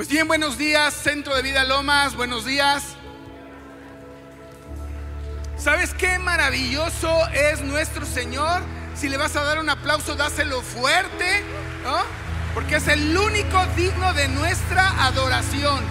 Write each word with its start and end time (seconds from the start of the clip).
Pues 0.00 0.08
bien, 0.08 0.26
buenos 0.26 0.56
días, 0.56 0.94
Centro 0.94 1.36
de 1.36 1.42
Vida 1.42 1.62
Lomas, 1.62 2.16
buenos 2.16 2.46
días. 2.46 2.96
¿Sabes 5.58 5.92
qué 5.92 6.18
maravilloso 6.18 7.28
es 7.34 7.60
nuestro 7.60 8.06
Señor? 8.06 8.62
Si 8.94 9.10
le 9.10 9.18
vas 9.18 9.36
a 9.36 9.42
dar 9.42 9.58
un 9.58 9.68
aplauso, 9.68 10.14
dáselo 10.14 10.62
fuerte, 10.62 11.44
¿no? 11.84 11.98
Porque 12.54 12.76
es 12.76 12.88
el 12.88 13.14
único 13.14 13.62
digno 13.76 14.14
de 14.14 14.28
nuestra 14.28 15.04
adoración. 15.04 15.84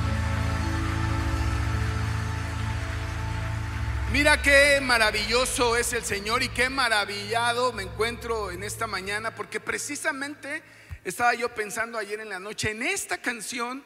Mira 4.11 4.41
qué 4.41 4.79
maravilloso 4.81 5.77
es 5.77 5.93
el 5.93 6.03
Señor 6.03 6.41
y 6.41 6.49
qué 6.49 6.71
maravillado 6.71 7.73
me 7.73 7.83
encuentro 7.83 8.49
en 8.49 8.63
esta 8.63 8.87
mañana, 8.87 9.35
porque 9.35 9.59
precisamente 9.59 10.63
estaba 11.03 11.35
yo 11.35 11.53
pensando 11.53 11.99
ayer 11.99 12.19
en 12.19 12.29
la 12.29 12.39
noche 12.39 12.71
en 12.71 12.81
esta 12.81 13.19
canción, 13.19 13.83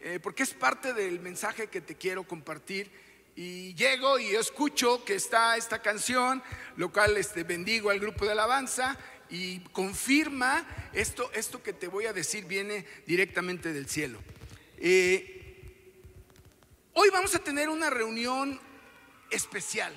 eh, 0.00 0.20
porque 0.22 0.42
es 0.42 0.54
parte 0.54 0.92
del 0.92 1.20
mensaje 1.20 1.68
que 1.68 1.80
te 1.80 1.96
quiero 1.96 2.24
compartir. 2.24 2.90
Y 3.34 3.74
llego 3.74 4.18
y 4.18 4.34
escucho 4.34 5.04
que 5.04 5.14
está 5.14 5.56
esta 5.56 5.82
canción, 5.82 6.42
lo 6.76 6.90
cual 6.90 7.16
este, 7.18 7.44
bendigo 7.44 7.90
al 7.90 8.00
grupo 8.00 8.24
de 8.24 8.32
alabanza 8.32 8.96
y 9.28 9.60
confirma 9.72 10.66
esto, 10.92 11.30
esto 11.32 11.62
que 11.62 11.72
te 11.72 11.88
voy 11.88 12.06
a 12.06 12.12
decir 12.12 12.44
viene 12.46 12.86
directamente 13.06 13.72
del 13.72 13.88
cielo. 13.88 14.20
Eh, 14.78 15.36
hoy 16.94 17.10
vamos 17.10 17.34
a 17.34 17.40
tener 17.40 17.68
una 17.68 17.90
reunión 17.90 18.60
especial, 19.30 19.92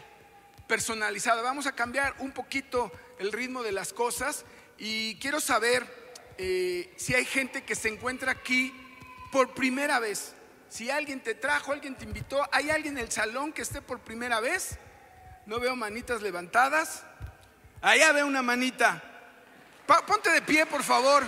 personalizada. 0.67 1.41
Vamos 1.41 1.65
a 1.65 1.75
cambiar 1.75 2.15
un 2.19 2.31
poquito 2.31 2.91
el 3.19 3.31
ritmo 3.31 3.63
de 3.63 3.71
las 3.71 3.93
cosas 3.93 4.45
y 4.77 5.15
quiero 5.15 5.39
saber 5.39 5.85
eh, 6.37 6.91
si 6.95 7.13
hay 7.13 7.25
gente 7.25 7.63
que 7.63 7.75
se 7.75 7.89
encuentra 7.89 8.31
aquí 8.31 8.73
por 9.31 9.53
primera 9.53 9.99
vez. 9.99 10.33
Si 10.69 10.89
alguien 10.89 11.21
te 11.21 11.33
trajo, 11.33 11.71
alguien 11.71 11.95
te 11.95 12.05
invitó, 12.05 12.47
¿hay 12.51 12.69
alguien 12.69 12.97
en 12.97 13.05
el 13.05 13.11
salón 13.11 13.51
que 13.51 13.63
esté 13.63 13.81
por 13.81 13.99
primera 13.99 14.39
vez? 14.39 14.77
No 15.45 15.59
veo 15.59 15.75
manitas 15.75 16.21
levantadas. 16.21 17.03
Allá 17.81 18.11
veo 18.11 18.27
una 18.27 18.43
manita. 18.43 19.01
ponte 20.05 20.31
de 20.31 20.41
pie, 20.41 20.65
por 20.65 20.83
favor. 20.83 21.23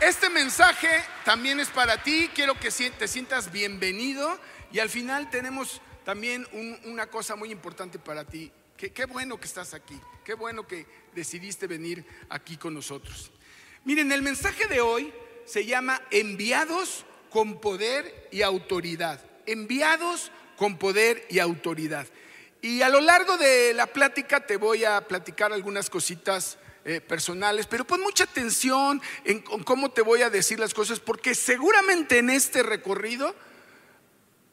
Este 0.00 0.30
mensaje 0.30 0.88
también 1.24 1.60
es 1.60 1.68
para 1.68 2.02
ti. 2.02 2.30
Quiero 2.34 2.58
que 2.58 2.70
te 2.70 3.06
sientas 3.06 3.52
bienvenido. 3.52 4.38
Y 4.72 4.78
al 4.78 4.88
final 4.88 5.30
tenemos 5.30 5.80
también 6.04 6.46
una 6.84 7.06
cosa 7.06 7.36
muy 7.36 7.52
importante 7.52 7.98
para 7.98 8.24
ti. 8.24 8.50
qué 8.76 9.04
bueno 9.04 9.38
que 9.38 9.46
estás 9.46 9.74
aquí. 9.74 10.00
Qué 10.24 10.34
bueno 10.34 10.66
que 10.66 10.86
decidiste 11.14 11.66
venir 11.66 12.04
aquí 12.30 12.56
con 12.56 12.74
nosotros. 12.74 13.30
Miren, 13.84 14.12
el 14.12 14.22
mensaje 14.22 14.66
de 14.66 14.80
hoy 14.80 15.12
se 15.46 15.64
llama 15.64 16.02
enviados 16.10 17.06
con 17.30 17.60
poder 17.60 18.28
y 18.30 18.42
autoridad. 18.42 19.20
Enviados 19.46 20.30
con 20.56 20.76
poder 20.76 21.26
y 21.30 21.38
autoridad. 21.38 22.06
Y 22.60 22.82
a 22.82 22.90
lo 22.90 23.00
largo 23.00 23.38
de 23.38 23.72
la 23.72 23.86
plática 23.86 24.44
te 24.46 24.58
voy 24.58 24.84
a 24.84 25.00
platicar 25.08 25.52
algunas 25.52 25.88
cositas 25.88 26.58
eh, 26.84 27.00
personales, 27.00 27.66
pero 27.66 27.86
pon 27.86 28.02
mucha 28.02 28.24
atención 28.24 29.00
en 29.24 29.40
cómo 29.40 29.90
te 29.90 30.02
voy 30.02 30.22
a 30.22 30.30
decir 30.30 30.60
las 30.60 30.74
cosas, 30.74 31.00
porque 31.00 31.34
seguramente 31.34 32.18
en 32.18 32.28
este 32.28 32.62
recorrido 32.62 33.34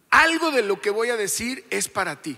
algo 0.09 0.51
de 0.51 0.61
lo 0.61 0.79
que 0.79 0.89
voy 0.89 1.09
a 1.09 1.17
decir 1.17 1.65
es 1.69 1.89
para 1.89 2.21
ti. 2.21 2.37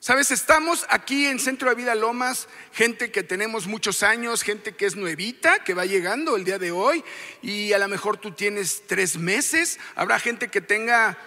Sabes, 0.00 0.30
estamos 0.30 0.86
aquí 0.90 1.26
en 1.26 1.40
Centro 1.40 1.68
de 1.68 1.74
Vida 1.74 1.96
Lomas, 1.96 2.46
gente 2.72 3.10
que 3.10 3.24
tenemos 3.24 3.66
muchos 3.66 4.04
años, 4.04 4.42
gente 4.42 4.76
que 4.76 4.86
es 4.86 4.94
nuevita, 4.94 5.64
que 5.64 5.74
va 5.74 5.86
llegando 5.86 6.36
el 6.36 6.44
día 6.44 6.60
de 6.60 6.70
hoy, 6.70 7.02
y 7.42 7.72
a 7.72 7.78
lo 7.78 7.88
mejor 7.88 8.16
tú 8.16 8.30
tienes 8.30 8.84
tres 8.86 9.16
meses, 9.16 9.80
habrá 9.96 10.20
gente 10.20 10.48
que 10.48 10.60
tenga 10.60 11.18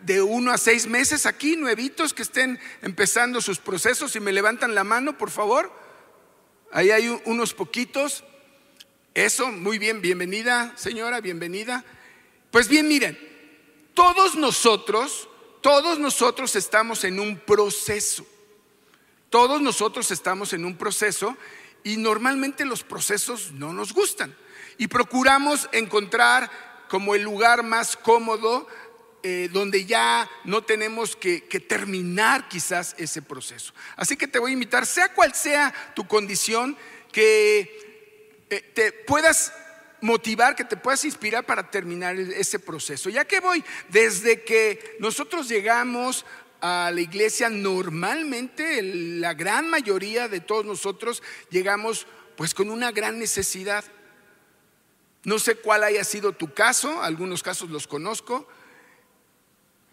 de 0.00 0.22
uno 0.22 0.50
a 0.50 0.58
seis 0.58 0.88
meses 0.88 1.24
aquí, 1.24 1.56
nuevitos, 1.56 2.12
que 2.12 2.22
estén 2.22 2.58
empezando 2.82 3.40
sus 3.40 3.60
procesos 3.60 4.16
y 4.16 4.20
me 4.20 4.32
levantan 4.32 4.74
la 4.74 4.82
mano, 4.82 5.16
por 5.16 5.30
favor. 5.30 5.72
Ahí 6.72 6.90
hay 6.90 7.08
unos 7.26 7.54
poquitos. 7.54 8.24
Eso, 9.14 9.52
muy 9.52 9.78
bien, 9.78 10.02
bienvenida, 10.02 10.72
señora, 10.76 11.20
bienvenida. 11.20 11.84
Pues 12.50 12.66
bien, 12.66 12.88
miren, 12.88 13.16
todos 13.94 14.34
nosotros, 14.34 15.28
todos 15.66 15.98
nosotros 15.98 16.54
estamos 16.54 17.02
en 17.02 17.18
un 17.18 17.40
proceso. 17.40 18.24
Todos 19.30 19.60
nosotros 19.60 20.12
estamos 20.12 20.52
en 20.52 20.64
un 20.64 20.76
proceso 20.76 21.36
y 21.82 21.96
normalmente 21.96 22.64
los 22.64 22.84
procesos 22.84 23.50
no 23.50 23.72
nos 23.72 23.92
gustan. 23.92 24.32
Y 24.78 24.86
procuramos 24.86 25.68
encontrar 25.72 26.48
como 26.88 27.16
el 27.16 27.22
lugar 27.22 27.64
más 27.64 27.96
cómodo 27.96 28.68
eh, 29.24 29.48
donde 29.52 29.86
ya 29.86 30.30
no 30.44 30.62
tenemos 30.62 31.16
que, 31.16 31.40
terminar 31.40 32.46
quizás 32.46 32.94
ese 32.96 33.20
proceso. 33.20 33.74
Así 33.96 34.16
que 34.16 34.28
te 34.28 34.38
voy 34.38 34.52
a 34.52 34.54
invitar, 34.54 34.86
sea 34.86 35.12
cual 35.14 35.34
sea 35.34 35.74
tu 35.96 36.06
condición, 36.06 36.76
que 37.10 38.44
eh, 38.50 38.60
te 38.72 38.92
puedas 38.92 39.52
motivar, 40.00 40.54
que 40.54 40.64
te 40.64 40.76
puedas 40.76 41.04
inspirar 41.04 41.44
para 41.44 41.70
terminar 41.70 42.16
ese 42.18 42.58
proceso. 42.58 43.08
Ya 43.10 43.24
que 43.24 43.40
voy, 43.40 43.64
desde 43.88 44.44
que 44.44 44.96
nosotros 45.00 45.48
llegamos 45.48 46.24
a 46.60 46.90
la 46.92 47.00
iglesia, 47.00 47.48
normalmente 47.48 48.82
la 48.82 49.34
gran 49.34 49.68
mayoría 49.68 50.28
de 50.28 50.40
todos 50.40 50.64
nosotros 50.64 51.22
llegamos 51.50 52.06
pues 52.36 52.54
con 52.54 52.70
una 52.70 52.92
gran 52.92 53.18
necesidad. 53.18 53.84
No 55.24 55.38
sé 55.38 55.56
cuál 55.56 55.84
haya 55.84 56.04
sido 56.04 56.32
tu 56.32 56.54
caso, 56.54 57.02
algunos 57.02 57.42
casos 57.42 57.70
los 57.70 57.86
conozco, 57.86 58.46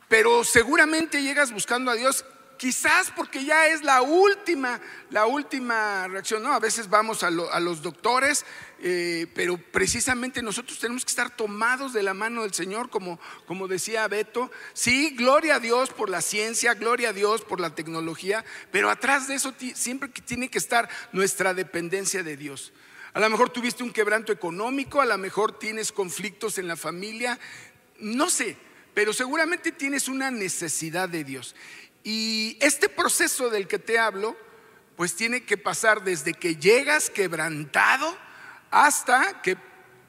pero 0.08 0.44
seguramente 0.44 1.24
llegas 1.24 1.52
buscando 1.52 1.90
a 1.90 1.96
Dios, 1.96 2.24
quizás 2.58 3.12
porque 3.16 3.44
ya 3.44 3.68
es 3.68 3.84
la 3.84 4.02
última, 4.02 4.80
la 5.10 5.26
última 5.26 6.08
reacción. 6.08 6.44
No, 6.44 6.54
a 6.54 6.60
veces 6.60 6.90
vamos 6.90 7.24
a, 7.24 7.30
los 7.30 7.82
doctores, 7.82 8.46
eh, 8.80 9.28
pero 9.34 9.58
precisamente 9.58 10.42
nosotros 10.42 10.80
tenemos 10.80 11.06
que 11.06 11.10
estar 11.10 11.36
tomados 11.36 11.94
de 11.94 12.04
la 12.04 12.14
mano 12.14 12.44
del 12.44 12.54
Señor, 12.54 12.90
como, 12.90 13.20
como 13.46 13.68
decía 13.68 14.08
Beto. 14.08 14.52
Sí, 14.74 15.16
gloria 15.18 15.56
a 15.56 15.60
Dios 15.60 15.90
por 15.90 16.10
la 16.10 16.22
ciencia, 16.22 16.74
gloria 16.74 17.10
a 17.10 17.14
Dios 17.14 17.42
por 17.42 17.60
la 17.60 17.76
tecnología, 17.76 18.46
pero 18.72 18.90
atrás 18.90 19.28
de 19.28 19.36
eso 19.36 19.54
siempre 19.76 20.10
tiene 20.10 20.50
que 20.50 20.58
estar 20.58 20.90
nuestra 21.12 21.54
dependencia 21.54 22.24
de 22.24 22.38
Dios. 22.38 22.74
A 23.14 23.20
lo 23.20 23.30
mejor 23.30 23.52
tuviste 23.52 23.84
un 23.84 23.92
quebranto 23.92 24.32
económico, 24.32 25.00
a 25.00 25.06
lo 25.06 25.18
mejor 25.18 25.60
tienes 25.60 25.92
conflictos 25.92 26.58
en 26.58 26.68
la 26.68 26.76
familia, 26.76 27.40
no 28.00 28.30
sé, 28.30 28.58
pero 28.94 29.14
seguramente 29.14 29.72
tienes 29.72 30.08
una 30.08 30.32
necesidad 30.32 31.10
de 31.10 31.24
Dios. 31.24 31.56
Y 32.04 32.58
este 32.60 32.90
proceso 32.90 33.50
del 33.50 33.68
que 33.68 33.80
te 33.80 33.98
hablo, 33.98 34.36
pues 34.96 35.16
tiene 35.16 35.46
que 35.46 35.58
pasar 35.58 36.04
desde 36.04 36.34
que 36.34 36.56
llegas 36.56 37.10
quebrantado 37.10 38.18
hasta 38.70 39.42
que 39.42 39.58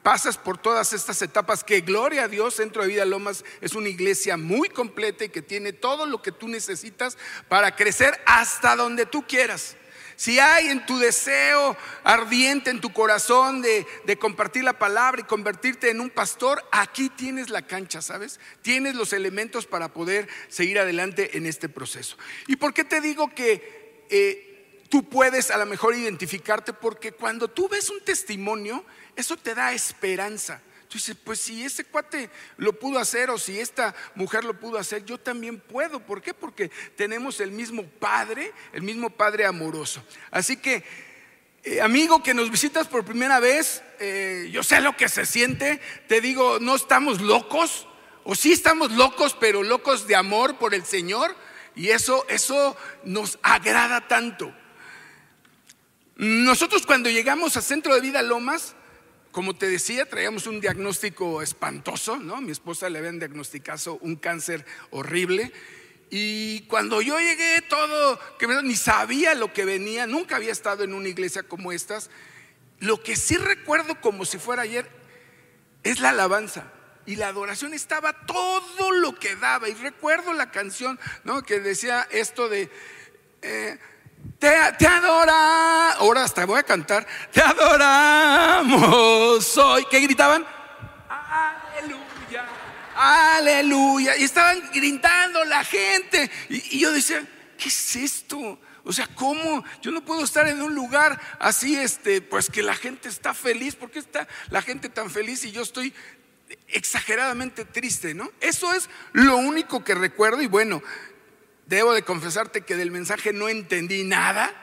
pasas 0.03 0.37
por 0.37 0.59
todas 0.59 0.93
estas 0.93 1.19
etapas, 1.23 1.63
que 1.63 1.81
gloria 1.81 2.25
a 2.25 2.27
Dios, 2.27 2.53
Centro 2.53 2.83
de 2.83 2.89
Vida 2.89 3.05
Lomas 3.05 3.43
es 3.59 3.73
una 3.73 3.89
iglesia 3.89 4.37
muy 4.37 4.69
completa 4.69 5.25
y 5.25 5.29
que 5.29 5.41
tiene 5.41 5.73
todo 5.73 6.05
lo 6.05 6.21
que 6.21 6.31
tú 6.31 6.47
necesitas 6.47 7.17
para 7.47 7.75
crecer 7.75 8.21
hasta 8.27 8.75
donde 8.75 9.07
tú 9.07 9.25
quieras. 9.27 9.75
Si 10.15 10.39
hay 10.39 10.67
en 10.67 10.85
tu 10.85 10.97
deseo 10.97 11.75
ardiente, 12.03 12.69
en 12.69 12.79
tu 12.79 12.93
corazón 12.93 13.61
de, 13.61 13.85
compartir 14.19 14.63
la 14.63 14.79
palabra 14.79 15.21
y 15.21 15.25
convertirte 15.25 15.89
en 15.89 15.99
un 15.99 16.09
pastor, 16.09 16.63
aquí 16.71 17.09
tienes 17.09 17.49
la 17.49 17.61
cancha, 17.61 18.01
¿sabes? 18.01 18.39
Tienes 18.61 18.95
los 18.95 19.13
elementos 19.13 19.65
para 19.65 19.89
poder 19.89 20.27
seguir 20.47 20.79
adelante 20.79 21.37
en 21.37 21.45
este 21.45 21.69
proceso. 21.69 22.17
¿Y 22.47 22.55
por 22.55 22.73
qué 22.73 22.83
te 22.83 23.01
digo 23.01 23.33
que 23.33 24.05
eh, 24.09 24.83
tú 24.89 25.09
puedes 25.09 25.51
a 25.51 25.57
lo 25.57 25.65
mejor 25.65 25.95
identificarte? 25.95 26.73
Porque 26.73 27.11
cuando 27.11 27.49
tú 27.49 27.67
ves 27.67 27.89
un 27.89 27.99
testimonio, 28.01 28.85
eso 29.15 29.35
te 29.35 29.53
da 29.53 29.73
esperanza. 29.73 30.61
Tú 30.95 30.97
dices, 30.97 31.17
pues 31.21 31.41
si 31.41 31.61
ese 31.61 31.83
cuate 31.83 32.29
lo 32.55 32.71
pudo 32.71 32.99
hacer 32.99 33.29
o 33.29 33.37
si 33.37 33.59
esta 33.59 33.93
mujer 34.15 34.45
lo 34.45 34.57
pudo 34.57 34.77
hacer, 34.77 35.03
yo 35.03 35.17
también 35.17 35.59
puedo. 35.59 35.99
¿Por 35.99 36.21
qué? 36.21 36.33
Porque 36.33 36.71
tenemos 36.95 37.41
el 37.41 37.51
mismo 37.51 37.83
Padre, 37.83 38.53
el 38.71 38.81
mismo 38.81 39.09
Padre 39.09 39.45
amoroso. 39.45 40.01
Así 40.31 40.55
que, 40.55 40.85
eh, 41.65 41.81
amigo 41.81 42.23
que 42.23 42.33
nos 42.33 42.49
visitas 42.49 42.87
por 42.87 43.03
primera 43.03 43.41
vez, 43.41 43.83
eh, 43.99 44.47
yo 44.53 44.63
sé 44.63 44.79
lo 44.79 44.95
que 44.95 45.09
se 45.09 45.25
siente. 45.25 45.81
Te 46.07 46.21
digo, 46.21 46.59
no 46.61 46.77
estamos 46.77 47.19
locos, 47.19 47.89
o 48.23 48.33
sí 48.33 48.53
estamos 48.53 48.93
locos, 48.93 49.35
pero 49.37 49.63
locos 49.63 50.07
de 50.07 50.15
amor 50.15 50.57
por 50.57 50.73
el 50.73 50.85
Señor. 50.85 51.35
Y 51.75 51.89
eso, 51.89 52.25
eso 52.29 52.77
nos 53.03 53.37
agrada 53.41 54.07
tanto. 54.07 54.55
Nosotros 56.15 56.85
cuando 56.85 57.09
llegamos 57.09 57.57
a 57.57 57.61
Centro 57.61 57.93
de 57.95 57.99
Vida 57.99 58.21
Lomas, 58.21 58.77
como 59.35 59.53
te 59.53 59.67
decía, 59.67 60.07
traíamos 60.07 60.47
un 60.47 60.61
diagnóstico 60.61 61.41
espantoso, 61.41 62.15
¿no? 62.15 62.39
Mi 62.39 62.53
esposa 62.53 62.89
le 62.89 62.99
habían 62.99 63.19
diagnosticado 63.19 63.97
un 63.97 64.15
cáncer 64.15 64.65
horrible. 64.91 65.51
Y 66.09 66.61
cuando 66.67 67.01
yo 67.01 67.19
llegué, 67.19 67.61
todo, 67.63 68.17
ni 68.63 68.77
sabía 68.77 69.35
lo 69.35 69.51
que 69.51 69.65
venía, 69.65 70.07
nunca 70.07 70.37
había 70.37 70.53
estado 70.53 70.85
en 70.85 70.93
una 70.93 71.09
iglesia 71.09 71.43
como 71.43 71.73
estas. 71.73 72.09
Lo 72.79 73.03
que 73.03 73.17
sí 73.17 73.35
recuerdo 73.35 73.99
como 73.99 74.23
si 74.23 74.37
fuera 74.37 74.61
ayer, 74.61 74.89
es 75.83 75.99
la 75.99 76.11
alabanza. 76.11 76.71
Y 77.05 77.17
la 77.17 77.27
adoración 77.27 77.73
estaba 77.73 78.13
todo 78.25 78.93
lo 78.93 79.19
que 79.19 79.35
daba. 79.35 79.67
Y 79.67 79.73
recuerdo 79.73 80.31
la 80.31 80.49
canción, 80.49 80.97
¿no? 81.25 81.43
Que 81.43 81.59
decía 81.59 82.07
esto 82.09 82.47
de. 82.47 82.69
Eh, 83.41 83.77
te, 84.39 84.87
adora, 84.87 85.91
ahora 85.93 86.23
hasta 86.23 86.45
voy 86.45 86.59
a 86.59 86.63
cantar, 86.63 87.05
te 87.31 87.41
adoramos 87.41 88.77
hoy. 89.57 89.85
¿Qué 89.89 89.99
gritaban? 89.99 90.45
Aleluya, 91.09 92.45
aleluya. 92.95 94.17
Y 94.17 94.23
estaban 94.23 94.61
gritando 94.73 95.43
la 95.45 95.63
gente. 95.63 96.29
Y, 96.49 96.77
y 96.77 96.79
yo 96.79 96.91
decía, 96.91 97.25
¿qué 97.57 97.69
es 97.69 97.95
esto? 97.95 98.59
O 98.83 98.93
sea, 98.93 99.07
¿cómo? 99.15 99.63
Yo 99.81 99.91
no 99.91 100.05
puedo 100.05 100.23
estar 100.23 100.47
en 100.47 100.61
un 100.61 100.75
lugar 100.75 101.19
así, 101.39 101.75
este, 101.75 102.21
pues 102.21 102.49
que 102.49 102.61
la 102.61 102.75
gente 102.75 103.09
está 103.09 103.33
feliz. 103.33 103.75
¿Por 103.75 103.89
qué 103.89 103.99
está 103.99 104.27
la 104.49 104.61
gente 104.61 104.89
tan 104.89 105.09
feliz 105.09 105.43
y 105.43 105.51
yo 105.51 105.63
estoy 105.63 105.93
exageradamente 106.67 107.65
triste, 107.65 108.13
¿no? 108.13 108.31
Eso 108.41 108.73
es 108.73 108.89
lo 109.13 109.37
único 109.37 109.83
que 109.83 109.95
recuerdo 109.95 110.41
y 110.41 110.47
bueno, 110.47 110.81
debo 111.67 111.93
de 111.93 112.03
confesarte 112.03 112.61
que 112.61 112.75
del 112.75 112.91
mensaje 112.91 113.33
no 113.33 113.49
entendí 113.49 114.03
nada, 114.03 114.53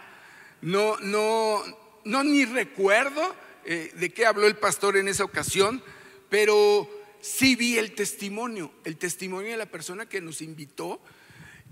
no, 0.60 0.96
no, 1.00 1.62
no 2.04 2.24
ni 2.24 2.44
recuerdo 2.44 3.34
eh, 3.64 3.92
de 3.96 4.12
qué 4.12 4.26
habló 4.26 4.46
el 4.46 4.56
pastor 4.56 4.96
en 4.96 5.08
esa 5.08 5.24
ocasión, 5.24 5.82
pero 6.28 6.88
sí 7.20 7.56
vi 7.56 7.78
el 7.78 7.92
testimonio, 7.92 8.72
el 8.84 8.96
testimonio 8.96 9.50
de 9.50 9.56
la 9.56 9.66
persona 9.66 10.08
que 10.08 10.20
nos 10.20 10.42
invitó, 10.42 11.00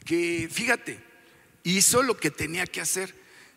que 0.05 0.49
fíjate, 0.51 0.99
hizo 1.63 2.03
lo 2.03 2.17
que 2.17 2.31
tenía 2.31 2.67
que 2.67 2.81
hacer. 2.81 3.15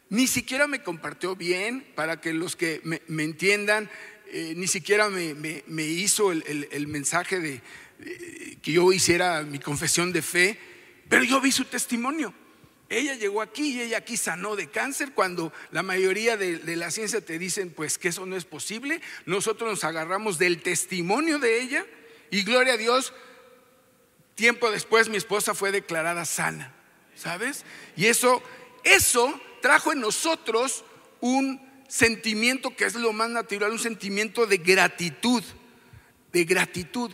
Ni 0.09 0.27
siquiera 0.27 0.67
me 0.67 0.83
compartió 0.83 1.35
bien, 1.35 1.85
para 1.95 2.21
que 2.21 2.33
los 2.33 2.55
que 2.55 2.81
me 2.83 3.23
entiendan, 3.23 3.89
eh, 4.35 4.55
ni 4.57 4.65
siquiera 4.65 5.09
me, 5.09 5.83
hizo 5.83 6.31
el, 6.31 6.87
mensaje 6.87 7.39
de 7.39 7.61
que 8.63 8.71
yo 8.71 8.91
hiciera 8.91 9.43
mi 9.43 9.59
confesión 9.59 10.11
de 10.11 10.23
fe, 10.23 10.57
pero 11.09 11.23
yo 11.23 11.41
vi 11.41 11.51
su 11.51 11.65
testimonio. 11.65 12.33
Ella 12.89 13.15
llegó 13.15 13.41
aquí 13.41 13.71
y 13.71 13.81
ella 13.81 13.97
aquí 13.97 14.17
sanó 14.17 14.55
de 14.55 14.69
cáncer 14.69 15.13
cuando 15.13 15.51
la 15.71 15.81
mayoría 15.81 16.37
de, 16.37 16.75
la 16.75 16.91
ciencia 16.91 17.21
te 17.21 17.39
dicen 17.39 17.71
pues 17.71 17.97
que 17.97 18.09
eso 18.09 18.25
no 18.25 18.35
es 18.35 18.45
posible. 18.45 19.01
Nosotros 19.25 19.69
nos 19.69 19.83
agarramos 19.83 20.37
del 20.37 20.61
testimonio 20.61 21.39
de 21.39 21.61
ella 21.61 21.85
y 22.29 22.43
gloria 22.43 22.73
a 22.73 22.77
Dios, 22.77 23.13
tiempo 24.35 24.69
después 24.69 25.09
mi 25.09 25.17
esposa 25.17 25.53
fue 25.53 25.71
declarada 25.71 26.25
sana, 26.25 26.73
¿sabes? 27.15 27.65
Y 27.95 28.07
eso, 28.07 28.43
eso 28.83 29.39
trajo 29.61 29.91
en 29.91 29.99
nosotros 29.99 30.83
un 31.19 31.61
sentimiento 31.87 32.75
que 32.75 32.85
es 32.85 32.95
lo 32.95 33.13
más 33.13 33.29
natural, 33.29 33.71
un 33.71 33.79
sentimiento 33.79 34.45
de 34.45 34.57
gratitud, 34.57 35.43
de 36.31 36.43
gratitud. 36.43 37.11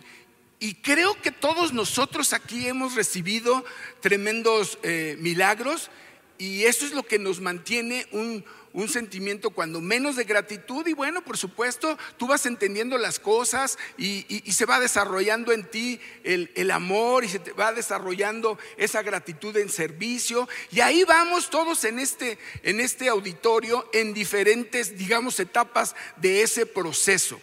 Y 0.59 0.75
creo 0.75 1.19
que 1.21 1.31
todos 1.31 1.73
nosotros 1.73 2.33
aquí 2.33 2.67
hemos 2.67 2.95
recibido 2.95 3.63
tremendos 4.01 4.77
eh, 4.83 5.15
milagros 5.19 5.89
y 6.37 6.63
eso 6.65 6.85
es 6.85 6.91
lo 6.91 7.03
que 7.03 7.19
nos 7.19 7.39
mantiene 7.39 8.07
un, 8.11 8.43
un 8.73 8.89
sentimiento 8.89 9.49
cuando 9.49 9.81
menos 9.81 10.15
de 10.15 10.23
gratitud 10.23 10.85
y 10.87 10.93
bueno, 10.93 11.23
por 11.23 11.37
supuesto, 11.37 11.97
tú 12.17 12.27
vas 12.27 12.45
entendiendo 12.45 12.97
las 12.97 13.19
cosas 13.19 13.77
y, 13.97 14.25
se 14.51 14.65
va 14.65 14.79
desarrollando 14.79 15.51
en 15.53 15.63
ti 15.63 15.99
el, 16.23 16.71
amor 16.71 17.23
y 17.23 17.29
se 17.29 17.39
te 17.39 17.53
va 17.53 17.71
desarrollando 17.71 18.59
esa 18.77 19.01
gratitud 19.01 19.55
en 19.57 19.69
servicio 19.69 20.47
y 20.71 20.81
ahí 20.81 21.03
vamos 21.03 21.49
todos 21.49 21.83
en 21.85 21.99
este, 21.99 22.37
en 22.63 22.79
este 22.79 23.07
auditorio 23.07 23.89
en 23.93 24.13
diferentes, 24.13 24.97
digamos, 24.97 25.39
etapas 25.39 25.95
de 26.17 26.43
ese 26.43 26.65
proceso. 26.65 27.39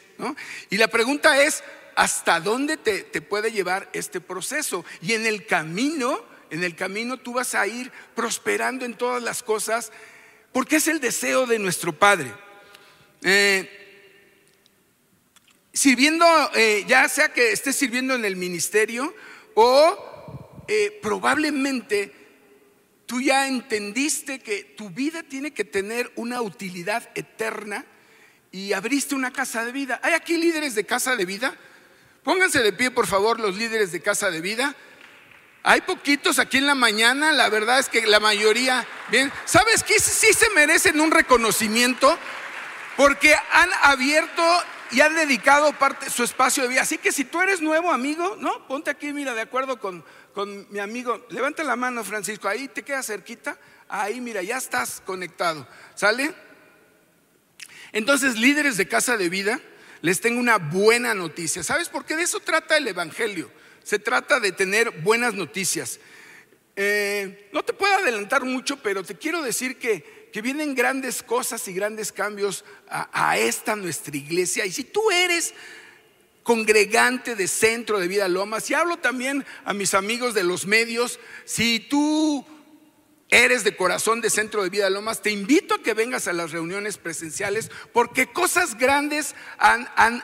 Y 0.70 0.76
la 0.76 0.88
pregunta 0.88 1.42
es, 1.42 1.62
¿hasta 1.96 2.38
dónde 2.38 2.76
te, 2.76 3.02
te 3.02 3.20
puede 3.20 3.50
llevar 3.50 3.90
este 3.92 4.20
proceso? 4.20 4.84
Y 5.02 5.14
en 5.14 5.26
el 5.26 5.46
camino, 5.46 6.20
en 6.50 6.62
el 6.62 6.76
camino 6.76 7.16
tú 7.16 7.32
vas 7.32 7.54
a 7.54 7.66
ir 7.66 7.90
prosperando 8.14 8.84
en 8.84 8.94
todas 8.94 9.22
las 9.22 9.42
cosas 9.42 9.90
porque 10.52 10.76
es 10.76 10.88
el 10.88 11.00
deseo 11.00 11.46
de 11.46 11.58
nuestro 11.58 11.92
Padre. 11.92 12.32
Eh, 13.22 13.68
sirviendo, 15.72 16.24
eh, 16.54 16.84
ya 16.88 17.08
sea 17.08 17.32
que 17.32 17.52
estés 17.52 17.76
sirviendo 17.76 18.14
en 18.14 18.24
el 18.24 18.36
ministerio 18.36 19.14
o 19.54 20.62
eh, 20.68 20.98
probablemente 21.02 22.12
tú 23.04 23.20
ya 23.20 23.48
entendiste 23.48 24.38
que 24.38 24.64
tu 24.64 24.88
vida 24.90 25.22
tiene 25.22 25.52
que 25.52 25.64
tener 25.64 26.10
una 26.16 26.40
utilidad 26.40 27.08
eterna 27.14 27.84
y 28.50 28.72
abriste 28.72 29.14
una 29.14 29.32
casa 29.32 29.64
de 29.64 29.72
vida. 29.72 30.00
¿Hay 30.02 30.14
aquí 30.14 30.38
líderes 30.38 30.74
de 30.74 30.86
casa 30.86 31.16
de 31.16 31.26
vida? 31.26 31.54
Pónganse 32.26 32.60
de 32.60 32.72
pie, 32.72 32.90
por 32.90 33.06
favor, 33.06 33.38
los 33.38 33.54
líderes 33.54 33.92
de 33.92 34.02
casa 34.02 34.32
de 34.32 34.40
vida. 34.40 34.74
Hay 35.62 35.82
poquitos 35.82 36.40
aquí 36.40 36.58
en 36.58 36.66
la 36.66 36.74
mañana, 36.74 37.30
la 37.30 37.48
verdad 37.48 37.78
es 37.78 37.88
que 37.88 38.04
la 38.04 38.18
mayoría, 38.18 38.84
bien, 39.12 39.32
¿sabes 39.44 39.84
qué? 39.84 40.00
Sí 40.00 40.32
se 40.32 40.50
merecen 40.50 41.00
un 41.00 41.12
reconocimiento 41.12 42.18
porque 42.96 43.32
han 43.52 43.70
abierto 43.80 44.42
y 44.90 45.02
han 45.02 45.14
dedicado 45.14 45.72
parte 45.74 46.10
su 46.10 46.24
espacio 46.24 46.64
de 46.64 46.70
vida. 46.70 46.82
Así 46.82 46.98
que 46.98 47.12
si 47.12 47.24
tú 47.26 47.40
eres 47.40 47.60
nuevo 47.60 47.92
amigo, 47.92 48.36
¿no? 48.40 48.66
Ponte 48.66 48.90
aquí, 48.90 49.12
mira, 49.12 49.32
de 49.32 49.42
acuerdo 49.42 49.78
con, 49.78 50.04
con 50.34 50.66
mi 50.72 50.80
amigo. 50.80 51.24
Levanta 51.30 51.62
la 51.62 51.76
mano, 51.76 52.02
Francisco, 52.02 52.48
ahí 52.48 52.66
te 52.66 52.82
queda 52.82 53.04
cerquita. 53.04 53.56
Ahí, 53.88 54.20
mira, 54.20 54.42
ya 54.42 54.56
estás 54.56 55.00
conectado. 55.06 55.64
¿Sale? 55.94 56.34
Entonces, 57.92 58.36
líderes 58.36 58.76
de 58.76 58.88
casa 58.88 59.16
de 59.16 59.28
vida, 59.28 59.60
les 60.02 60.20
tengo 60.20 60.40
una 60.40 60.58
buena 60.58 61.14
noticia. 61.14 61.62
¿Sabes 61.62 61.88
por 61.88 62.04
qué 62.04 62.16
de 62.16 62.24
eso 62.24 62.40
trata 62.40 62.76
el 62.76 62.88
Evangelio? 62.88 63.50
se 63.86 64.00
trata 64.00 64.40
de 64.40 64.50
tener 64.50 64.90
buenas 65.02 65.34
noticias. 65.34 66.00
Eh, 66.74 67.48
no 67.52 67.62
te 67.62 67.72
puedo 67.72 67.94
adelantar 67.94 68.44
mucho, 68.44 68.78
pero 68.82 69.04
te 69.04 69.14
quiero 69.14 69.42
decir 69.42 69.78
que, 69.78 70.28
que 70.32 70.42
vienen 70.42 70.74
grandes 70.74 71.22
cosas 71.22 71.68
y 71.68 71.72
grandes 71.72 72.10
cambios 72.10 72.64
a, 72.88 73.08
a, 73.12 73.38
esta 73.38 73.76
nuestra 73.76 74.16
iglesia. 74.16 74.66
Y 74.66 74.72
si 74.72 74.82
tú 74.82 75.08
eres 75.12 75.54
congregante 76.42 77.36
de 77.36 77.46
Centro 77.46 78.00
de 78.00 78.08
Vida 78.08 78.26
Lomas, 78.26 78.68
y 78.70 78.74
hablo 78.74 78.96
también 78.96 79.46
a 79.64 79.72
mis 79.72 79.94
amigos 79.94 80.34
de 80.34 80.42
los 80.42 80.66
medios, 80.66 81.20
si 81.44 81.78
tú 81.78 82.44
eres 83.28 83.64
de 83.64 83.76
corazón 83.76 84.20
de 84.20 84.30
Centro 84.30 84.62
de 84.62 84.70
Vida 84.70 84.88
Lomas, 84.88 85.20
te 85.20 85.30
invito 85.30 85.74
a 85.74 85.82
que 85.82 85.94
vengas 85.94 86.28
a 86.28 86.32
las 86.32 86.52
reuniones 86.52 86.96
presenciales 86.96 87.70
porque 87.92 88.26
cosas 88.28 88.78
grandes 88.78 89.34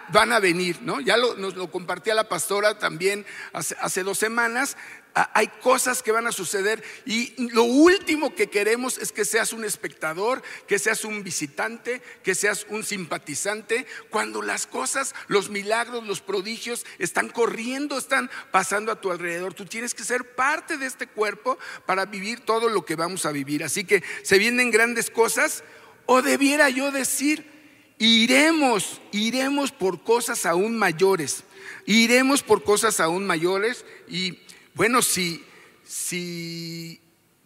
van 0.09 0.33
a 0.33 0.41
venir, 0.41 0.79
¿no? 0.83 1.01
Ya 1.01 1.17
nos 1.17 1.57
lo 1.57 1.71
compartía 1.71 2.15
la 2.15 2.29
pastora 2.29 2.79
también 2.79 3.27
hace 3.53 4.05
dos 4.05 4.19
semanas 4.19 4.77
hay 5.15 5.49
cosas 5.49 6.03
que 6.03 6.13
van 6.13 6.27
a 6.27 6.33
suceder 6.33 6.83
y 7.05 7.35
lo 7.51 7.65
último 7.65 8.35
que 8.35 8.49
queremos 8.49 8.99
es 8.99 9.13
que 9.13 9.25
seas 9.25 9.53
un 9.53 9.65
espectador, 9.65 10.43
que 10.67 10.79
seas 10.79 11.05
un 11.05 11.23
visitante, 11.23 12.01
que 12.23 12.35
seas 12.35 12.67
un 12.71 12.83
simpatizante, 12.83 13.87
cuando 14.11 14.43
las 14.43 14.67
cosas, 14.67 15.15
los 15.29 15.51
milagros, 15.51 16.07
los 16.07 16.21
prodigios 16.21 16.87
están 16.99 17.29
corriendo, 17.29 17.99
están 17.99 18.31
pasando 18.51 18.91
a 18.91 19.01
tu 19.01 19.11
alrededor. 19.11 19.55
Tú 19.55 19.67
tienes 19.67 19.95
que 19.95 20.05
ser 20.05 20.35
parte 20.35 20.79
de 20.79 20.87
este 20.87 21.07
cuerpo 21.07 21.59
para 21.87 22.07
vivir 22.07 22.41
todo 22.41 22.69
lo 22.69 22.85
que 22.85 22.97
vamos 22.97 23.27
a 23.27 23.33
vivir. 23.33 23.65
Así 23.65 23.85
que 23.85 24.03
se 24.23 24.39
vienen 24.39 24.71
grandes 24.71 25.11
cosas 25.11 25.65
o 26.07 26.23
debiera 26.23 26.71
yo 26.71 26.91
decir, 26.91 27.51
iremos, 27.99 29.01
iremos 29.13 29.73
por 29.73 30.03
cosas 30.03 30.47
aún 30.47 30.77
mayores. 30.79 31.45
Iremos 31.87 32.43
por 32.43 32.63
cosas 32.63 33.01
aún 33.01 33.27
mayores 33.27 33.85
y 34.09 34.33
bueno, 34.75 35.03
si, 35.03 35.45
si 35.85 37.01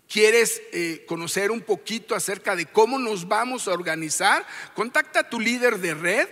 quieres 0.08 0.62
eh, 0.72 1.04
conocer 1.06 1.50
un 1.50 1.60
poquito 1.60 2.14
acerca 2.14 2.54
de 2.54 2.66
cómo 2.66 2.98
nos 2.98 3.26
vamos 3.26 3.66
a 3.66 3.72
organizar, 3.72 4.46
contacta 4.74 5.20
a 5.20 5.28
tu 5.28 5.40
líder 5.40 5.78
de 5.78 5.94
red, 5.94 6.28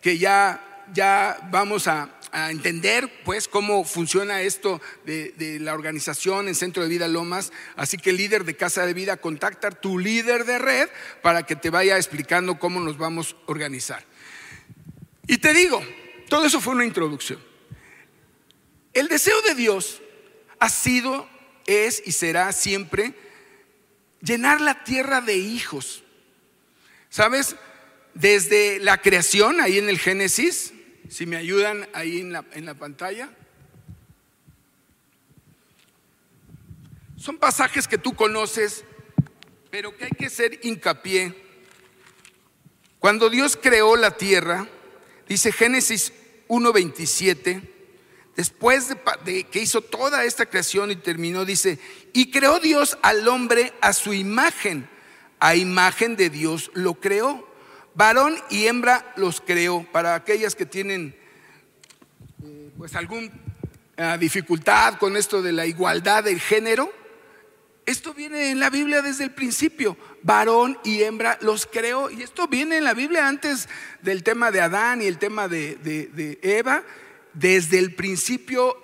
que 0.00 0.18
ya, 0.18 0.84
ya 0.92 1.38
vamos 1.50 1.88
a, 1.88 2.16
entender 2.32 3.10
pues 3.24 3.48
cómo 3.48 3.82
funciona 3.84 4.40
esto 4.42 4.80
de, 5.04 5.34
de, 5.36 5.58
la 5.58 5.74
organización 5.74 6.46
en 6.46 6.54
Centro 6.54 6.84
de 6.84 6.88
Vida 6.88 7.08
Lomas. 7.08 7.52
Así 7.74 7.96
que 7.96 8.12
líder 8.12 8.44
de 8.44 8.54
Casa 8.54 8.86
de 8.86 8.94
Vida, 8.94 9.16
contacta 9.16 9.66
a 9.66 9.70
tu 9.72 9.98
líder 9.98 10.44
de 10.44 10.60
red 10.60 10.88
para 11.22 11.42
que 11.42 11.56
te 11.56 11.70
vaya 11.70 11.96
explicando 11.96 12.60
cómo 12.60 12.78
nos 12.78 12.98
vamos 12.98 13.34
a 13.34 13.50
organizar. 13.50 14.04
Y 15.26 15.38
te 15.38 15.52
digo, 15.52 15.82
todo 16.28 16.44
eso 16.44 16.60
fue 16.60 16.74
una 16.74 16.84
introducción. 16.84 17.40
El 18.92 19.08
deseo 19.08 19.42
de 19.42 19.56
Dios 19.56 20.00
ha 20.60 20.68
sido, 20.68 21.28
es 21.66 22.02
y 22.06 22.12
será 22.12 22.52
siempre 22.52 23.14
llenar 24.20 24.60
la 24.60 24.84
tierra 24.84 25.20
de 25.20 25.36
hijos. 25.36 26.04
¿Sabes? 27.08 27.56
Desde 28.14 28.78
la 28.78 28.98
creación, 28.98 29.60
ahí 29.60 29.78
en 29.78 29.88
el 29.88 29.98
Génesis, 29.98 30.72
si 31.08 31.26
me 31.26 31.36
ayudan 31.36 31.88
ahí 31.92 32.20
en 32.20 32.32
la, 32.32 32.44
en 32.52 32.66
la 32.66 32.74
pantalla. 32.74 33.30
Son 37.16 37.38
pasajes 37.38 37.88
que 37.88 37.98
tú 37.98 38.14
conoces, 38.14 38.84
pero 39.70 39.96
que 39.96 40.04
hay 40.04 40.10
que 40.10 40.26
hacer 40.26 40.60
hincapié. 40.62 41.34
Cuando 42.98 43.30
Dios 43.30 43.58
creó 43.60 43.96
la 43.96 44.16
tierra, 44.16 44.68
dice 45.26 45.52
Génesis 45.52 46.12
1.27, 46.48 47.69
después 48.40 48.88
de, 49.24 49.44
que 49.44 49.60
hizo 49.60 49.82
toda 49.82 50.24
esta 50.24 50.46
creación 50.46 50.90
y 50.90 50.96
terminó, 50.96 51.44
dice, 51.44 51.78
y 52.14 52.30
creó 52.30 52.58
Dios 52.58 52.96
al 53.02 53.28
hombre 53.28 53.74
a 53.82 53.92
su 53.92 54.14
imagen, 54.14 54.88
a 55.40 55.56
imagen 55.56 56.16
de 56.16 56.30
Dios 56.30 56.70
lo 56.72 56.94
creó, 56.94 57.46
varón 57.94 58.34
y 58.48 58.66
hembra 58.66 59.12
los 59.16 59.42
creó, 59.42 59.86
para 59.92 60.14
aquellas 60.14 60.54
que 60.54 60.64
tienen 60.64 61.14
eh, 62.42 62.70
pues 62.78 62.94
alguna 62.94 63.30
dificultad 64.18 64.94
con 64.94 65.18
esto 65.18 65.42
de 65.42 65.52
la 65.52 65.66
igualdad 65.66 66.24
del 66.24 66.40
género, 66.40 66.90
esto 67.84 68.14
viene 68.14 68.52
en 68.52 68.60
la 68.60 68.70
Biblia 68.70 69.02
desde 69.02 69.24
el 69.24 69.32
principio. 69.32 69.98
Varón 70.22 70.78
y 70.84 71.02
hembra 71.02 71.36
los 71.42 71.66
creó. 71.66 72.08
Y 72.08 72.22
esto 72.22 72.48
viene 72.48 72.78
en 72.78 72.84
la 72.84 72.94
Biblia 72.94 73.26
antes 73.28 73.68
del 74.00 74.22
tema 74.22 74.50
de 74.50 74.62
Adán 74.62 75.02
y 75.02 75.06
el 75.06 75.18
tema 75.18 75.48
de, 75.48 76.38
Eva. 76.40 76.84
Desde 77.32 77.78
el 77.78 77.94
principio 77.94 78.80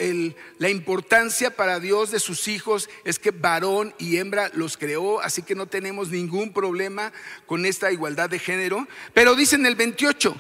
la 0.59 0.71
importancia 0.71 1.57
para 1.57 1.81
Dios 1.81 2.13
de 2.13 2.21
sus 2.21 2.47
hijos 2.47 2.89
es 3.05 3.19
que 3.19 3.33
varón 3.33 3.95
y 3.99 4.19
hembra 4.19 4.51
los 4.55 4.77
creó, 4.77 5.21
así 5.21 5.43
que 5.43 5.57
no 5.57 5.67
tenemos 5.67 6.11
ningún 6.11 6.53
problema 6.53 7.13
con 7.47 7.67
esta 7.67 7.91
igualdad 7.91 8.31
de 8.31 8.39
género. 8.39 8.87
Pero 9.15 9.35
dice 9.35 9.57
en 9.57 9.67
el 9.67 9.75
28, 9.75 10.37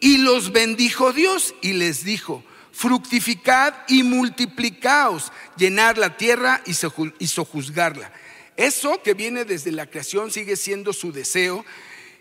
y 0.00 0.18
los 0.18 0.52
bendijo 0.52 1.12
Dios 1.12 1.54
y 1.60 1.74
les 1.74 2.04
dijo, 2.04 2.42
fructificad 2.72 3.74
y 3.86 4.02
multiplicaos, 4.02 5.30
llenar 5.58 5.98
la 5.98 6.16
tierra 6.16 6.62
y 6.64 7.26
sojuzgarla. 7.26 8.12
Eso 8.56 9.02
que 9.02 9.14
viene 9.14 9.44
desde 9.44 9.72
la 9.72 9.86
creación 9.86 10.30
sigue 10.30 10.56
siendo 10.56 10.92
su 10.92 11.12
deseo. 11.12 11.64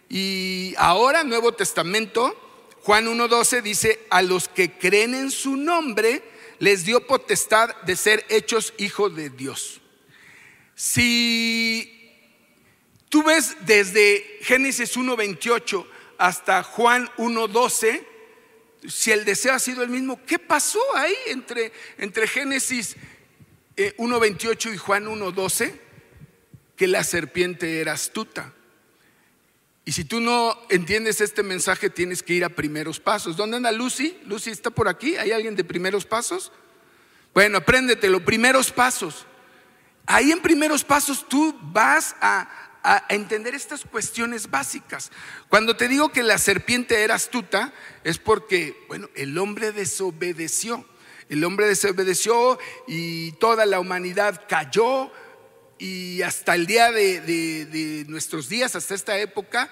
Y 0.10 0.76
ahora, 0.78 1.24
Nuevo 1.24 1.54
Testamento, 1.54 2.36
Juan 2.84 3.06
1.12 3.06 3.62
dice, 3.62 4.00
a 4.10 4.22
los 4.22 4.48
que 4.48 4.72
creen 4.72 5.14
en 5.14 5.30
su 5.30 5.56
nombre, 5.56 6.24
les 6.60 6.84
dio 6.84 7.06
potestad 7.06 7.76
de 7.82 7.96
ser 7.96 8.26
hechos 8.30 8.74
hijos 8.78 9.16
de 9.16 9.30
Dios. 9.30 9.82
Si 10.76 12.12
tú 13.10 13.24
ves 13.24 13.56
desde 13.66 14.40
Génesis 14.42 14.98
1.28 14.98 15.86
hasta 16.18 16.64
Juan 16.64 17.08
1.12, 17.18 18.04
si 18.88 19.12
el 19.12 19.26
deseo 19.26 19.54
ha 19.54 19.60
sido 19.60 19.84
el 19.84 19.90
mismo, 19.90 20.20
¿qué 20.26 20.40
pasó 20.40 20.82
ahí 20.96 21.14
entre, 21.28 21.72
entre 22.00 22.28
Génesis 22.28 22.96
1.28 23.76 24.72
eh, 24.72 24.74
y 24.74 24.78
Juan 24.78 25.06
1.12? 25.06 25.80
Que 26.76 26.88
la 26.88 27.04
serpiente 27.04 27.80
era 27.80 27.94
astuta. 27.94 28.56
Y 29.84 29.94
si 29.94 30.04
tú 30.04 30.20
no 30.20 30.58
entiendes 30.70 31.22
este 31.22 31.42
mensaje, 31.42 31.90
tienes 31.90 32.22
que 32.22 32.34
ir 32.34 32.46
a 32.46 32.50
primeros 32.50 33.00
pasos. 33.00 33.36
¿Dónde 33.36 33.58
anda 33.58 33.72
Lucy? 33.72 34.20
Lucy 34.26 34.52
está 34.52 34.70
por 34.70 34.88
aquí. 34.88 35.18
¿Hay 35.18 35.32
alguien 35.32 35.56
de 35.56 35.64
primeros 35.64 36.06
pasos? 36.06 36.52
Bueno, 37.34 37.58
apréndete 37.58 38.10
los 38.10 38.22
primeros 38.22 38.72
pasos. 38.72 39.26
Ahí 40.06 40.32
en 40.32 40.42
primeros 40.42 40.84
pasos 40.84 41.28
tú 41.28 41.58
vas 41.62 42.16
a, 42.22 42.48
a 42.84 43.06
entender 43.10 43.56
estas 43.56 43.84
cuestiones 43.84 44.52
básicas. 44.52 45.12
Cuando 45.50 45.76
te 45.76 45.88
digo 45.88 46.12
que 46.12 46.22
la 46.22 46.38
serpiente 46.38 47.04
era 47.04 47.16
astuta, 47.16 47.74
es 48.04 48.20
porque, 48.20 48.86
bueno, 48.88 49.10
el 49.16 49.38
hombre 49.38 49.72
desobedeció. 49.72 50.86
El 51.30 51.44
hombre 51.44 51.66
desobedeció 51.66 52.60
y 52.88 53.32
toda 53.34 53.66
la 53.66 53.80
humanidad 53.80 54.44
cayó 54.50 55.12
y 55.82 56.22
hasta 56.22 56.54
el 56.54 56.68
día 56.68 56.92
de, 56.92 58.06
nuestros 58.08 58.48
días, 58.48 58.76
hasta 58.76 58.94
esta 58.94 59.18
época, 59.18 59.68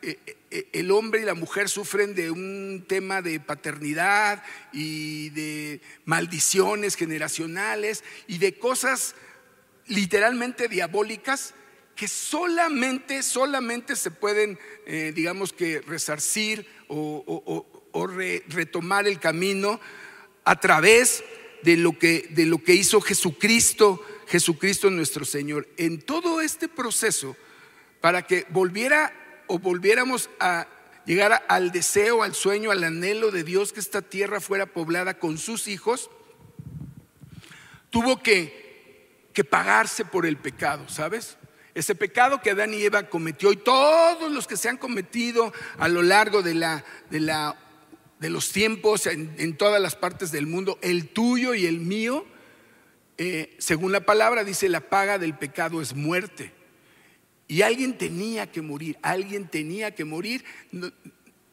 eh, 0.00 0.18
eh, 0.50 0.68
el 0.72 0.90
hombre 0.90 1.20
y 1.20 1.24
la 1.26 1.34
mujer 1.34 1.68
sufren 1.68 2.14
de 2.14 2.30
un 2.30 2.86
tema 2.88 3.20
de 3.20 3.40
paternidad 3.40 4.42
y 4.72 5.28
de 5.30 5.82
maldiciones 6.06 6.96
generacionales 6.96 8.04
y 8.26 8.38
de 8.38 8.58
cosas 8.58 9.14
literalmente 9.86 10.66
diabólicas 10.66 11.52
que 11.94 12.08
solamente, 12.08 13.22
solamente 13.22 13.96
se 13.96 14.10
pueden, 14.10 14.58
eh, 14.86 15.12
digamos 15.14 15.52
que, 15.52 15.82
resarcir 15.82 16.66
o, 16.88 18.06
retomar 18.48 19.06
el 19.06 19.20
camino 19.20 19.78
a 20.44 20.58
través 20.58 21.22
de 21.62 21.76
lo, 21.76 21.98
que, 21.98 22.28
de 22.30 22.46
lo 22.46 22.64
que 22.64 22.72
hizo 22.72 23.02
Jesucristo, 23.02 24.02
Jesucristo 24.30 24.90
nuestro 24.90 25.24
Señor. 25.24 25.68
En 25.76 26.00
todo 26.00 26.40
este 26.40 26.68
proceso, 26.68 27.36
para 28.00 28.22
que 28.22 28.46
volviera 28.50 29.12
o 29.46 29.58
volviéramos 29.58 30.30
a 30.38 30.66
llegar 31.04 31.44
al 31.48 31.72
deseo, 31.72 32.22
al 32.22 32.34
sueño, 32.34 32.70
al 32.70 32.84
anhelo 32.84 33.30
de 33.30 33.42
Dios 33.42 33.72
que 33.72 33.80
esta 33.80 34.02
tierra 34.02 34.40
fuera 34.40 34.66
poblada 34.66 35.18
con 35.18 35.36
sus 35.36 35.66
hijos, 35.66 36.10
tuvo 37.90 38.22
que, 38.22 39.28
que 39.32 39.42
pagarse 39.42 40.04
por 40.04 40.24
el 40.24 40.36
pecado, 40.36 40.88
¿sabes? 40.88 41.36
Ese 41.74 41.94
pecado 41.94 42.40
que 42.40 42.50
Adán 42.50 42.74
y 42.74 42.82
Eva 42.82 43.08
cometió 43.08 43.52
y 43.52 43.56
todos 43.56 44.30
los 44.30 44.46
que 44.46 44.56
se 44.56 44.68
han 44.68 44.76
cometido 44.76 45.52
a 45.78 45.88
lo 45.88 46.02
largo 46.02 46.42
de, 46.42 46.54
la, 46.54 46.84
de, 47.10 47.20
la, 47.20 47.56
de 48.18 48.30
los 48.30 48.52
tiempos 48.52 49.06
en, 49.06 49.56
todas 49.56 49.80
las 49.80 49.96
partes 49.96 50.32
del 50.32 50.46
mundo, 50.46 50.78
el 50.82 51.08
tuyo 51.08 51.54
y 51.54 51.66
el 51.66 51.80
mío, 51.80 52.26
eh, 53.22 53.54
según 53.58 53.92
la 53.92 54.00
palabra 54.00 54.44
dice, 54.44 54.66
la 54.70 54.80
paga 54.80 55.18
del 55.18 55.36
pecado 55.36 55.82
es 55.82 55.94
muerte. 55.94 56.54
Y 57.48 57.60
alguien 57.60 57.98
tenía 57.98 58.50
que 58.50 58.62
morir, 58.62 58.98
alguien 59.02 59.46
tenía 59.46 59.94
que 59.94 60.06
morir. 60.06 60.42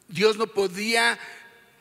Dios 0.07 0.37
no 0.37 0.47
podía 0.47 1.19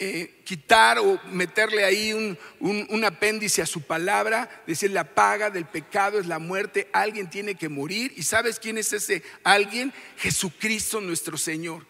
eh, 0.00 0.42
quitar 0.44 0.98
o 0.98 1.20
meterle 1.30 1.84
ahí 1.84 2.12
un, 2.12 3.04
apéndice 3.04 3.62
a 3.62 3.66
su 3.66 3.82
palabra, 3.82 4.64
decir 4.66 4.90
la 4.90 5.14
paga 5.14 5.50
del 5.50 5.66
pecado 5.66 6.18
es 6.18 6.26
la 6.26 6.40
muerte, 6.40 6.90
alguien 6.92 7.30
tiene 7.30 7.54
que 7.54 7.68
morir. 7.68 8.12
¿Y 8.16 8.24
sabes 8.24 8.58
quién 8.58 8.78
es 8.78 8.92
ese 8.92 9.22
alguien? 9.44 9.92
Jesucristo 10.16 11.00
nuestro 11.00 11.38
Señor. 11.38 11.86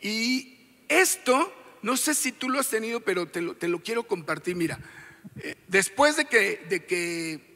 Y 0.00 0.82
esto, 0.88 1.54
no 1.80 1.96
sé 1.96 2.12
si 2.12 2.32
tú 2.32 2.48
lo 2.48 2.58
has 2.58 2.70
tenido, 2.70 2.98
pero 2.98 3.28
te 3.28 3.40
lo, 3.40 3.82
quiero 3.84 4.02
compartir. 4.02 4.56
Mira, 4.56 4.80
después 5.68 6.16
de 6.16 6.26
que, 6.26 6.64
de 6.68 6.84
que 6.84 7.54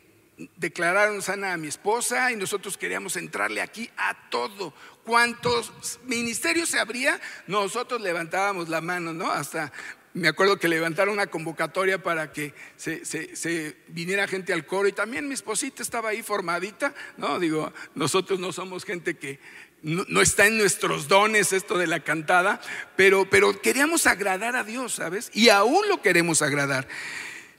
declararon 0.57 1.23
sana 1.23 1.53
a 1.53 1.57
mi 1.57 1.69
esposa 1.69 2.31
y 2.31 2.37
nosotros 2.37 2.77
queríamos 2.77 3.17
entrarle 3.17 3.61
aquí 3.61 3.91
a 3.97 4.29
todo. 4.31 4.73
¿Cuántos 5.05 5.99
ministerios 6.05 6.69
se 6.69 6.79
abría? 6.79 7.21
Nosotros 7.47 8.01
levantábamos 8.01 8.69
la 8.69 8.81
mano, 8.81 9.13
¿no? 9.13 9.31
Hasta 9.31 9.73
me 10.15 10.29
acuerdo 10.29 10.59
que 10.59 10.69
levantaron 10.69 11.15
una 11.15 11.29
convocatoria 11.29 12.03
para 12.03 12.33
que 12.33 12.55
se, 12.77 13.77
viniera 13.89 14.27
gente 14.27 14.53
al 14.53 14.67
coro 14.67 14.89
y 14.89 14.93
también 14.93 15.29
mi 15.29 15.35
esposita 15.35 15.83
estaba 15.83 16.11
ahí 16.11 16.23
formadita, 16.23 16.95
¿no? 17.17 17.39
Digo, 17.39 17.73
nosotros 17.95 18.39
no 18.39 18.53
somos 18.53 18.85
gente 18.85 19.17
que 19.17 19.39
no, 19.83 20.21
está 20.21 20.47
en 20.47 20.59
nuestros 20.59 21.07
dones 21.07 21.53
esto 21.53 21.79
de 21.79 21.87
la 21.87 22.01
cantada, 22.01 22.61
pero 22.97 23.29
queríamos 23.63 24.07
agradar 24.07 24.57
a 24.57 24.65
Dios, 24.65 24.95
¿sabes? 24.95 25.31
Y 25.35 25.51
aún 25.51 25.89
lo 25.89 26.03
queremos 26.03 26.43
agradar. 26.43 26.89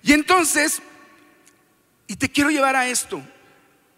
Y 0.03 0.13
entonces 0.13 0.81
y 2.09 2.15
te 2.15 2.27
quiero 2.27 2.49
llevar 2.49 2.75
a 2.75 2.89
esto. 2.89 3.23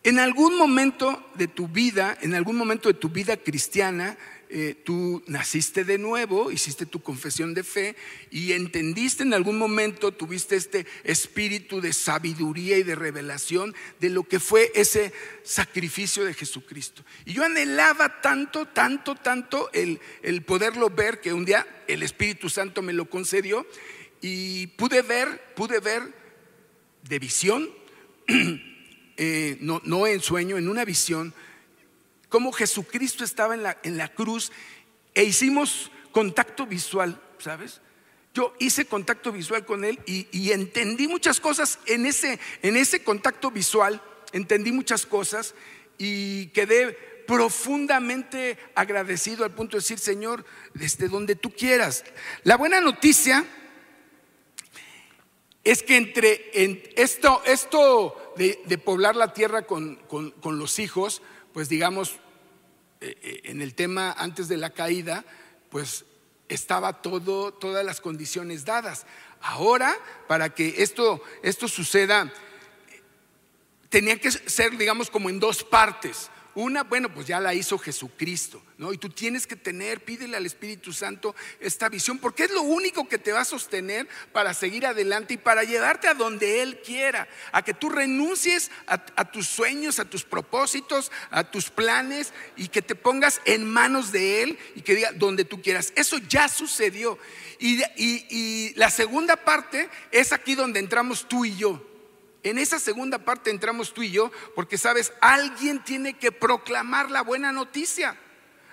En 0.04 0.20
algún 0.20 0.58
momento 0.58 1.26
de 1.36 1.48
tu 1.48 1.70
vida, 1.70 2.18
en 2.22 2.36
algún 2.36 2.58
momento 2.58 2.90
de 2.90 2.94
tu 2.94 3.08
vida 3.08 3.38
cristiana, 3.38 4.18
eh, 4.50 4.76
tú 4.84 5.24
naciste 5.28 5.86
de 5.86 5.98
nuevo, 5.98 6.52
hiciste 6.52 6.86
tu 6.86 7.02
confesión 7.02 7.54
de 7.54 7.64
fe 7.64 7.96
y 8.30 8.52
entendiste 8.52 9.24
en 9.24 9.34
algún 9.34 9.58
momento, 9.58 10.12
tuviste 10.12 10.58
este 10.58 10.86
espíritu 11.06 11.80
de 11.80 11.94
sabiduría 11.94 12.78
y 12.78 12.84
de 12.84 12.96
revelación 12.96 13.74
de 14.02 14.10
lo 14.10 14.24
que 14.24 14.42
fue 14.42 14.74
ese 14.76 15.14
sacrificio 15.44 16.26
de 16.26 16.34
Jesucristo. 16.34 17.06
Y 17.24 17.32
yo 17.32 17.46
anhelaba 17.46 18.20
tanto, 18.20 18.66
tanto, 18.66 19.16
tanto 19.16 19.70
el, 19.72 20.02
el 20.22 20.42
poderlo 20.42 20.90
ver 20.90 21.22
que 21.22 21.32
un 21.32 21.46
día 21.46 21.66
el 21.88 22.04
Espíritu 22.04 22.50
Santo 22.50 22.82
me 22.82 22.92
lo 22.92 23.10
concedió 23.10 23.66
y 24.22 24.68
pude 24.68 25.02
ver, 25.02 25.54
pude 25.56 25.80
ver 25.80 26.14
de 27.04 27.20
visión 27.20 27.70
Eh, 29.24 29.58
no, 29.62 30.08
en 30.08 30.20
sueño, 30.20 30.58
en 30.58 30.68
una 30.68 30.84
visión, 30.84 31.32
como 32.28 32.52
Jesucristo 32.52 33.24
estaba 33.24 33.54
en 33.54 33.62
la, 33.62 33.78
en 33.84 33.96
la 33.96 34.08
cruz 34.08 34.52
e 35.14 35.24
hicimos 35.24 35.92
contacto 36.12 36.66
visual, 36.66 37.22
¿sabes? 37.38 37.82
Yo 38.34 38.56
hice 38.58 38.86
contacto 38.86 39.32
visual 39.32 39.64
con 39.64 39.84
él 39.84 40.00
y, 40.08 40.52
entendí 40.52 41.08
muchas 41.08 41.40
cosas 41.40 41.78
en 41.86 42.08
ese, 42.08 42.40
en 42.64 42.78
ese 42.78 43.04
contacto 43.04 43.52
visual, 43.52 44.02
entendí 44.32 44.72
muchas 44.72 45.06
cosas 45.06 45.54
y 46.00 46.48
quedé 46.48 46.94
profundamente 47.28 48.58
agradecido 48.74 49.44
al 49.44 49.54
punto 49.54 49.78
de 49.78 49.82
decir, 49.82 50.00
Señor, 50.00 50.46
desde 50.74 51.10
donde 51.10 51.36
tú 51.36 51.52
quieras. 51.52 52.06
La 52.44 52.58
buena 52.58 52.82
noticia 52.82 53.46
es 55.64 55.84
que 55.84 55.98
entre 55.98 56.52
esto, 56.96 57.42
esto 57.46 58.34
de, 58.36 58.78
poblar 58.78 59.16
la 59.16 59.34
tierra 59.34 59.64
con, 59.64 60.00
los 60.44 60.80
hijos, 60.80 61.22
pues 61.54 61.70
digamos, 61.70 62.20
eh, 63.00 63.18
eh, 63.22 63.42
en 63.46 63.62
el 63.62 63.76
tema 63.76 64.12
antes 64.14 64.48
de 64.48 64.58
la 64.58 64.72
caída, 64.72 65.24
pues 65.70 66.06
estaba 66.50 67.02
todo, 67.02 67.54
todas 67.54 67.86
las 67.86 68.02
condiciones 68.02 68.66
dadas. 68.66 69.06
Ahora, 69.42 69.96
para 70.28 70.54
que 70.54 70.76
esto, 70.84 71.22
esto 71.44 71.68
suceda, 71.68 72.32
tenía 73.90 74.20
que 74.20 74.32
ser, 74.32 74.78
digamos, 74.78 75.10
como 75.10 75.30
en 75.30 75.40
dos 75.40 75.64
partes. 75.64 76.30
Una, 76.54 76.84
bueno, 76.84 77.14
pues 77.14 77.28
ya 77.28 77.40
la 77.40 77.54
hizo 77.54 77.78
Jesucristo, 77.78 78.62
¿no? 78.78 78.92
Y 78.92 78.98
tú 78.98 79.08
tienes 79.08 79.48
que 79.48 79.56
tener, 79.56 80.04
pídele 80.04 80.36
al 80.36 80.46
Espíritu 80.46 80.92
Santo 80.92 81.34
esta 81.62 81.88
visión, 81.88 82.20
porque 82.20 82.44
es 82.44 82.52
lo 82.52 82.62
único 82.62 83.08
que 83.08 83.18
te 83.18 83.32
va 83.32 83.42
a 83.42 83.46
sostener 83.46 84.08
para 84.34 84.54
seguir 84.54 84.86
adelante 84.86 85.36
y 85.36 85.38
para 85.38 85.64
llevarte 85.64 86.10
a 86.10 86.14
donde 86.14 86.62
Él 86.62 86.82
quiera, 86.82 87.30
a 87.54 87.64
que 87.64 87.74
tú 87.74 87.90
renuncies 87.90 88.70
a, 88.86 88.98
tus 89.32 89.48
sueños, 89.48 90.00
a 90.00 90.06
tus 90.06 90.26
propósitos, 90.26 91.10
a 91.30 91.50
tus 91.50 91.70
planes 91.70 92.34
y 92.58 92.68
que 92.68 92.82
te 92.82 92.96
pongas 92.96 93.40
en 93.46 93.66
manos 93.66 94.12
de 94.12 94.44
Él 94.44 94.60
y 94.76 94.82
que 94.82 94.96
diga 94.96 95.14
donde 95.14 95.46
tú 95.46 95.62
quieras. 95.62 95.94
Eso 95.96 96.18
ya 96.18 96.50
sucedió. 96.50 97.18
y, 97.60 97.82
y 97.96 98.74
la 98.76 98.90
segunda 98.90 99.38
parte 99.38 99.90
es 100.12 100.34
aquí 100.34 100.56
donde 100.56 100.82
entramos 100.82 101.30
tú 101.30 101.46
y 101.46 101.56
yo. 101.56 101.91
En 102.44 102.58
esa 102.58 102.80
segunda 102.80 103.20
parte 103.20 103.52
entramos 103.52 103.94
tú 103.94 104.02
y 104.02 104.12
yo 104.12 104.32
porque, 104.56 104.78
sabes, 104.78 105.14
alguien 105.22 105.84
tiene 105.84 106.14
que 106.14 106.32
proclamar 106.32 107.12
la 107.12 107.22
buena 107.22 107.52
noticia. 107.52 108.18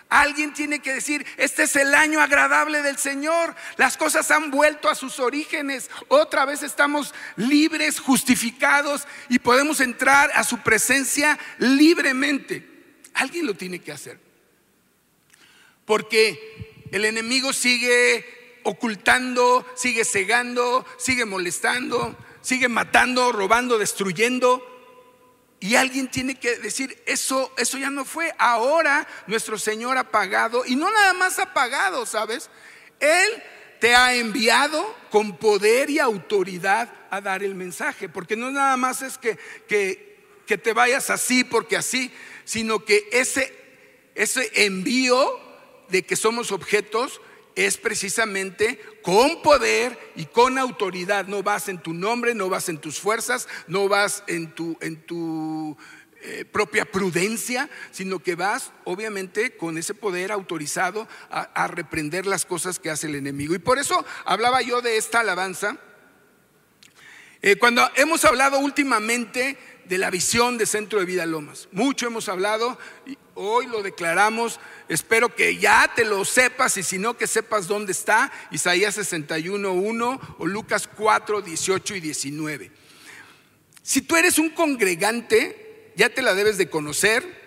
Alguien 0.09 0.55
tiene 0.55 0.81
que 0.81 0.95
decir, 0.95 1.27
este 1.37 1.65
es 1.65 1.77
el 1.77 1.95
año 1.95 2.23
agradable 2.23 2.81
del 2.81 2.97
Señor. 2.97 3.55
Las 3.77 3.99
cosas 3.99 4.31
han 4.31 4.51
vuelto 4.51 4.89
a 4.89 4.95
sus 4.95 5.21
orígenes. 5.21 5.91
Otra 6.09 6.47
vez 6.47 6.63
estamos 6.63 7.15
libres, 7.37 8.01
justificados 8.01 9.07
y 9.29 9.39
podemos 9.39 9.81
entrar 9.81 10.31
a 10.35 10.45
su 10.45 10.61
presencia 10.61 11.39
libremente. 11.59 12.67
Alguien 13.13 13.45
lo 13.45 13.55
tiene 13.55 13.81
que 13.81 13.93
hacer. 13.93 14.19
Porque 15.85 16.87
el 16.91 17.05
enemigo 17.05 17.53
sigue 17.53 18.61
ocultando, 18.63 19.67
sigue 19.77 20.07
cegando, 20.07 20.87
sigue 20.97 21.27
molestando 21.27 22.17
sigue 22.41 22.69
matando, 22.69 23.33
robando, 23.33 23.79
destruyendo. 23.79 24.65
Y 25.61 25.75
alguien 25.75 26.09
tiene 26.09 26.37
que 26.37 26.57
decir, 26.59 27.03
eso, 27.07 27.53
eso 27.57 27.79
ya 27.79 27.91
no 27.91 28.05
fue. 28.05 28.33
Ahora 28.39 29.07
nuestro 29.27 29.59
Señor 29.59 29.99
ha 29.99 30.11
pagado, 30.11 30.65
y 30.65 30.77
no 30.77 30.91
nada 30.91 31.13
más 31.15 31.39
ha 31.39 31.53
pagado, 31.53 32.07
¿sabes? 32.07 32.49
Él 33.01 33.43
te 33.81 33.95
ha 33.95 34.15
enviado 34.15 34.95
con 35.11 35.37
poder 35.37 35.91
y 35.91 35.99
autoridad 35.99 36.93
a 37.11 37.21
dar 37.21 37.43
el 37.43 37.55
mensaje, 37.55 38.09
porque 38.09 38.37
no 38.37 38.51
nada 38.51 38.77
más 38.77 39.03
es 39.03 39.19
que, 39.19 39.39
que, 39.67 40.43
que 40.47 40.59
te 40.59 40.73
vayas 40.73 41.11
así 41.11 41.45
porque 41.45 41.77
así, 41.77 42.13
sino 42.45 42.85
que 42.85 43.09
ese, 43.13 43.55
ese 44.15 44.51
envío 44.65 45.41
de 45.89 46.05
que 46.05 46.17
somos 46.17 46.53
objetos 46.53 47.21
es 47.67 47.77
precisamente 47.77 48.79
con 49.03 49.43
poder 49.43 49.99
y 50.15 50.27
con 50.27 50.59
autoridad. 50.59 51.27
No 51.27 51.43
vas 51.43 51.69
en 51.69 51.83
tu 51.83 51.93
nombre, 51.93 52.33
no 52.33 52.49
vas 52.49 52.69
en 52.69 52.79
tus 52.79 53.01
fuerzas, 53.01 53.49
no 53.67 53.89
vas 53.89 54.23
en 54.29 54.55
tu, 54.55 54.79
en 54.81 55.03
tu 55.05 55.77
eh, 56.23 56.45
propia 56.45 56.85
prudencia, 56.85 57.69
sino 57.91 58.21
que 58.21 58.37
vas 58.37 58.71
obviamente 58.85 59.57
con 59.57 59.77
ese 59.77 59.93
poder 59.93 60.31
autorizado 60.31 61.09
a, 61.31 61.67
reprender 61.67 62.27
las 62.27 62.45
cosas 62.45 62.79
que 62.79 62.91
hace 62.91 63.09
el 63.09 63.17
enemigo. 63.17 63.57
Y 63.57 63.59
por 63.59 63.81
eso 63.81 64.07
hablaba 64.25 64.63
yo 64.63 64.81
de 64.81 64.97
esta 64.97 65.19
alabanza. 65.19 65.79
Eh, 67.43 67.57
cuando 67.57 67.91
hemos 67.97 68.25
hablado 68.25 68.61
últimamente 68.61 69.59
de 69.85 69.99
la 69.99 70.11
visión 70.11 70.59
de 70.59 70.67
Centro 70.67 71.01
de 71.01 71.07
Vida 71.07 71.27
Lomas, 71.27 71.69
mucho 71.73 72.07
hemos 72.07 72.29
hablado, 72.29 72.79
y 73.05 73.19
hoy 73.35 73.67
lo 73.67 73.83
declaramos 73.83 74.61
Espero 74.89 75.35
que 75.35 75.59
ya 75.59 75.93
te 75.95 76.05
lo 76.05 76.25
sepas 76.25 76.77
y 76.79 76.83
si 76.83 76.99
no, 76.99 77.17
que 77.17 77.27
sepas 77.27 77.67
dónde 77.67 77.93
está 77.93 78.33
Isaías 78.51 78.97
61.1 78.97 80.37
o 80.39 80.47
Lucas 80.47 80.89
4, 80.89 81.43
18 81.43 81.95
y 81.97 82.01
19. 82.01 82.71
Si 83.83 84.03
tú 84.03 84.17
eres 84.17 84.39
un 84.39 84.51
congregante, 84.51 85.93
ya 85.97 86.09
te 86.09 86.23
la 86.23 86.35
debes 86.35 86.59
de 86.59 86.71
conocer. 86.71 87.39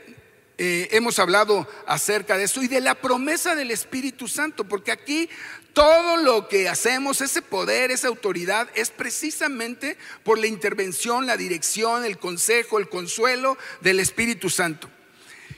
Eh, 0.57 0.89
hemos 0.91 1.17
hablado 1.17 1.67
acerca 1.87 2.37
de 2.37 2.43
eso 2.43 2.61
y 2.61 2.67
de 2.67 2.81
la 2.81 2.93
promesa 2.93 3.55
del 3.55 3.71
Espíritu 3.71 4.27
Santo, 4.27 4.65
porque 4.65 4.91
aquí 4.91 5.27
todo 5.73 6.17
lo 6.17 6.47
que 6.47 6.69
hacemos, 6.69 7.21
ese 7.21 7.41
poder, 7.41 7.89
esa 7.89 8.09
autoridad, 8.09 8.69
es 8.75 8.91
precisamente 8.91 9.97
por 10.23 10.37
la 10.37 10.47
intervención, 10.47 11.25
la 11.25 11.37
dirección, 11.37 12.05
el 12.05 12.19
consejo, 12.19 12.77
el 12.77 12.89
consuelo 12.89 13.57
del 13.81 13.99
Espíritu 13.99 14.51
Santo. 14.51 14.89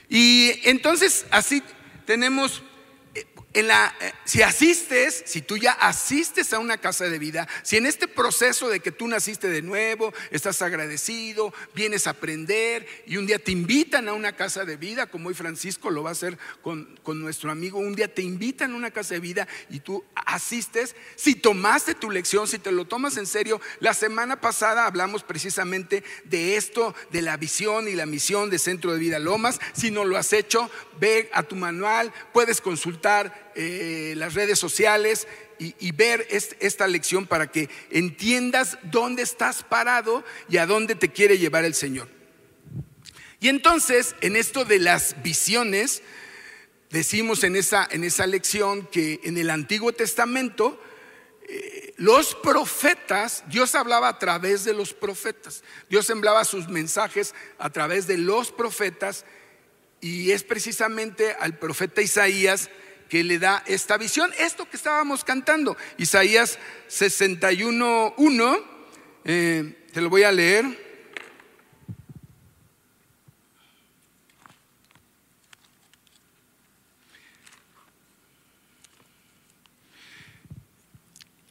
Y 0.08 0.60
entonces 0.64 1.26
así 1.30 1.62
tenemos 2.04 2.62
eh, 3.54 4.12
si 4.24 4.42
asistes, 4.42 5.22
si 5.26 5.40
tú 5.40 5.56
ya 5.56 5.72
asistes 5.72 6.52
a 6.52 6.58
una 6.58 6.78
casa 6.78 7.04
de 7.04 7.20
vida, 7.20 7.46
si 7.62 7.76
en 7.76 7.86
este 7.86 8.08
proceso 8.08 8.68
de 8.68 8.80
que 8.80 8.90
tú 8.90 9.06
naciste 9.06 9.48
de 9.48 9.62
nuevo, 9.62 10.12
estás 10.32 10.60
agradecido, 10.60 11.54
vienes 11.72 12.08
a 12.08 12.10
aprender 12.10 12.84
y 13.06 13.16
un 13.16 13.26
día 13.26 13.38
te 13.38 13.52
invitan 13.52 14.08
a 14.08 14.12
una 14.12 14.34
casa 14.34 14.64
de 14.64 14.76
vida, 14.76 15.06
como 15.06 15.28
hoy 15.28 15.34
Francisco 15.34 15.90
lo 15.90 16.02
va 16.02 16.08
a 16.08 16.12
hacer 16.12 16.36
con, 16.62 16.98
con 17.04 17.20
nuestro 17.20 17.52
amigo, 17.52 17.78
un 17.78 17.94
día 17.94 18.12
te 18.12 18.22
invitan 18.22 18.72
a 18.72 18.76
una 18.76 18.90
casa 18.90 19.14
de 19.14 19.20
vida 19.20 19.46
y 19.70 19.78
tú 19.78 20.04
asistes, 20.14 20.96
si 21.14 21.36
tomaste 21.36 21.94
tu 21.94 22.10
lección, 22.10 22.48
si 22.48 22.58
te 22.58 22.72
lo 22.72 22.86
tomas 22.86 23.16
en 23.18 23.26
serio, 23.26 23.60
la 23.78 23.94
semana 23.94 24.40
pasada 24.40 24.84
hablamos 24.84 25.22
precisamente 25.22 26.02
de 26.24 26.56
esto, 26.56 26.92
de 27.12 27.22
la 27.22 27.36
visión 27.36 27.86
y 27.86 27.94
la 27.94 28.06
misión 28.06 28.50
de 28.50 28.58
Centro 28.58 28.92
de 28.92 28.98
Vida 28.98 29.20
Lomas, 29.20 29.60
si 29.74 29.92
no 29.92 30.04
lo 30.04 30.16
has 30.16 30.32
hecho, 30.32 30.68
ve 30.98 31.30
a 31.32 31.44
tu 31.44 31.54
manual, 31.54 32.12
puedes 32.32 32.60
consultar 32.60 33.43
eh, 33.56 34.14
las 34.16 34.34
redes 34.34 34.58
sociales 34.58 35.26
y, 35.58 35.92
ver 35.92 36.26
esta 36.30 36.86
lección 36.88 37.26
para 37.26 37.50
que 37.50 37.68
entiendas 37.90 38.78
dónde 38.82 39.22
estás 39.22 39.62
parado 39.62 40.24
y 40.48 40.56
a 40.56 40.66
dónde 40.66 40.94
te 40.94 41.10
quiere 41.10 41.38
llevar 41.38 41.64
el 41.64 41.74
Señor. 41.74 42.08
Y 43.40 43.48
entonces, 43.48 44.16
en 44.20 44.36
esto 44.36 44.64
de 44.64 44.80
las 44.80 45.22
visiones, 45.22 46.02
decimos 46.90 47.44
en 47.44 47.56
esa, 47.56 47.86
en 47.90 48.04
esa 48.04 48.26
lección 48.26 48.86
que 48.86 49.20
en 49.24 49.36
el 49.36 49.50
Antiguo 49.50 49.92
Testamento, 49.92 50.80
eh, 51.48 51.92
los 51.96 52.34
profetas, 52.34 53.44
Dios 53.48 53.74
hablaba 53.74 54.08
a 54.08 54.18
través 54.18 54.64
de 54.64 54.72
los 54.72 54.94
profetas, 54.94 55.62
Dios 55.88 56.08
enviaba 56.10 56.44
sus 56.44 56.68
mensajes 56.68 57.34
a 57.58 57.70
través 57.70 58.06
de 58.06 58.18
los 58.18 58.50
profetas 58.50 59.24
y 60.00 60.32
es 60.32 60.42
precisamente 60.42 61.36
al 61.38 61.58
profeta 61.58 62.02
Isaías 62.02 62.70
que 63.14 63.22
le 63.22 63.38
da 63.38 63.62
esta 63.66 63.96
visión. 63.96 64.32
Esto 64.40 64.68
que 64.68 64.76
estábamos 64.76 65.22
cantando, 65.22 65.76
Isaías 65.98 66.58
61.1, 66.88 68.64
eh, 69.24 69.86
te 69.92 70.00
lo 70.00 70.10
voy 70.10 70.24
a 70.24 70.32
leer. 70.32 70.64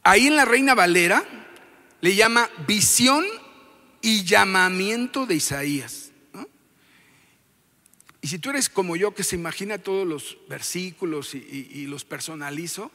Ahí 0.02 0.26
en 0.26 0.36
la 0.36 0.44
Reina 0.44 0.74
Valera 0.74 1.24
le 2.02 2.14
llama 2.14 2.50
visión 2.66 3.24
y 4.02 4.24
llamamiento 4.24 5.24
de 5.24 5.36
Isaías. 5.36 6.03
Y 8.24 8.28
si 8.28 8.38
tú 8.38 8.48
eres 8.48 8.70
como 8.70 8.96
yo 8.96 9.14
que 9.14 9.22
se 9.22 9.36
imagina 9.36 9.76
todos 9.76 10.08
los 10.08 10.38
versículos 10.48 11.34
y, 11.34 11.86
los 11.88 12.06
personalizo, 12.06 12.90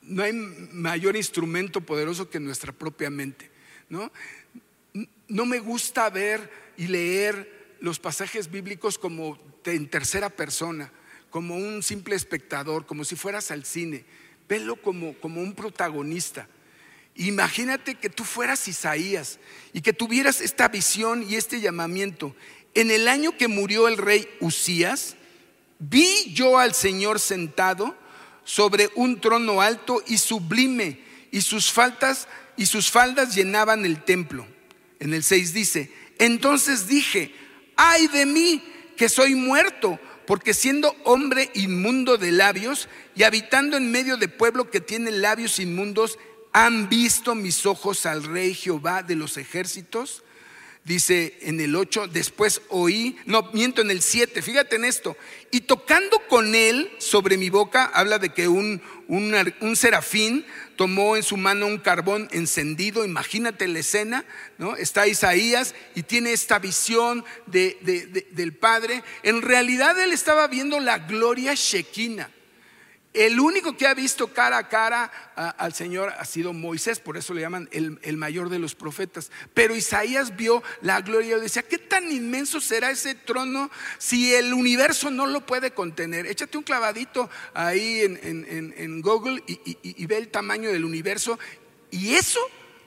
no 0.00 0.22
hay 0.22 0.32
mayor 0.32 1.14
instrumento 1.14 1.82
poderoso 1.82 2.30
que 2.30 2.40
nuestra 2.40 2.72
propia 2.72 3.10
mente. 3.10 3.50
¿no? 3.90 4.10
no 5.28 5.44
me 5.44 5.58
gusta 5.58 6.08
ver 6.08 6.50
y 6.78 6.86
leer 6.86 7.76
los 7.80 7.98
pasajes 7.98 8.50
bíblicos 8.50 8.96
como 8.96 9.38
en 9.66 9.90
tercera 9.90 10.30
persona, 10.30 10.90
como 11.28 11.54
un 11.54 11.82
simple 11.82 12.16
espectador, 12.16 12.86
como 12.86 13.04
si 13.04 13.14
fueras 13.14 13.50
al 13.50 13.66
cine. 13.66 14.06
Velo 14.48 14.80
como, 14.80 15.12
como 15.18 15.42
un 15.42 15.54
protagonista. 15.54 16.48
Imagínate 17.14 17.96
que 17.96 18.08
tú 18.08 18.24
fueras 18.24 18.68
Isaías 18.68 19.38
y 19.74 19.82
que 19.82 19.92
tuvieras 19.92 20.40
esta 20.40 20.68
visión 20.68 21.22
y 21.28 21.34
este 21.34 21.60
llamamiento 21.60 22.34
en 22.76 22.90
el 22.90 23.08
año 23.08 23.36
que 23.36 23.48
murió 23.48 23.88
el 23.88 23.96
rey 23.96 24.28
Usías, 24.40 25.16
vi 25.78 26.32
yo 26.32 26.58
al 26.58 26.74
Señor 26.74 27.20
sentado 27.20 27.96
sobre 28.44 28.90
un 28.94 29.20
trono 29.20 29.60
alto 29.60 30.02
y 30.06 30.18
sublime, 30.18 31.00
y 31.32 31.40
sus 31.40 31.72
faltas 31.72 32.28
y 32.56 32.66
sus 32.66 32.90
faldas 32.90 33.34
llenaban 33.34 33.84
el 33.84 34.02
templo. 34.04 34.46
En 35.00 35.12
el 35.12 35.22
6 35.22 35.52
dice, 35.52 35.92
entonces 36.18 36.86
dije, 36.86 37.34
ay 37.76 38.06
de 38.08 38.24
mí 38.24 38.62
que 38.96 39.08
soy 39.08 39.34
muerto, 39.34 39.98
porque 40.26 40.54
siendo 40.54 40.94
hombre 41.04 41.50
inmundo 41.54 42.16
de 42.16 42.32
labios 42.32 42.88
y 43.14 43.22
habitando 43.22 43.76
en 43.76 43.90
medio 43.90 44.16
de 44.16 44.28
pueblo 44.28 44.70
que 44.70 44.80
tiene 44.80 45.10
labios 45.10 45.58
inmundos, 45.58 46.18
han 46.52 46.88
visto 46.88 47.34
mis 47.34 47.66
ojos 47.66 48.06
al 48.06 48.24
rey 48.24 48.54
Jehová 48.54 49.02
de 49.02 49.14
los 49.14 49.36
ejércitos. 49.36 50.24
Dice 50.86 51.36
en 51.42 51.60
el 51.60 51.74
8, 51.74 52.06
después 52.08 52.62
oí, 52.68 53.16
no, 53.26 53.50
miento 53.52 53.82
en 53.82 53.90
el 53.90 54.00
7, 54.00 54.40
fíjate 54.40 54.76
en 54.76 54.84
esto, 54.84 55.16
y 55.50 55.62
tocando 55.62 56.16
con 56.28 56.54
él 56.54 56.92
sobre 56.98 57.36
mi 57.36 57.50
boca, 57.50 57.86
habla 57.92 58.20
de 58.20 58.32
que 58.32 58.46
un, 58.46 58.80
un, 59.08 59.76
serafín 59.76 60.46
tomó 60.76 61.16
en 61.16 61.24
su 61.24 61.36
mano 61.36 61.66
un 61.66 61.78
carbón 61.78 62.28
encendido, 62.30 63.04
imagínate 63.04 63.66
la 63.66 63.80
escena, 63.80 64.24
¿no? 64.58 64.76
Está 64.76 65.08
Isaías 65.08 65.74
y 65.96 66.04
tiene 66.04 66.32
esta 66.32 66.60
visión 66.60 67.24
de, 67.46 68.26
del 68.30 68.54
Padre, 68.54 69.02
en 69.24 69.42
realidad 69.42 69.98
él 69.98 70.12
estaba 70.12 70.46
viendo 70.46 70.78
la 70.78 71.00
gloria 71.00 71.54
Shekinah. 71.54 72.35
El 73.16 73.40
único 73.40 73.78
que 73.78 73.86
ha 73.86 73.94
visto 73.94 74.28
cara 74.28 74.58
a 74.58 74.68
cara 74.68 75.10
al 75.56 75.72
Señor 75.72 76.12
ha 76.18 76.24
sido 76.26 76.52
Moisés, 76.52 77.00
por 77.00 77.16
eso 77.16 77.32
le 77.32 77.40
llaman 77.40 77.66
el, 77.72 78.16
mayor 78.18 78.50
de 78.50 78.58
los 78.58 78.74
profetas. 78.74 79.30
Pero 79.54 79.74
Isaías 79.74 80.36
vio 80.36 80.62
la 80.82 81.00
gloria 81.00 81.38
y 81.38 81.40
decía, 81.40 81.62
¿qué 81.62 81.78
tan 81.78 82.12
inmenso 82.12 82.60
será 82.60 82.90
ese 82.90 83.14
trono 83.14 83.70
si 83.96 84.34
el 84.34 84.52
universo 84.52 85.10
no 85.10 85.26
lo 85.26 85.46
puede 85.46 85.70
contener? 85.70 86.26
Échate 86.26 86.58
un 86.58 86.64
clavadito 86.64 87.30
ahí 87.54 88.02
en, 88.02 89.00
Google 89.00 89.42
y 89.46 90.06
ve 90.06 90.18
el 90.18 90.28
tamaño 90.28 90.70
del 90.70 90.84
universo 90.84 91.38
y 91.90 92.16
eso 92.16 92.40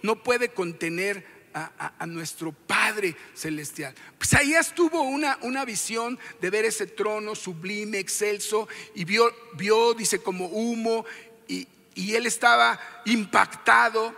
no 0.04 0.22
puede 0.22 0.50
contener 0.50 1.39
a, 1.78 2.06
nuestro 2.06 2.52
Padre 2.52 3.16
Celestial. 3.34 3.94
Pues 4.18 4.34
ahí 4.34 4.54
tuvo 4.76 5.02
una, 5.02 5.38
una 5.42 5.66
visión 5.66 6.18
de 6.42 6.50
ver 6.50 6.66
ese 6.66 6.88
trono 6.88 7.36
sublime, 7.36 8.00
excelso, 8.00 8.68
y 8.96 9.06
vio, 9.06 9.32
vio 9.54 9.94
dice, 9.94 10.22
como 10.22 10.48
humo, 10.48 11.06
y, 11.48 11.68
y 11.96 12.16
él 12.16 12.26
estaba 12.26 12.80
impactado, 13.06 14.16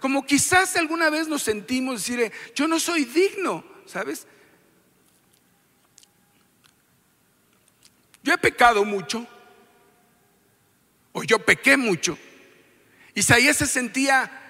como 0.00 0.26
quizás 0.26 0.76
alguna 0.76 1.10
vez 1.10 1.28
nos 1.28 1.42
sentimos 1.42 2.04
decir, 2.04 2.32
yo 2.54 2.66
no 2.66 2.80
soy 2.80 3.04
digno, 3.04 3.64
¿sabes? 3.86 4.26
Yo 8.22 8.32
he 8.32 8.38
pecado 8.38 8.84
mucho, 8.84 9.26
o 11.12 11.22
yo 11.22 11.38
pequé 11.38 11.76
mucho. 11.76 12.18
Isaías 13.14 13.58
se 13.58 13.66
sentía 13.66 14.41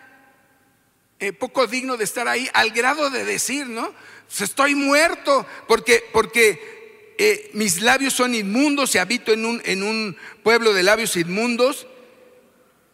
eh, 1.23 1.33
poco 1.33 1.69
digno 1.69 1.97
de 1.97 2.03
estar 2.03 2.27
ahí, 2.27 2.51
al 2.53 2.71
grado 2.71 3.09
de 3.09 3.25
decir, 3.25 3.69
¿no? 3.69 3.95
Pues 4.27 4.41
estoy 4.41 4.75
muerto 4.75 5.47
porque, 5.69 6.03
porque 6.13 7.15
eh, 7.17 7.49
mis 7.55 7.81
labios 7.81 8.13
son 8.13 8.35
inmundos 8.35 8.93
y 8.97 8.99
habito 8.99 9.33
en 9.33 9.47
un, 9.47 9.63
en 9.65 9.85
un 9.85 10.17
pueblo 10.43 10.73
de 10.73 10.83
labios 10.83 11.17
inmundos. 11.17 11.87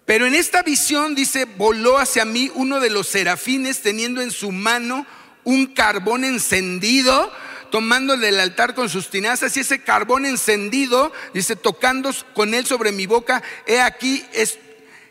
Pero 0.04 0.26
en 0.26 0.34
esta 0.34 0.62
visión 0.62 1.14
dice, 1.14 1.46
voló 1.46 1.96
hacia 1.96 2.26
mí 2.26 2.52
uno 2.54 2.80
de 2.80 2.90
los 2.90 3.08
serafines 3.08 3.80
teniendo 3.80 4.20
en 4.20 4.30
su 4.30 4.52
mano 4.52 5.06
un 5.44 5.68
carbón 5.68 6.22
encendido, 6.22 7.32
tomándole 7.70 8.26
del 8.26 8.40
altar 8.40 8.74
con 8.74 8.90
sus 8.90 9.08
tinazas 9.08 9.56
y 9.56 9.60
ese 9.60 9.82
carbón 9.82 10.26
encendido, 10.26 11.14
dice, 11.32 11.56
tocando 11.56 12.10
con 12.34 12.52
él 12.52 12.66
sobre 12.66 12.92
mi 12.92 13.06
boca, 13.06 13.42
he 13.66 13.80
aquí, 13.80 14.22
es, 14.34 14.58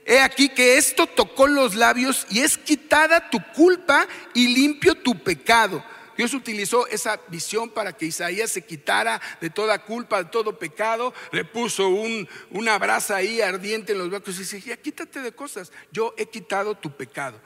He 0.09 0.21
aquí 0.21 0.47
que 0.47 0.77
esto 0.77 1.05
tocó 1.05 1.47
los 1.47 1.75
labios 1.75 2.25
y 2.29 2.39
es 2.39 2.57
quitada 2.57 3.29
tu 3.29 3.39
culpa 3.53 4.07
y 4.33 4.47
limpio 4.55 4.95
tu 4.95 5.21
pecado. 5.21 5.83
Dios 6.15 6.33
utilizó 6.33 6.87
esa 6.87 7.19
visión 7.27 7.69
para 7.69 7.91
que 7.91 8.05
Isaías 8.05 8.49
se 8.49 8.65
quitara 8.65 9.21
de 9.41 9.49
toda 9.49 9.83
culpa, 9.83 10.23
de 10.23 10.29
todo 10.29 10.57
pecado. 10.57 11.13
Le 11.33 11.43
puso 11.43 11.89
un, 11.89 12.25
una 12.51 12.79
brasa 12.79 13.17
ahí 13.17 13.41
ardiente 13.41 13.91
en 13.91 13.97
los 13.97 14.09
brazos 14.09 14.37
y 14.37 14.39
dice, 14.39 14.61
ya 14.61 14.77
quítate 14.77 15.21
de 15.21 15.33
cosas. 15.33 15.73
Yo 15.91 16.15
he 16.17 16.27
quitado 16.27 16.75
tu 16.75 16.95
pecado. 16.95 17.41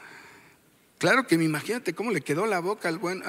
Claro 0.99 1.25
que 1.25 1.39
me 1.39 1.45
imagínate 1.45 1.95
cómo 1.95 2.11
le 2.11 2.21
quedó 2.21 2.45
la 2.45 2.59
boca 2.59 2.89
al 2.89 2.99
buen 2.99 3.23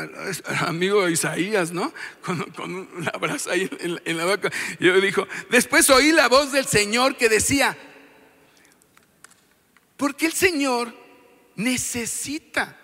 amigo 0.61 1.09
Isaías, 1.09 1.73
¿no? 1.73 1.90
Con, 2.21 2.87
una 2.95 3.12
brasa 3.12 3.53
ahí 3.53 3.66
en, 3.81 3.99
en 4.05 4.16
la 4.18 4.27
boca. 4.27 4.51
Y 4.79 4.85
yo 4.85 5.01
dijo, 5.01 5.27
después 5.49 5.88
oí 5.88 6.12
la 6.12 6.29
voz 6.29 6.53
del 6.53 6.66
Señor 6.66 7.16
que 7.16 7.31
decía, 7.31 7.79
porque 10.02 10.26
el 10.26 10.32
Señor 10.32 10.92
necesita 11.54 12.76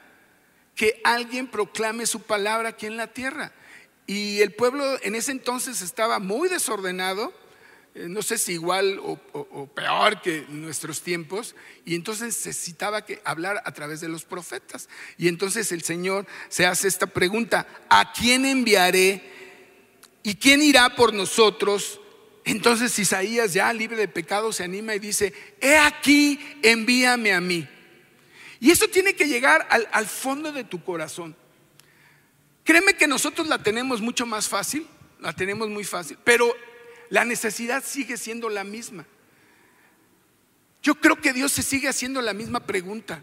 que 0.76 1.00
alguien 1.02 1.48
proclame 1.48 2.06
su 2.06 2.22
palabra 2.22 2.68
aquí 2.68 2.86
en 2.86 2.96
la 2.96 3.08
tierra. 3.08 3.52
Y 4.06 4.40
el 4.40 4.54
pueblo 4.54 4.84
en 5.02 5.16
ese 5.16 5.32
entonces 5.32 5.82
estaba 5.82 6.20
muy 6.20 6.48
desordenado, 6.48 7.34
eh, 7.96 8.06
no 8.08 8.22
sé 8.22 8.38
si 8.38 8.52
igual 8.52 9.00
o, 9.02 9.66
peor 9.74 10.22
que 10.22 10.46
nuestros 10.48 11.02
tiempos, 11.02 11.56
y 11.84 11.96
entonces 11.96 12.26
necesitaba 12.26 13.04
que 13.04 13.20
hablar 13.24 13.64
a 13.64 13.72
través 13.72 14.00
de 14.00 14.08
los 14.08 14.24
profetas. 14.24 14.88
Y 15.16 15.26
entonces 15.26 15.72
el 15.72 15.82
Señor 15.82 16.24
se 16.48 16.66
hace 16.66 16.86
esta 16.86 17.08
pregunta, 17.08 17.66
¿a 17.90 18.12
quién 18.12 18.46
enviaré? 18.46 19.28
¿Y 20.22 20.36
quién 20.36 20.62
irá 20.62 20.94
por 20.94 21.12
nosotros? 21.12 21.98
Entonces 22.48 22.98
Isaías 22.98 23.52
ya 23.52 23.70
libre 23.74 23.98
de 23.98 24.08
pecado 24.08 24.54
se 24.54 24.64
anima 24.64 24.94
y 24.94 24.98
dice, 24.98 25.34
he 25.60 25.76
aquí, 25.76 26.40
envíame 26.62 27.34
a 27.34 27.42
mí. 27.42 27.68
Y 28.58 28.70
eso 28.70 28.88
tiene 28.88 29.14
que 29.14 29.28
llegar 29.28 29.68
al, 29.70 30.06
fondo 30.06 30.50
de 30.50 30.64
tu 30.64 30.82
corazón. 30.82 31.36
Créeme 32.64 32.94
que 32.94 33.06
nosotros 33.06 33.48
la 33.48 33.62
tenemos 33.62 34.00
mucho 34.00 34.24
más 34.24 34.48
fácil, 34.48 34.86
la 35.20 35.34
tenemos 35.34 35.68
muy 35.68 35.84
fácil, 35.84 36.16
pero 36.24 36.56
la 37.10 37.26
necesidad 37.26 37.84
sigue 37.84 38.16
siendo 38.16 38.48
la 38.48 38.64
misma. 38.64 39.04
Yo 40.82 40.94
creo 40.94 41.16
que 41.20 41.34
Dios 41.34 41.52
se 41.52 41.62
sigue 41.62 41.88
haciendo 41.88 42.22
la 42.22 42.32
misma 42.32 42.60
pregunta. 42.60 43.22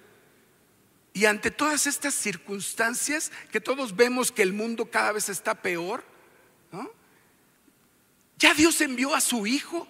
Y 1.14 1.26
ante 1.26 1.50
todas 1.50 1.88
estas 1.88 2.14
circunstancias 2.14 3.32
que 3.52 3.60
todos 3.60 3.96
vemos 3.96 4.32
que 4.32 4.44
el 4.44 4.54
mundo 4.54 4.92
cada 4.92 5.14
vez 5.14 5.30
está 5.30 5.56
peor. 5.56 6.04
Ya 8.38 8.54
Dios 8.54 8.80
envió 8.82 9.16
a 9.16 9.22
su 9.22 9.48
Hijo. 9.48 9.88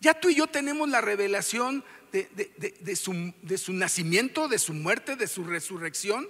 Ya 0.00 0.14
tú 0.14 0.28
y 0.28 0.34
yo 0.34 0.46
tenemos 0.46 0.88
la 0.88 1.00
revelación 1.00 1.84
de, 2.12 2.96
su, 2.96 3.72
nacimiento, 3.72 4.48
de 4.48 4.58
su 4.58 4.74
muerte, 4.74 5.16
de 5.16 5.26
su 5.26 5.44
resurrección. 5.44 6.28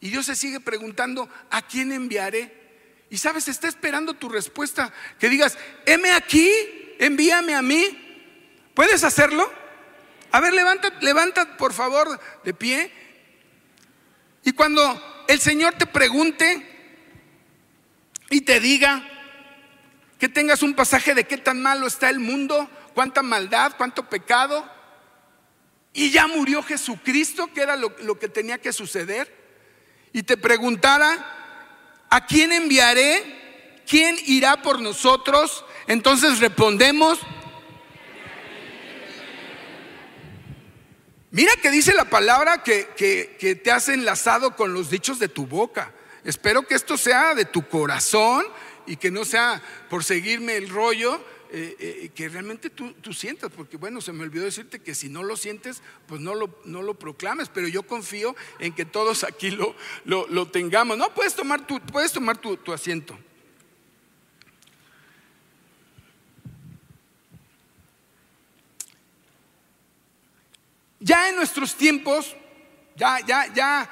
Y 0.00 0.10
Dios 0.10 0.26
se 0.26 0.34
sigue 0.34 0.60
preguntando, 0.60 1.28
¿a 1.50 1.62
quién 1.62 1.92
enviaré? 1.92 2.52
Y 3.10 3.18
sabes, 3.18 3.48
está 3.48 3.68
esperando 3.68 4.14
tu 4.14 4.28
respuesta. 4.28 4.92
Que 5.20 5.28
digas, 5.28 5.56
heme 5.86 6.12
aquí, 6.12 6.50
envíame 6.98 7.54
a 7.54 7.62
mí. 7.62 8.00
¿Puedes 8.74 9.04
hacerlo? 9.04 9.50
A 10.32 10.40
ver, 10.40 10.52
levanta, 10.52 10.92
levanta 11.00 11.56
por 11.56 11.72
favor 11.72 12.20
de 12.42 12.54
pie. 12.54 12.90
Y 14.42 14.52
cuando 14.52 15.24
el 15.28 15.40
Señor 15.40 15.74
te 15.74 15.86
pregunte 15.86 16.66
y 18.30 18.40
te 18.40 18.60
diga, 18.60 19.13
que 20.18 20.28
tengas 20.28 20.62
un 20.62 20.74
pasaje 20.74 21.14
de 21.14 21.24
qué 21.24 21.36
tan 21.38 21.60
malo 21.60 21.86
está 21.86 22.08
el 22.08 22.20
mundo, 22.20 22.68
cuánta 22.94 23.22
maldad, 23.22 23.74
cuánto 23.76 24.08
pecado. 24.08 24.68
Y 25.92 26.10
ya 26.10 26.26
murió 26.26 26.62
Jesucristo, 26.62 27.50
que 27.52 27.62
era 27.62 27.76
lo, 27.76 28.18
que 28.18 28.28
tenía 28.28 28.58
que 28.58 28.72
suceder. 28.72 29.32
Y 30.12 30.22
te 30.22 30.36
preguntara, 30.36 32.06
¿a 32.10 32.26
quién 32.26 32.52
enviaré? 32.52 33.82
¿Quién 33.86 34.16
irá 34.26 34.62
por 34.62 34.80
nosotros? 34.80 35.64
Entonces 35.86 36.40
respondemos, 36.40 37.20
Mira 41.30 41.52
que 41.56 41.72
dice 41.72 41.92
la 41.94 42.04
palabra 42.04 42.62
que, 42.62 42.90
que, 42.96 43.56
te 43.56 43.72
has 43.72 43.88
enlazado 43.88 44.54
con 44.54 44.72
los 44.72 44.88
dichos 44.88 45.18
de 45.18 45.26
tu 45.26 45.48
boca. 45.48 45.92
Espero 46.22 46.62
que 46.62 46.76
esto 46.76 46.96
sea 46.96 47.34
de 47.34 47.44
tu 47.44 47.66
corazón 47.66 48.46
y 48.86 48.96
que 48.96 49.10
no 49.10 49.24
sea 49.24 49.62
por 49.88 50.04
seguirme 50.04 50.56
el 50.56 50.68
rollo, 50.68 51.20
eh, 51.56 51.76
eh, 51.78 52.10
que 52.12 52.28
realmente 52.28 52.68
tú, 52.68 52.94
tú, 52.94 53.12
sientas, 53.12 53.48
porque 53.54 53.76
bueno, 53.76 54.00
se 54.00 54.12
me 54.12 54.24
olvidó 54.24 54.44
decirte 54.44 54.80
que 54.80 54.92
si 54.92 55.08
no 55.08 55.22
lo 55.22 55.36
sientes, 55.36 55.82
pues 56.08 56.20
no 56.20 56.34
lo, 56.34 56.58
no 56.64 56.82
lo 56.82 56.98
proclames, 56.98 57.48
pero 57.48 57.68
yo 57.68 57.84
confío 57.84 58.34
en 58.58 58.72
que 58.74 58.84
todos 58.84 59.22
aquí 59.22 59.52
lo, 59.52 59.76
lo, 60.04 60.48
tengamos. 60.48 60.98
No, 60.98 61.14
puedes 61.14 61.34
tomar 61.34 61.64
tu, 61.64 61.78
puedes 61.80 62.10
tomar 62.10 62.38
tu, 62.38 62.56
tu 62.56 62.72
asiento. 62.72 63.16
Ya 70.98 71.28
en 71.28 71.36
nuestros 71.36 71.76
tiempos, 71.76 72.34
ya, 72.96 73.20
ya, 73.24 73.52
ya 73.54 73.90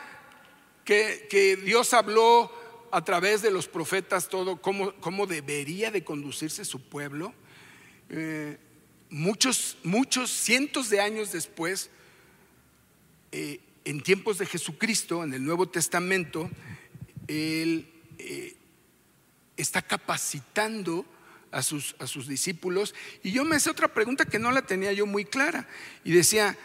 que, 0.84 1.28
que 1.30 1.56
Dios 1.56 1.94
habló 1.94 2.61
a 2.92 3.02
través 3.02 3.40
de 3.40 3.50
los 3.50 3.66
profetas 3.68 4.28
todo 4.28 4.60
cómo, 4.60 4.92
cómo 5.00 5.26
debería 5.26 5.90
de 5.90 6.04
conducirse 6.04 6.64
su 6.66 6.78
pueblo. 6.78 7.32
Eh, 8.10 8.58
muchos, 9.08 9.78
muchos 9.82 10.30
cientos 10.30 10.90
de 10.90 11.00
años 11.00 11.32
después, 11.32 11.88
eh, 13.32 13.60
en 13.86 14.02
tiempos 14.02 14.36
de 14.36 14.44
Jesucristo, 14.44 15.24
en 15.24 15.32
el 15.32 15.42
Nuevo 15.42 15.70
Testamento, 15.70 16.50
Él 17.28 17.90
eh, 18.18 18.56
está 19.56 19.80
capacitando 19.80 21.06
a 21.50 21.62
sus, 21.62 21.96
a 21.98 22.06
sus 22.06 22.28
discípulos. 22.28 22.94
Y 23.22 23.32
yo 23.32 23.46
me 23.46 23.56
hice 23.56 23.70
otra 23.70 23.88
pregunta 23.88 24.26
que 24.26 24.38
no 24.38 24.52
la 24.52 24.62
tenía 24.62 24.92
yo 24.92 25.06
muy 25.06 25.24
clara. 25.24 25.66
Y 26.04 26.12
decía, 26.12 26.58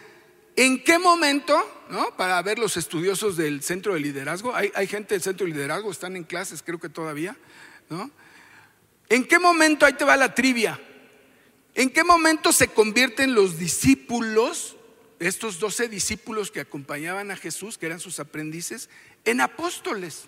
¿En 0.60 0.82
qué 0.82 0.98
momento, 0.98 1.56
¿no? 1.88 2.16
para 2.16 2.42
ver 2.42 2.58
los 2.58 2.76
estudiosos 2.76 3.36
del 3.36 3.62
centro 3.62 3.94
de 3.94 4.00
liderazgo, 4.00 4.56
hay, 4.56 4.72
hay 4.74 4.88
gente 4.88 5.14
del 5.14 5.22
centro 5.22 5.46
de 5.46 5.52
liderazgo, 5.52 5.88
están 5.88 6.16
en 6.16 6.24
clases, 6.24 6.64
creo 6.64 6.80
que 6.80 6.88
todavía, 6.88 7.36
¿no? 7.88 8.10
¿En 9.08 9.24
qué 9.24 9.38
momento, 9.38 9.86
ahí 9.86 9.92
te 9.92 10.04
va 10.04 10.16
la 10.16 10.34
trivia, 10.34 10.80
en 11.76 11.90
qué 11.90 12.02
momento 12.02 12.52
se 12.52 12.66
convierten 12.66 13.36
los 13.36 13.56
discípulos, 13.56 14.74
estos 15.20 15.60
doce 15.60 15.88
discípulos 15.88 16.50
que 16.50 16.58
acompañaban 16.58 17.30
a 17.30 17.36
Jesús, 17.36 17.78
que 17.78 17.86
eran 17.86 18.00
sus 18.00 18.18
aprendices, 18.18 18.90
en 19.24 19.40
apóstoles? 19.40 20.24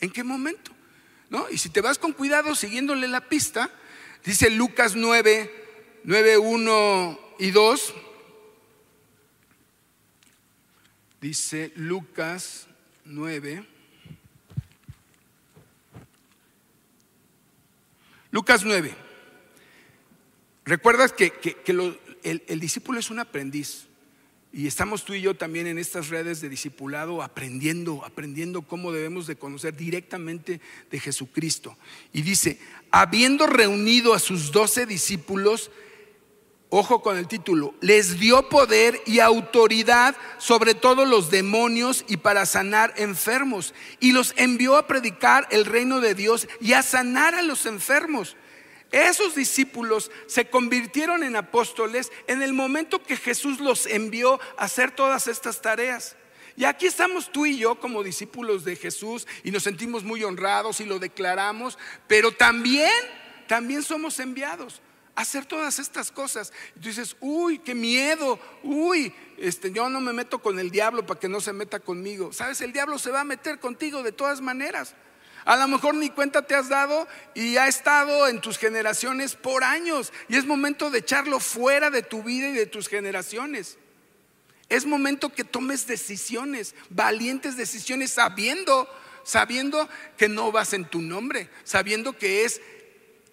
¿En 0.00 0.08
qué 0.12 0.24
momento? 0.24 0.70
¿No? 1.28 1.46
Y 1.50 1.58
si 1.58 1.68
te 1.68 1.82
vas 1.82 1.98
con 1.98 2.14
cuidado 2.14 2.54
siguiéndole 2.54 3.06
la 3.06 3.28
pista, 3.28 3.70
dice 4.24 4.48
Lucas 4.48 4.96
9, 4.96 6.00
9, 6.04 6.38
1 6.38 7.20
y 7.38 7.50
2. 7.50 7.94
Dice 11.20 11.72
Lucas 11.76 12.66
9. 13.04 13.64
Lucas 18.30 18.64
9. 18.64 18.94
Recuerdas 20.64 21.12
que, 21.12 21.32
el 22.22 22.60
discípulo 22.60 22.98
es 22.98 23.10
un 23.10 23.20
aprendiz. 23.20 23.86
Y 24.52 24.66
estamos 24.66 25.04
tú 25.04 25.12
y 25.12 25.20
yo 25.20 25.34
también 25.34 25.66
en 25.66 25.78
estas 25.78 26.08
redes 26.08 26.40
de 26.40 26.48
discipulado 26.48 27.22
aprendiendo, 27.22 28.02
aprendiendo 28.04 28.62
cómo 28.62 28.90
debemos 28.90 29.26
de 29.26 29.36
conocer 29.36 29.76
directamente 29.76 30.62
de 30.90 30.98
Jesucristo. 30.98 31.76
Y 32.12 32.22
dice, 32.22 32.58
habiendo 32.90 33.46
reunido 33.46 34.14
a 34.14 34.18
sus 34.18 34.52
doce 34.52 34.86
discípulos, 34.86 35.70
ojo 36.70 37.00
con 37.02 37.16
el 37.16 37.28
título, 37.28 37.74
les 37.80 38.18
dio 38.18 38.48
poder 38.48 39.00
y 39.06 39.20
autoridad 39.20 40.16
sobre 40.38 40.74
todos 40.74 41.08
los 41.08 41.30
demonios 41.30 42.04
y 42.08 42.16
para 42.18 42.46
sanar 42.46 42.94
enfermos. 42.96 43.74
Y 44.00 44.12
los 44.12 44.34
envió 44.36 44.76
a 44.76 44.86
predicar 44.86 45.46
el 45.50 45.64
reino 45.64 46.00
de 46.00 46.14
Dios 46.14 46.48
y 46.60 46.72
a 46.72 46.82
sanar 46.82 47.34
a 47.34 47.42
los 47.42 47.66
enfermos. 47.66 48.36
Esos 48.92 49.34
discípulos 49.34 50.10
se 50.26 50.48
convirtieron 50.48 51.22
en 51.22 51.36
apóstoles 51.36 52.12
en 52.26 52.42
el 52.42 52.52
momento 52.52 53.02
que 53.02 53.16
Jesús 53.16 53.60
los 53.60 53.86
envió 53.86 54.40
a 54.56 54.64
hacer 54.64 54.90
todas 54.90 55.26
estas 55.26 55.60
tareas. 55.60 56.16
Y 56.56 56.64
aquí 56.64 56.86
estamos 56.86 57.30
tú 57.30 57.44
y 57.44 57.58
yo 57.58 57.78
como 57.78 58.02
discípulos 58.02 58.64
de 58.64 58.76
Jesús 58.76 59.26
y 59.44 59.50
nos 59.50 59.64
sentimos 59.64 60.04
muy 60.04 60.24
honrados 60.24 60.80
y 60.80 60.86
lo 60.86 60.98
declaramos, 60.98 61.78
pero 62.06 62.32
también, 62.32 62.90
también 63.46 63.82
somos 63.82 64.18
enviados 64.20 64.80
hacer 65.16 65.46
todas 65.46 65.78
estas 65.78 66.12
cosas. 66.12 66.52
Y 66.76 66.80
tú 66.80 66.88
dices, 66.88 67.16
uy, 67.20 67.58
qué 67.58 67.74
miedo, 67.74 68.38
uy, 68.62 69.12
este, 69.38 69.72
yo 69.72 69.88
no 69.88 70.00
me 70.00 70.12
meto 70.12 70.38
con 70.40 70.58
el 70.58 70.70
diablo 70.70 71.04
para 71.04 71.18
que 71.18 71.28
no 71.28 71.40
se 71.40 71.52
meta 71.52 71.80
conmigo. 71.80 72.32
Sabes, 72.32 72.60
el 72.60 72.72
diablo 72.72 72.98
se 72.98 73.10
va 73.10 73.22
a 73.22 73.24
meter 73.24 73.58
contigo 73.58 74.02
de 74.02 74.12
todas 74.12 74.40
maneras. 74.40 74.94
A 75.46 75.56
lo 75.56 75.68
mejor 75.68 75.94
ni 75.94 76.10
cuenta 76.10 76.42
te 76.42 76.54
has 76.54 76.68
dado 76.68 77.08
y 77.34 77.56
ha 77.56 77.66
estado 77.66 78.28
en 78.28 78.40
tus 78.40 78.58
generaciones 78.58 79.34
por 79.36 79.64
años. 79.64 80.12
Y 80.28 80.36
es 80.36 80.44
momento 80.44 80.90
de 80.90 80.98
echarlo 80.98 81.40
fuera 81.40 81.90
de 81.90 82.02
tu 82.02 82.22
vida 82.22 82.48
y 82.48 82.52
de 82.52 82.66
tus 82.66 82.88
generaciones. 82.88 83.78
Es 84.68 84.84
momento 84.84 85.32
que 85.32 85.44
tomes 85.44 85.86
decisiones, 85.86 86.74
valientes 86.90 87.56
decisiones, 87.56 88.10
sabiendo, 88.10 88.88
sabiendo 89.24 89.88
que 90.16 90.28
no 90.28 90.50
vas 90.50 90.72
en 90.72 90.84
tu 90.84 91.00
nombre, 91.00 91.48
sabiendo 91.62 92.18
que 92.18 92.44
es 92.44 92.60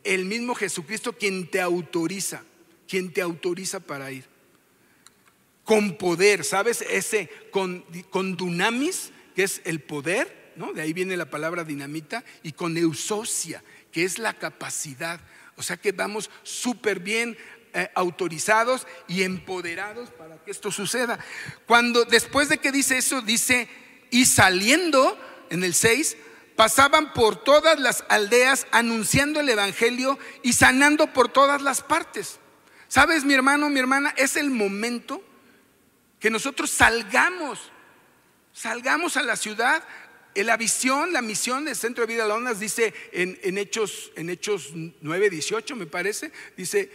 el 0.03 0.25
mismo 0.25 0.55
Jesucristo 0.55 1.13
quien 1.13 1.49
te 1.49 1.61
autoriza, 1.61 2.43
quien 2.87 3.11
te 3.11 3.21
autoriza 3.21 3.79
para 3.79 4.11
ir. 4.11 4.25
Con 5.63 5.97
poder, 5.97 6.43
¿sabes? 6.43 6.81
Ese 6.81 7.29
con, 7.51 7.85
con 8.09 8.35
dunamis, 8.35 9.11
que 9.35 9.43
es 9.43 9.61
el 9.63 9.79
poder, 9.79 10.43
de 10.73 10.81
ahí 10.81 10.93
viene 10.93 11.17
la 11.17 11.29
palabra 11.29 11.63
dinamita, 11.63 12.23
y 12.43 12.51
con 12.51 12.77
eusocia, 12.77 13.63
que 13.91 14.03
es 14.03 14.19
la 14.19 14.37
capacidad. 14.37 15.19
O 15.55 15.63
sea 15.63 15.77
que 15.77 15.91
vamos 15.91 16.29
súper 16.43 16.99
bien 16.99 17.37
eh, 17.73 17.89
autorizados 17.95 18.87
y 19.07 19.23
empoderados 19.23 20.09
para 20.11 20.37
que 20.43 20.51
esto 20.51 20.71
suceda. 20.71 21.19
Cuando 21.65 22.05
después 22.05 22.49
de 22.49 22.57
que 22.57 22.71
dice 22.71 22.97
eso, 22.97 23.21
dice, 23.21 23.67
y 24.11 24.25
saliendo 24.25 25.17
en 25.49 25.63
el 25.63 25.73
6, 25.73 26.17
pasaban 26.55 27.13
por 27.13 27.35
todas 27.35 27.79
las 27.79 28.03
aldeas 28.09 28.67
anunciando 28.71 29.39
el 29.39 29.49
Evangelio 29.49 30.19
y 30.41 30.53
sanando 30.53 31.13
por 31.13 31.29
todas 31.29 31.61
las 31.61 31.81
partes. 31.81 32.39
¿Sabes, 32.87 33.25
mi 33.25 33.33
hermano, 33.33 33.69
mi 33.69 33.79
hermana? 33.79 34.13
Es 34.17 34.37
el 34.37 34.49
momento 34.49 35.23
que 36.19 36.29
nosotros 36.29 36.69
salgamos, 36.69 37.71
salgamos 38.53 39.17
a 39.17 39.23
la 39.23 39.35
ciudad 39.35 39.83
la 40.41 40.57
visión, 40.57 41.13
la 41.13 41.21
misión 41.21 41.65
del 41.65 41.75
Centro 41.75 42.07
de 42.07 42.13
Vida 42.13 42.25
Lonas 42.25 42.59
dice 42.59 42.93
en, 43.11 43.57
Hechos, 43.57 44.11
en 44.15 44.31
Hechos 44.31 44.71
9, 44.73 45.29
18 45.29 45.75
me 45.75 45.85
parece, 45.85 46.31
dice 46.57 46.89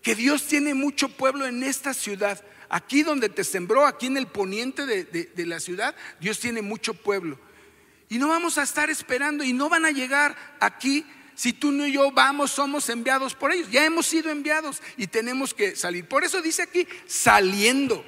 que 0.00 0.14
Dios 0.14 0.46
tiene 0.46 0.72
mucho 0.72 1.10
pueblo 1.10 1.46
en 1.46 1.62
esta 1.62 1.92
ciudad. 1.92 2.42
Aquí 2.70 3.02
donde 3.02 3.28
te 3.28 3.44
sembró, 3.44 3.84
aquí 3.84 4.06
en 4.06 4.16
el 4.16 4.28
poniente 4.28 4.86
de, 4.86 5.04
de 5.04 5.46
la 5.46 5.60
ciudad, 5.60 5.94
Dios 6.20 6.38
tiene 6.38 6.62
mucho 6.62 6.94
pueblo. 6.94 7.38
Y 8.10 8.18
no 8.18 8.28
vamos 8.28 8.58
a 8.58 8.64
estar 8.64 8.90
esperando 8.90 9.42
y 9.42 9.54
no 9.54 9.70
van 9.70 9.86
a 9.86 9.90
llegar 9.90 10.36
aquí 10.60 11.06
si 11.34 11.54
tú 11.54 11.72
no 11.72 11.86
y 11.86 11.92
yo 11.92 12.10
vamos, 12.10 12.50
somos 12.50 12.90
enviados 12.90 13.34
por 13.34 13.50
ellos. 13.50 13.70
Ya 13.70 13.86
hemos 13.86 14.04
sido 14.04 14.30
enviados 14.30 14.82
y 14.98 15.06
tenemos 15.06 15.54
que 15.54 15.74
salir. 15.74 16.06
Por 16.06 16.22
eso 16.22 16.42
dice 16.42 16.60
aquí, 16.60 16.86
saliendo. 17.06 18.04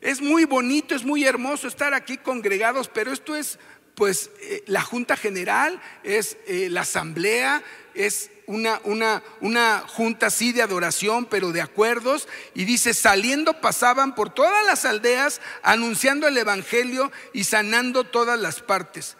Es 0.00 0.20
muy 0.20 0.44
bonito, 0.44 0.94
es 0.94 1.04
muy 1.04 1.24
hermoso 1.24 1.68
estar 1.68 1.94
aquí 1.94 2.16
congregados, 2.16 2.88
pero 2.88 3.12
esto 3.12 3.36
es 3.36 3.58
pues 3.94 4.30
eh, 4.40 4.64
la 4.66 4.80
Junta 4.80 5.16
General, 5.16 5.80
es 6.04 6.36
eh, 6.46 6.68
la 6.70 6.80
Asamblea, 6.80 7.62
es 7.94 8.30
una, 8.46 8.80
una, 8.84 9.22
una, 9.40 9.84
junta 9.86 10.26
así 10.26 10.52
de 10.52 10.62
adoración, 10.62 11.26
pero 11.26 11.52
de 11.52 11.60
acuerdos. 11.60 12.28
Y 12.54 12.64
dice, 12.64 12.94
saliendo 12.94 13.60
pasaban 13.60 14.14
por 14.14 14.30
todas 14.32 14.64
las 14.66 14.84
aldeas, 14.84 15.40
anunciando 15.62 16.26
el 16.26 16.38
Evangelio 16.38 17.12
y 17.32 17.44
sanando 17.44 18.04
todas 18.04 18.38
las 18.40 18.62
partes. 18.62 19.17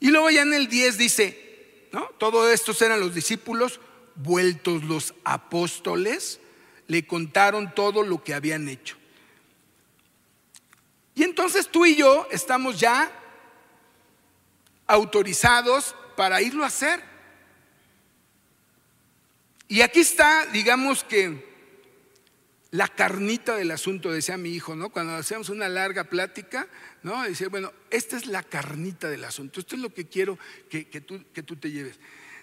Y 0.00 0.08
luego 0.10 0.30
ya 0.30 0.42
en 0.42 0.54
el 0.54 0.68
10 0.68 0.98
dice, 0.98 1.88
¿no? 1.92 2.06
Todos 2.18 2.50
estos 2.52 2.80
eran 2.82 3.00
los 3.00 3.14
discípulos, 3.14 3.80
vueltos 4.16 4.82
los 4.84 5.14
apóstoles, 5.24 6.40
le 6.88 7.06
contaron 7.06 7.74
todo 7.74 8.02
lo 8.02 8.24
que 8.24 8.34
habían 8.34 8.68
hecho. 8.68 8.96
Y 11.14 11.22
entonces 11.22 11.68
tú 11.68 11.84
y 11.84 11.96
yo 11.96 12.26
estamos 12.30 12.80
ya 12.80 13.12
autorizados 14.86 15.94
para 16.16 16.40
irlo 16.42 16.64
a 16.64 16.68
hacer. 16.68 17.02
Y 19.68 19.82
aquí 19.82 20.00
está, 20.00 20.46
digamos 20.46 21.04
que, 21.04 21.48
la 22.72 22.88
carnita 22.88 23.56
del 23.56 23.72
asunto, 23.72 24.12
decía 24.12 24.36
mi 24.36 24.50
hijo, 24.50 24.76
¿no? 24.76 24.90
Cuando 24.90 25.14
hacíamos 25.14 25.48
una 25.48 25.68
larga 25.68 26.04
plática, 26.04 26.68
¿no? 27.02 27.22
Decía, 27.22 27.48
bueno, 27.48 27.72
esta 27.90 28.16
es 28.16 28.26
la 28.26 28.42
carnita 28.42 29.08
del 29.08 29.24
asunto, 29.24 29.60
esto 29.60 29.76
es 29.76 29.82
lo 29.82 29.92
que 29.92 30.06
quiero 30.06 30.38
que, 30.68 30.84
tú, 31.00 31.24
que 31.32 31.42
tú 31.42 31.56
te 31.56 31.70
lleves. 31.70 31.98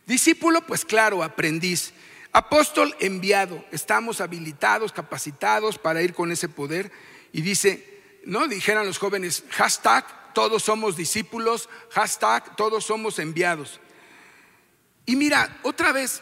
Discípulo, 0.05 0.65
pues 0.65 0.85
claro, 0.85 1.23
aprendiz. 1.23 1.93
Apóstol 2.31 2.95
enviado, 2.99 3.65
estamos 3.71 4.21
habilitados, 4.21 4.91
capacitados 4.91 5.77
para 5.77 6.01
ir 6.01 6.13
con 6.13 6.31
ese 6.31 6.49
poder. 6.49 6.91
Y 7.33 7.41
dice, 7.41 8.19
¿no? 8.25 8.47
Dijeran 8.47 8.85
los 8.85 8.97
jóvenes, 8.97 9.43
hashtag 9.49 10.17
todos 10.37 10.61
somos 10.61 10.95
discípulos, 10.95 11.67
hashtag, 11.89 12.55
todos 12.55 12.85
somos 12.85 13.17
enviados. 13.17 13.79
Y 15.03 15.15
mira, 15.15 15.57
otra 15.63 15.91
vez, 15.91 16.21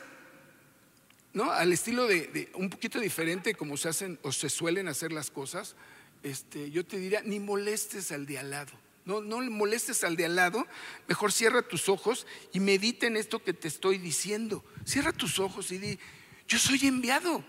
¿no? 1.34 1.52
Al 1.52 1.74
estilo 1.74 2.08
de, 2.08 2.50
un 2.54 2.70
poquito 2.70 2.98
diferente 3.02 3.56
como 3.56 3.76
se 3.76 3.90
hacen 3.90 4.18
o 4.22 4.32
se 4.32 4.50
suelen 4.50 4.88
hacer 4.88 5.12
las 5.12 5.30
cosas, 5.30 5.76
este, 6.26 6.72
yo 6.72 6.84
te 6.84 6.98
diría, 6.98 7.22
ni 7.24 7.40
molestes 7.40 8.12
al 8.12 8.26
de 8.26 8.40
al 8.40 8.50
lado. 8.50 8.72
No, 9.06 9.22
no 9.22 9.40
molestes 9.42 10.04
al 10.04 10.16
de 10.16 10.26
al 10.26 10.36
lado, 10.36 10.66
mejor 11.08 11.32
cierra 11.32 11.62
tus 11.62 11.88
ojos 11.88 12.26
y 12.52 12.60
medita 12.60 13.06
en 13.06 13.16
esto 13.16 13.44
que 13.44 13.54
te 13.54 13.68
estoy 13.68 14.00
diciendo. 14.00 14.66
Cierra 14.86 15.14
tus 15.14 15.38
ojos 15.38 15.72
y 15.72 15.78
di, 15.78 16.00
yo 16.48 16.58
soy 16.58 16.80
enviado. 16.88 17.46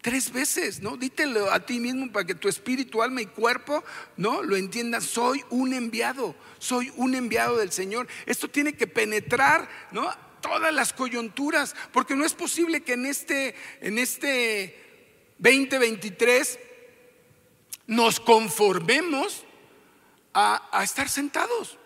Tres 0.00 0.32
veces, 0.32 0.80
¿no? 0.80 0.96
Dítelo 0.96 1.50
a 1.50 1.66
ti 1.66 1.80
mismo 1.80 2.12
para 2.12 2.24
que 2.24 2.36
tu 2.36 2.48
espíritu, 2.48 3.02
alma 3.02 3.20
y 3.20 3.26
cuerpo, 3.26 3.82
¿no? 4.16 4.44
Lo 4.44 4.54
entiendan. 4.54 5.02
Soy 5.02 5.44
un 5.50 5.74
enviado, 5.74 6.36
soy 6.60 6.92
un 6.94 7.16
enviado 7.16 7.56
del 7.56 7.72
Señor. 7.72 8.06
Esto 8.24 8.48
tiene 8.48 8.74
que 8.74 8.86
penetrar, 8.86 9.68
¿no? 9.90 10.08
Todas 10.40 10.72
las 10.72 10.92
coyunturas, 10.92 11.74
porque 11.92 12.14
no 12.14 12.24
es 12.24 12.34
posible 12.34 12.82
que 12.82 12.92
en 12.92 13.06
este, 13.06 13.56
en 13.80 13.98
este 13.98 14.76
2023 15.38 16.60
nos 17.88 18.20
conformemos 18.20 19.44
a, 20.32 20.84
estar 20.84 21.08
sentados. 21.08 21.76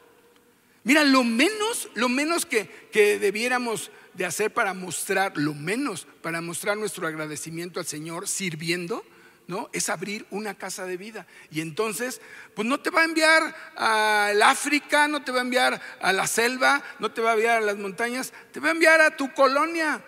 Mira, 0.85 1.05
lo 1.05 1.25
menos, 1.25 1.89
lo 1.95 2.11
menos 2.11 2.45
que, 2.45 2.69
que 2.93 3.19
debiéramos 3.19 3.91
de 4.13 4.27
hacer 4.27 4.53
para 4.53 4.75
mostrar, 4.75 5.39
lo 5.39 5.55
menos 5.55 6.07
para 6.21 6.43
mostrar 6.43 6.77
nuestro 6.77 7.07
agradecimiento 7.07 7.81
al 7.81 7.87
Señor 7.87 8.29
sirviendo, 8.29 9.05
¿no? 9.47 9.71
Es 9.73 9.89
abrir 9.89 10.27
una 10.31 10.55
casa 10.55 10.85
de 10.87 10.97
vida. 10.97 11.27
Y 11.51 11.61
entonces, 11.61 12.21
pues 12.55 12.67
no 12.67 12.81
te 12.81 12.91
va 12.91 13.03
a 13.03 13.05
enviar 13.05 13.55
al 13.77 14.43
África, 14.43 15.09
no 15.09 15.23
te 15.23 15.33
va 15.33 15.39
a 15.39 15.43
enviar 15.43 15.81
a 16.01 16.13
la 16.13 16.27
selva, 16.27 16.83
no 16.99 17.13
te 17.13 17.23
va 17.23 17.31
a 17.31 17.35
enviar 17.35 17.59
a 17.59 17.67
las 17.67 17.79
montañas, 17.79 18.33
te 18.53 18.61
va 18.61 18.69
a 18.69 18.73
enviar 18.73 19.01
a 19.01 19.17
tu 19.17 19.33
colonia, 19.33 20.03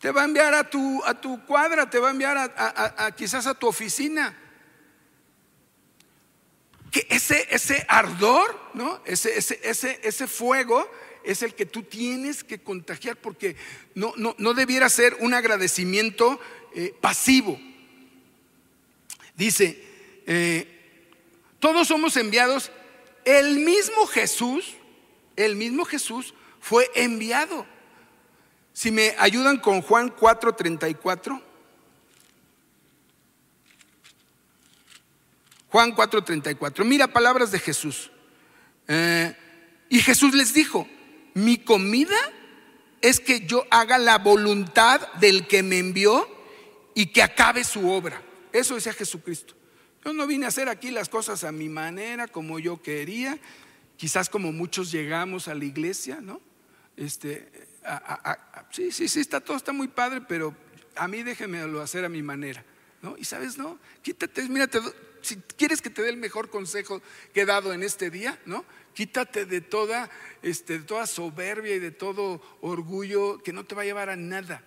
te 0.00 0.10
va 0.10 0.22
a 0.22 0.24
enviar 0.24 0.54
a 0.54 0.68
tu, 0.68 1.02
a 1.04 1.20
tu 1.20 1.44
cuadra, 1.44 1.88
te 1.88 1.98
va 1.98 2.08
a 2.08 2.12
enviar 2.12 2.52
a, 2.56 3.12
quizás 3.12 3.46
a 3.46 3.54
tu 3.54 3.68
oficina. 3.68 4.36
Que 6.92 7.06
ese, 7.10 7.48
ese 7.50 7.84
ardor, 7.88 8.56
¿no? 8.74 9.00
Ese, 9.04 9.36
ese, 9.36 9.58
ese, 9.64 9.98
ese 10.04 10.26
fuego 10.28 10.88
es 11.24 11.42
el 11.42 11.54
que 11.54 11.66
tú 11.66 11.82
tienes 11.82 12.44
que 12.44 12.60
contagiar 12.60 13.16
porque 13.16 13.56
no, 13.94 14.12
no, 14.16 14.36
no 14.38 14.54
debiera 14.54 14.88
ser 14.88 15.16
un 15.20 15.34
agradecimiento 15.34 16.38
eh, 16.74 16.94
pasivo. 17.00 17.58
Dice, 19.34 19.82
eh, 20.26 20.68
todos 21.58 21.88
somos 21.88 22.16
enviados, 22.16 22.70
el 23.24 23.58
mismo 23.58 24.06
Jesús, 24.06 24.74
el 25.36 25.56
mismo 25.56 25.84
Jesús 25.84 26.34
fue 26.60 26.90
enviado. 26.94 27.66
Si 28.72 28.90
me 28.90 29.14
ayudan 29.18 29.58
con 29.58 29.82
Juan 29.82 30.14
4:34. 30.14 31.42
Juan 35.72 35.94
4:34. 35.94 36.84
Mira 36.84 37.08
palabras 37.08 37.50
de 37.50 37.58
Jesús. 37.58 38.10
Eh, 38.88 39.34
y 39.88 40.00
Jesús 40.00 40.34
les 40.34 40.52
dijo, 40.52 40.86
mi 41.32 41.56
comida 41.56 42.16
es 43.00 43.20
que 43.20 43.46
yo 43.46 43.64
haga 43.70 43.96
la 43.96 44.18
voluntad 44.18 45.00
del 45.14 45.46
que 45.46 45.62
me 45.62 45.78
envió 45.78 46.28
y 46.94 47.06
que 47.06 47.22
acabe 47.22 47.64
su 47.64 47.88
obra. 47.90 48.22
Eso 48.52 48.74
decía 48.74 48.92
Jesucristo. 48.92 49.54
Yo 50.04 50.12
no 50.12 50.26
vine 50.26 50.44
a 50.44 50.48
hacer 50.48 50.68
aquí 50.68 50.90
las 50.90 51.08
cosas 51.08 51.42
a 51.42 51.52
mi 51.52 51.70
manera, 51.70 52.28
como 52.28 52.58
yo 52.58 52.82
quería, 52.82 53.38
quizás 53.96 54.28
como 54.28 54.52
muchos 54.52 54.92
llegamos 54.92 55.48
a 55.48 55.54
la 55.54 55.64
iglesia, 55.64 56.20
¿no? 56.20 56.40
Este, 56.98 57.50
sí, 58.70 58.92
sí, 58.92 59.08
sí, 59.08 59.20
está 59.20 59.40
todo 59.40 59.56
está 59.56 59.72
muy 59.72 59.88
padre, 59.88 60.20
pero 60.20 60.54
a 60.96 61.08
mí 61.08 61.22
déjemelo 61.22 61.80
hacer 61.80 62.04
a 62.04 62.10
mi 62.10 62.22
manera, 62.22 62.62
¿no? 63.00 63.16
Y 63.16 63.24
sabes, 63.24 63.56
no, 63.56 63.78
quítate, 64.02 64.42
mírate, 64.48 64.80
si 65.22 65.36
quieres 65.56 65.80
que 65.80 65.90
te 65.90 66.02
dé 66.02 66.10
el 66.10 66.16
mejor 66.16 66.50
consejo 66.50 67.00
que 67.32 67.42
he 67.42 67.46
dado 67.46 67.72
en 67.72 67.82
este 67.82 68.10
día, 68.10 68.38
¿no? 68.44 68.64
Quítate 68.94 69.46
de 69.46 69.60
toda, 69.60 70.10
este, 70.42 70.78
de 70.78 70.84
toda 70.84 71.06
soberbia 71.06 71.74
y 71.74 71.78
de 71.78 71.90
todo 71.90 72.42
orgullo 72.60 73.42
que 73.42 73.52
no 73.52 73.64
te 73.64 73.74
va 73.74 73.82
a 73.82 73.86
llevar 73.86 74.10
a 74.10 74.16
nada, 74.16 74.64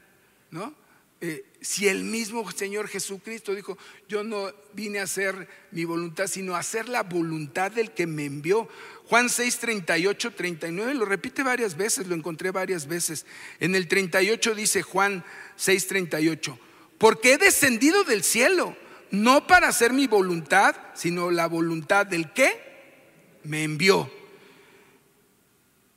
¿no? 0.50 0.74
Eh, 1.22 1.46
si 1.62 1.88
el 1.88 2.04
mismo 2.04 2.50
Señor 2.52 2.88
Jesucristo 2.88 3.56
dijo, 3.56 3.78
yo 4.08 4.24
no 4.24 4.54
vine 4.74 5.00
a 5.00 5.04
hacer 5.04 5.48
mi 5.72 5.86
voluntad, 5.86 6.28
sino 6.28 6.56
a 6.56 6.60
hacer 6.60 6.89
la 6.89 7.04
voluntad 7.04 7.72
del 7.72 7.91
que 7.91 8.06
me 8.06 8.26
envió. 8.26 8.68
Juan 9.06 9.30
6, 9.30 9.60
38, 9.60 10.32
39, 10.32 10.94
lo 10.94 11.06
repite 11.06 11.41
varias 11.41 11.78
veces, 11.78 12.08
lo 12.08 12.15
encontré 12.15 12.52
varias 12.52 12.88
veces. 12.88 13.26
En 13.60 13.76
el 13.76 13.88
38 13.88 14.56
dice 14.56 14.82
Juan 14.82 15.24
6, 15.56 15.88
38, 15.88 16.60
porque 16.98 17.34
he 17.34 17.38
descendido 17.38 18.04
del 18.04 18.24
cielo, 18.24 18.76
no 19.12 19.48
para 19.48 19.68
hacer 19.68 19.94
mi 19.94 20.08
voluntad, 20.08 20.76
sino 20.94 21.32
la 21.32 21.48
voluntad 21.48 22.06
del 22.06 22.32
que 22.34 23.39
me 23.44 23.63
envió. 23.63 24.12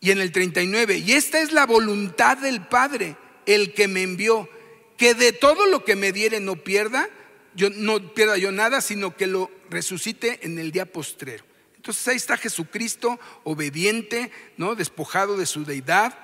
Y 0.00 0.10
en 0.10 0.20
el 0.20 0.30
39, 0.30 0.98
y 0.98 1.12
esta 1.12 1.40
es 1.40 1.52
la 1.52 1.66
voluntad 1.66 2.38
del 2.38 2.66
Padre, 2.66 3.16
el 3.46 3.74
que 3.74 3.88
me 3.88 4.02
envió, 4.02 4.48
que 4.96 5.14
de 5.14 5.32
todo 5.32 5.66
lo 5.66 5.84
que 5.84 5.96
me 5.96 6.12
diere 6.12 6.40
no 6.40 6.56
pierda, 6.56 7.08
yo 7.54 7.70
no 7.70 8.14
pierda 8.14 8.36
yo 8.36 8.52
nada, 8.52 8.80
sino 8.80 9.16
que 9.16 9.26
lo 9.26 9.50
resucite 9.70 10.46
en 10.46 10.58
el 10.58 10.70
día 10.70 10.86
postrero. 10.86 11.44
Entonces 11.76 12.06
ahí 12.08 12.16
está 12.16 12.36
Jesucristo 12.36 13.18
obediente, 13.44 14.30
¿no? 14.56 14.74
despojado 14.74 15.36
de 15.36 15.46
su 15.46 15.64
deidad. 15.64 16.18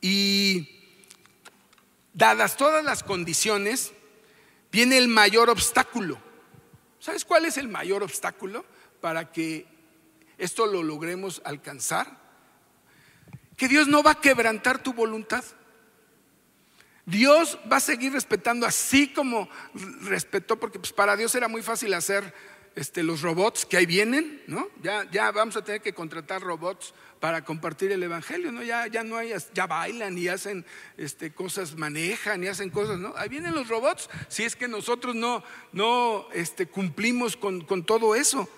Y 0.00 0.68
dadas 2.14 2.56
todas 2.56 2.84
las 2.84 3.02
condiciones, 3.02 3.92
viene 4.72 4.98
el 4.98 5.06
mayor 5.06 5.50
obstáculo. 5.50 6.18
¿Sabes 6.98 7.24
cuál 7.24 7.44
es 7.44 7.58
el 7.58 7.68
mayor 7.68 8.02
obstáculo 8.02 8.64
para 9.00 9.30
que 9.30 9.66
esto 10.38 10.66
lo 10.66 10.82
logremos 10.82 11.42
alcanzar? 11.44 12.18
Que 13.56 13.68
Dios 13.68 13.86
no 13.86 14.02
va 14.02 14.12
a 14.12 14.20
quebrantar 14.20 14.82
tu 14.82 14.94
voluntad. 14.94 15.44
Dios 17.04 17.58
va 17.70 17.76
a 17.76 17.80
seguir 17.80 18.12
respetando 18.12 18.64
así 18.64 19.12
como 19.12 19.48
respetó, 20.02 20.58
porque 20.58 20.78
pues 20.78 20.92
para 20.92 21.16
Dios 21.16 21.34
era 21.34 21.48
muy 21.48 21.62
fácil 21.62 21.92
hacer 21.94 22.32
este, 22.74 23.02
los 23.02 23.22
robots 23.22 23.66
que 23.66 23.76
ahí 23.76 23.86
vienen, 23.86 24.42
¿no? 24.46 24.68
Ya, 24.82 25.08
ya 25.10 25.30
vamos 25.30 25.56
a 25.56 25.64
tener 25.64 25.82
que 25.82 25.92
contratar 25.92 26.42
robots 26.42 26.94
para 27.20 27.44
compartir 27.44 27.92
el 27.92 28.02
evangelio, 28.02 28.50
¿no? 28.50 28.62
Ya, 28.62 28.86
ya 28.86 29.04
no 29.04 29.16
hay, 29.16 29.32
ya 29.54 29.66
bailan 29.66 30.16
y 30.16 30.28
hacen 30.28 30.64
este, 30.96 31.32
cosas, 31.32 31.76
manejan 31.76 32.42
y 32.42 32.48
hacen 32.48 32.70
cosas, 32.70 32.98
¿no? 32.98 33.14
Ahí 33.16 33.28
vienen 33.28 33.54
los 33.54 33.68
robots, 33.68 34.08
si 34.28 34.44
es 34.44 34.56
que 34.56 34.68
nosotros 34.68 35.14
no, 35.14 35.44
no 35.72 36.26
este, 36.32 36.66
cumplimos 36.66 37.36
con, 37.36 37.60
con 37.62 37.84
todo 37.84 38.14
eso. 38.14 38.48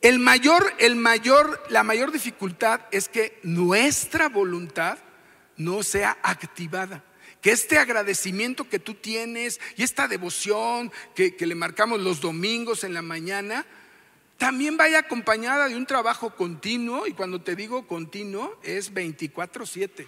El 0.00 0.18
mayor, 0.18 0.74
el 0.78 0.96
mayor, 0.96 1.62
la 1.70 1.82
mayor 1.82 2.12
dificultad 2.12 2.82
es 2.90 3.08
que 3.08 3.38
nuestra 3.42 4.28
voluntad 4.28 4.98
no 5.56 5.82
sea 5.82 6.18
activada. 6.22 7.02
Que 7.44 7.52
este 7.52 7.76
agradecimiento 7.76 8.70
que 8.70 8.78
tú 8.78 8.94
tienes 8.94 9.60
y 9.76 9.82
esta 9.82 10.08
devoción 10.08 10.90
que, 11.14 11.36
que 11.36 11.44
le 11.44 11.54
marcamos 11.54 12.00
los 12.00 12.22
domingos 12.22 12.84
en 12.84 12.94
la 12.94 13.02
mañana, 13.02 13.66
también 14.38 14.78
vaya 14.78 15.00
acompañada 15.00 15.68
de 15.68 15.76
un 15.76 15.84
trabajo 15.84 16.34
continuo, 16.34 17.06
y 17.06 17.12
cuando 17.12 17.42
te 17.42 17.54
digo 17.54 17.86
continuo 17.86 18.58
es 18.62 18.94
24/7. 18.94 20.06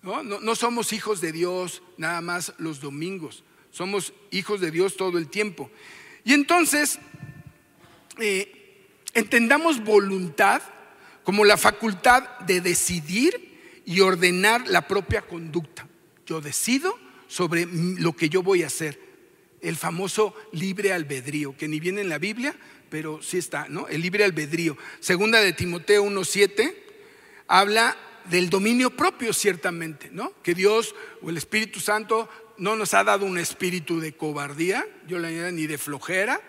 ¿No? 0.00 0.22
No, 0.22 0.54
somos 0.54 0.94
hijos 0.94 1.20
de 1.20 1.30
Dios 1.30 1.82
nada 1.98 2.22
más 2.22 2.54
los 2.56 2.80
domingos, 2.80 3.44
somos 3.70 4.14
hijos 4.30 4.62
de 4.62 4.70
Dios 4.70 4.96
todo 4.96 5.18
el 5.18 5.28
tiempo. 5.28 5.70
Y 6.24 6.32
entonces, 6.32 6.98
eh, 8.18 8.86
entendamos 9.12 9.84
voluntad 9.84 10.62
como 11.22 11.44
la 11.44 11.58
facultad 11.58 12.38
de 12.40 12.62
decidir 12.62 13.49
y 13.90 14.02
ordenar 14.02 14.68
la 14.68 14.86
propia 14.86 15.22
conducta. 15.22 15.88
Yo 16.24 16.40
decido 16.40 16.96
sobre 17.26 17.66
lo 17.66 18.14
que 18.14 18.28
yo 18.28 18.40
voy 18.40 18.62
a 18.62 18.68
hacer. 18.68 19.00
El 19.60 19.74
famoso 19.74 20.32
libre 20.52 20.92
albedrío, 20.92 21.56
que 21.56 21.66
ni 21.66 21.80
viene 21.80 22.00
en 22.00 22.08
la 22.08 22.18
Biblia, 22.18 22.54
pero 22.88 23.20
sí 23.20 23.38
está, 23.38 23.66
¿no? 23.68 23.88
El 23.88 24.00
libre 24.00 24.22
albedrío. 24.22 24.78
Segunda 25.00 25.40
de 25.40 25.52
Timoteo 25.52 26.04
1.7 26.04 26.72
habla 27.48 27.96
del 28.26 28.48
dominio 28.48 28.90
propio, 28.90 29.32
ciertamente, 29.32 30.08
¿no? 30.12 30.34
Que 30.40 30.54
Dios 30.54 30.94
o 31.20 31.30
el 31.30 31.36
Espíritu 31.36 31.80
Santo 31.80 32.28
no 32.58 32.76
nos 32.76 32.94
ha 32.94 33.02
dado 33.02 33.26
un 33.26 33.38
espíritu 33.38 33.98
de 33.98 34.12
cobardía, 34.12 34.86
yo 35.08 35.18
la 35.18 35.50
ni 35.50 35.66
de 35.66 35.78
flojera, 35.78 36.40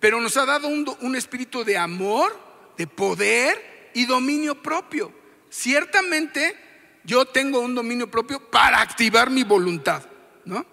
pero 0.00 0.20
nos 0.20 0.36
ha 0.36 0.46
dado 0.46 0.66
un, 0.66 1.14
espíritu 1.14 1.62
de 1.62 1.78
amor, 1.78 2.36
de 2.76 2.88
poder 2.88 3.90
y 3.94 4.04
dominio 4.06 4.60
propio. 4.60 5.19
Ciertamente 5.50 6.56
yo 7.04 7.26
tengo 7.26 7.60
un 7.60 7.74
dominio 7.74 8.10
propio 8.10 8.40
para 8.50 8.80
activar 8.80 9.30
mi 9.30 9.42
voluntad, 9.42 10.04
¿no? 10.44 10.64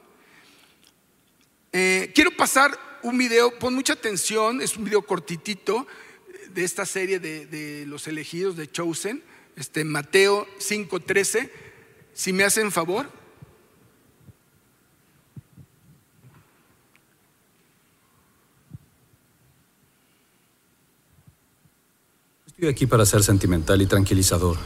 Eh, 1.74 2.12
quiero 2.16 2.32
pasar 2.32 2.78
un 3.02 3.18
video, 3.18 3.58
pon 3.60 3.74
mucha 3.74 3.94
atención, 3.94 4.62
es 4.62 4.78
un 4.78 4.86
video 4.86 5.02
cortitito 5.02 5.88
de 6.50 6.64
esta 6.64 6.86
serie 6.86 7.20
de, 7.20 7.46
de 7.46 7.86
los 7.86 8.08
elegidos 8.08 8.56
de 8.56 8.72
Chosen, 8.72 9.24
este, 9.56 9.84
Mateo 9.84 10.48
5:13. 10.60 11.50
Si 12.14 12.32
me 12.34 12.44
hacen 12.44 12.72
favor. 12.72 13.27
Estoy 22.58 22.70
aquí 22.70 22.88
para 22.88 23.06
ser 23.06 23.22
sentimental 23.22 23.84
y 23.84 23.86
tranquilizador. 23.86 24.58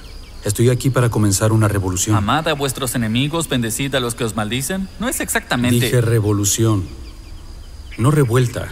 Estoy 0.45 0.69
aquí 0.69 0.89
para 0.89 1.09
comenzar 1.09 1.51
una 1.51 1.67
revolución. 1.67 2.15
Amad 2.15 2.47
a 2.47 2.53
vuestros 2.53 2.95
enemigos, 2.95 3.49
bendecid 3.49 3.93
a 3.95 3.99
los 3.99 4.15
que 4.15 4.23
os 4.23 4.33
maldicen. 4.33 4.87
No 5.01 5.09
es 5.09 5.19
exactamente. 5.19 5.87
Dije 5.87 5.99
revolución, 5.99 6.87
no 7.97 8.09
revuelta. 8.09 8.69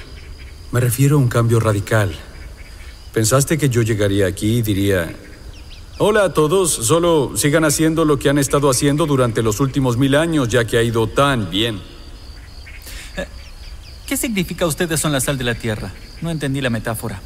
Me 0.72 0.80
refiero 0.80 1.18
a 1.18 1.20
un 1.20 1.28
cambio 1.28 1.60
radical. 1.60 2.16
¿Pensaste 3.14 3.58
que 3.58 3.68
yo 3.68 3.82
llegaría 3.82 4.26
aquí 4.26 4.60
y 4.60 4.62
diría, 4.62 5.14
hola 5.98 6.24
a 6.24 6.34
todos, 6.34 6.72
solo 6.72 7.34
sigan 7.36 7.66
haciendo 7.66 8.06
lo 8.06 8.18
que 8.20 8.30
han 8.30 8.38
estado 8.38 8.70
haciendo 8.70 9.06
durante 9.06 9.44
los 9.44 9.60
últimos 9.60 9.98
mil 9.98 10.16
años, 10.16 10.48
ya 10.48 10.64
que 10.64 10.78
ha 10.78 10.82
ido 10.82 11.08
tan 11.08 11.50
bien? 11.50 11.82
Eh, 13.18 13.28
¿Qué 14.08 14.16
significa 14.16 14.66
ustedes 14.66 14.98
son 14.98 15.12
la 15.12 15.20
sal 15.20 15.38
de 15.38 15.44
la 15.44 15.56
tierra? 15.56 15.92
No 16.22 16.32
entendí 16.32 16.62
la 16.62 16.70
metáfora. 16.70 17.22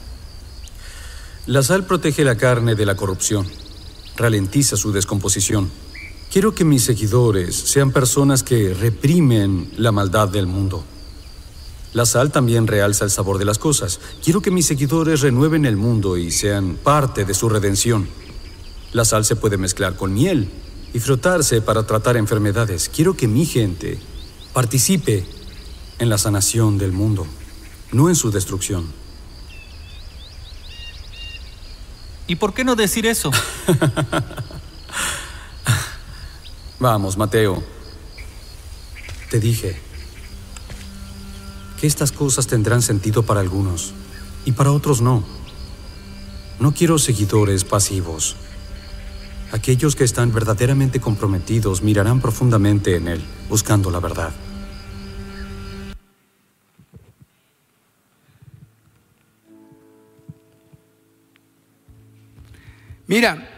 La 1.45 1.61
sal 1.61 1.85
protege 1.85 2.23
la 2.23 2.37
carne 2.37 2.75
de 2.75 2.85
la 2.85 2.95
corrupción, 2.95 3.47
ralentiza 4.15 4.77
su 4.77 4.91
descomposición, 4.91 5.71
Quiero 6.33 6.55
que 6.55 6.65
mis 6.65 6.83
seguidores 6.83 7.55
sean 7.55 7.91
personas 7.91 8.41
que 8.41 8.73
reprimen 8.73 9.69
la 9.77 9.91
maldad 9.91 10.29
del 10.29 10.47
mundo. 10.47 10.83
La 11.93 12.07
sal 12.07 12.31
también 12.31 12.65
realza 12.65 13.05
el 13.05 13.11
sabor 13.11 13.37
de 13.37 13.45
las 13.45 13.59
cosas. 13.59 13.99
Quiero 14.23 14.41
que 14.41 14.49
mis 14.49 14.65
seguidores 14.65 15.21
renueven 15.21 15.63
el 15.67 15.77
mundo 15.77 16.17
y 16.17 16.31
sean 16.31 16.79
parte 16.83 17.23
de 17.23 17.35
su 17.35 17.49
redención. 17.49 18.07
La 18.93 19.05
sal 19.05 19.25
se 19.25 19.35
puede 19.35 19.57
mezclar 19.57 19.95
con 19.95 20.11
miel 20.11 20.49
y 20.91 20.99
frotarse 20.99 21.61
para 21.61 21.85
tratar 21.85 22.17
enfermedades. 22.17 22.89
Quiero 22.89 23.15
que 23.15 23.27
mi 23.27 23.45
gente 23.45 23.99
participe 24.53 25.23
en 25.99 26.09
la 26.09 26.17
sanación 26.17 26.79
del 26.79 26.93
mundo, 26.93 27.27
no 27.91 28.09
en 28.09 28.15
su 28.15 28.31
destrucción. 28.31 28.85
¿Y 32.27 32.35
por 32.35 32.53
qué 32.53 32.63
no 32.63 32.75
decir 32.75 33.05
eso? 33.05 33.31
Vamos, 36.79 37.17
Mateo. 37.17 37.63
Te 39.29 39.39
dije 39.39 39.79
que 41.79 41.87
estas 41.87 42.11
cosas 42.11 42.47
tendrán 42.47 42.81
sentido 42.81 43.23
para 43.23 43.39
algunos 43.39 43.93
y 44.45 44.53
para 44.53 44.71
otros 44.71 45.01
no. 45.01 45.23
No 46.59 46.73
quiero 46.73 46.99
seguidores 46.99 47.63
pasivos. 47.63 48.35
Aquellos 49.51 49.95
que 49.95 50.03
están 50.03 50.33
verdaderamente 50.33 50.99
comprometidos 50.99 51.83
mirarán 51.83 52.21
profundamente 52.21 52.95
en 52.95 53.07
Él, 53.07 53.23
buscando 53.49 53.91
la 53.91 53.99
verdad. 53.99 54.33
Mira, 63.05 63.49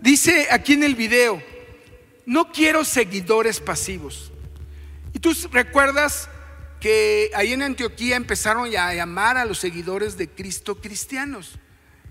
dice 0.00 0.48
aquí 0.50 0.72
en 0.72 0.84
el 0.84 0.94
video, 0.94 1.42
no 2.24 2.50
quiero 2.50 2.84
seguidores 2.84 3.60
pasivos. 3.60 4.32
Y 5.12 5.18
tú 5.18 5.32
recuerdas 5.52 6.28
que 6.80 7.30
ahí 7.34 7.52
en 7.52 7.62
Antioquía 7.62 8.16
empezaron 8.16 8.66
a 8.74 8.94
llamar 8.94 9.36
a 9.36 9.44
los 9.44 9.58
seguidores 9.58 10.16
de 10.16 10.28
Cristo 10.28 10.80
cristianos. 10.80 11.58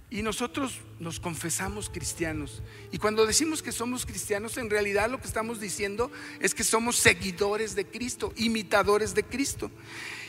Y 0.09 0.21
nosotros 0.21 0.79
nos 0.99 1.19
confesamos 1.19 1.89
cristianos. 1.89 2.61
Y 2.91 2.99
cuando 2.99 3.25
decimos 3.25 3.63
que 3.63 3.71
somos 3.71 4.05
cristianos, 4.05 4.57
en 4.57 4.69
realidad 4.69 5.09
lo 5.09 5.19
que 5.19 5.27
estamos 5.27 5.59
diciendo 5.59 6.11
es 6.39 6.53
que 6.53 6.63
somos 6.63 6.97
seguidores 6.97 7.73
de 7.73 7.85
Cristo, 7.85 8.31
imitadores 8.35 9.15
de 9.15 9.23
Cristo. 9.23 9.71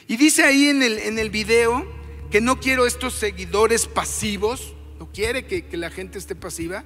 Y 0.08 0.16
dice 0.16 0.42
ahí 0.42 0.68
en 0.68 0.82
el, 0.82 0.98
en 0.98 1.18
el 1.18 1.28
video 1.28 1.86
que 2.30 2.40
no 2.40 2.60
quiero 2.60 2.86
estos 2.86 3.14
seguidores 3.14 3.86
pasivos, 3.86 4.73
quiere 5.14 5.46
que, 5.46 5.64
que 5.66 5.76
la 5.76 5.90
gente 5.90 6.18
esté 6.18 6.34
pasiva. 6.34 6.84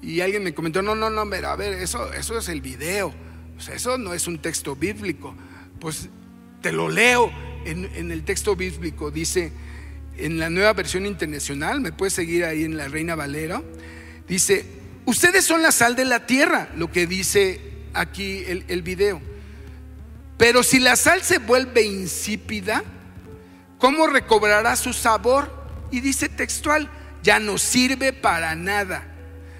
Y 0.00 0.20
alguien 0.20 0.44
me 0.44 0.54
comentó, 0.54 0.82
no, 0.82 0.94
no, 0.94 1.10
no, 1.10 1.20
a 1.22 1.56
ver, 1.56 1.74
eso, 1.74 2.12
eso 2.12 2.38
es 2.38 2.48
el 2.48 2.60
video. 2.60 3.12
Eso 3.72 3.98
no 3.98 4.14
es 4.14 4.26
un 4.26 4.38
texto 4.38 4.76
bíblico. 4.76 5.34
Pues 5.80 6.08
te 6.62 6.72
lo 6.72 6.88
leo 6.88 7.30
en, 7.64 7.90
en 7.94 8.10
el 8.10 8.24
texto 8.24 8.56
bíblico. 8.56 9.10
Dice, 9.10 9.52
en 10.16 10.38
la 10.38 10.50
nueva 10.50 10.72
versión 10.72 11.06
internacional, 11.06 11.80
me 11.80 11.92
puedes 11.92 12.14
seguir 12.14 12.44
ahí 12.44 12.64
en 12.64 12.76
la 12.76 12.88
Reina 12.88 13.14
Valera, 13.14 13.62
dice, 14.28 14.64
ustedes 15.06 15.44
son 15.44 15.62
la 15.62 15.72
sal 15.72 15.96
de 15.96 16.04
la 16.04 16.26
tierra, 16.26 16.68
lo 16.76 16.90
que 16.90 17.06
dice 17.06 17.60
aquí 17.94 18.44
el, 18.46 18.64
el 18.68 18.82
video. 18.82 19.20
Pero 20.36 20.62
si 20.62 20.80
la 20.80 20.96
sal 20.96 21.22
se 21.22 21.38
vuelve 21.38 21.82
insípida, 21.82 22.82
¿cómo 23.78 24.06
recobrará 24.06 24.76
su 24.76 24.92
sabor? 24.92 25.52
Y 25.90 26.00
dice 26.00 26.28
textual, 26.28 26.90
ya 27.24 27.40
no 27.40 27.56
sirve 27.56 28.12
para 28.12 28.54
nada, 28.54 29.02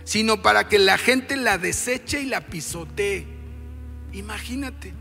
sino 0.04 0.42
para 0.42 0.68
que 0.68 0.78
la 0.78 0.98
gente 0.98 1.34
la 1.34 1.56
deseche 1.56 2.20
y 2.20 2.26
la 2.26 2.42
pisotee. 2.42 3.26
Imagínate, 4.12 4.92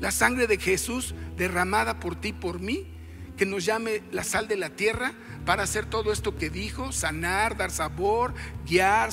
la 0.00 0.10
sangre 0.10 0.48
de 0.48 0.58
Jesús 0.58 1.14
derramada 1.36 2.00
por 2.00 2.16
ti, 2.16 2.32
por 2.32 2.58
mí, 2.58 2.88
que 3.36 3.46
nos 3.46 3.64
llame 3.64 4.02
la 4.10 4.24
sal 4.24 4.48
de 4.48 4.56
la 4.56 4.70
tierra 4.70 5.12
para 5.46 5.62
hacer 5.62 5.86
todo 5.86 6.12
esto 6.12 6.36
que 6.36 6.50
dijo, 6.50 6.90
sanar, 6.90 7.56
dar 7.56 7.70
sabor, 7.70 8.34
guiar, 8.66 9.10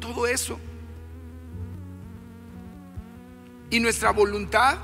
todo 0.00 0.26
eso. 0.26 0.58
Y 3.68 3.80
nuestra 3.80 4.12
voluntad 4.12 4.78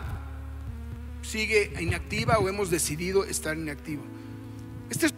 sigue 1.22 1.72
inactiva 1.80 2.38
o 2.38 2.50
hemos 2.50 2.68
decidido 2.68 3.24
estar 3.24 3.56
inactivo. 3.56 4.02
Este 4.90 5.06
es 5.06 5.14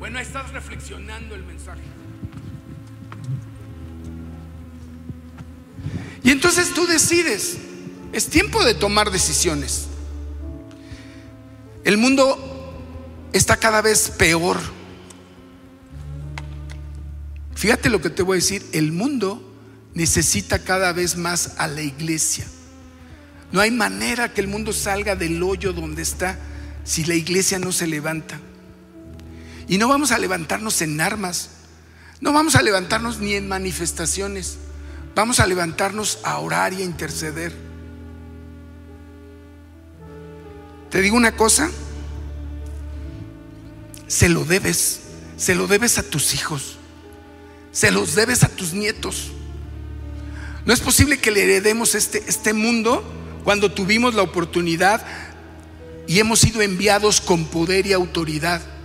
Bueno, 0.00 0.18
estás 0.18 0.50
reflexionando 0.50 1.34
el 1.34 1.42
Y 6.22 6.30
entonces 6.30 6.72
tú 6.74 6.86
decides, 6.86 7.56
es 8.12 8.28
tiempo 8.28 8.64
de 8.64 8.74
tomar 8.74 9.10
decisiones. 9.10 9.86
El 11.84 11.96
mundo 11.96 12.78
está 13.32 13.56
cada 13.56 13.80
vez 13.80 14.10
peor. 14.10 14.58
Fíjate 17.54 17.90
lo 17.90 18.00
que 18.00 18.10
te 18.10 18.22
voy 18.22 18.36
a 18.36 18.40
decir, 18.40 18.66
el 18.72 18.92
mundo 18.92 19.42
necesita 19.94 20.58
cada 20.60 20.92
vez 20.92 21.16
más 21.16 21.54
a 21.58 21.68
la 21.68 21.82
iglesia. 21.82 22.46
No 23.52 23.60
hay 23.60 23.70
manera 23.70 24.32
que 24.32 24.40
el 24.40 24.48
mundo 24.48 24.72
salga 24.72 25.16
del 25.16 25.42
hoyo 25.42 25.72
donde 25.72 26.02
está 26.02 26.38
si 26.84 27.04
la 27.04 27.14
iglesia 27.14 27.58
no 27.58 27.72
se 27.72 27.86
levanta. 27.86 28.40
Y 29.70 29.78
no 29.78 29.86
vamos 29.86 30.10
a 30.10 30.18
levantarnos 30.18 30.82
en 30.82 31.00
armas, 31.00 31.50
no 32.20 32.32
vamos 32.32 32.56
a 32.56 32.62
levantarnos 32.62 33.20
ni 33.20 33.34
en 33.34 33.46
manifestaciones, 33.46 34.58
vamos 35.14 35.38
a 35.38 35.46
levantarnos 35.46 36.18
a 36.24 36.38
orar 36.38 36.72
y 36.72 36.82
a 36.82 36.84
interceder. 36.84 37.54
Te 40.90 41.00
digo 41.00 41.16
una 41.16 41.36
cosa, 41.36 41.70
se 44.08 44.28
lo 44.28 44.44
debes, 44.44 45.02
se 45.36 45.54
lo 45.54 45.68
debes 45.68 45.98
a 45.98 46.02
tus 46.02 46.34
hijos, 46.34 46.76
se 47.70 47.92
los 47.92 48.16
debes 48.16 48.42
a 48.42 48.48
tus 48.48 48.72
nietos. 48.72 49.30
No 50.66 50.72
es 50.72 50.80
posible 50.80 51.18
que 51.18 51.30
le 51.30 51.44
heredemos 51.44 51.94
este, 51.94 52.24
este 52.26 52.54
mundo 52.54 53.04
cuando 53.44 53.70
tuvimos 53.70 54.16
la 54.16 54.22
oportunidad 54.22 55.06
y 56.08 56.18
hemos 56.18 56.40
sido 56.40 56.60
enviados 56.60 57.20
con 57.20 57.44
poder 57.44 57.86
y 57.86 57.92
autoridad. 57.92 58.79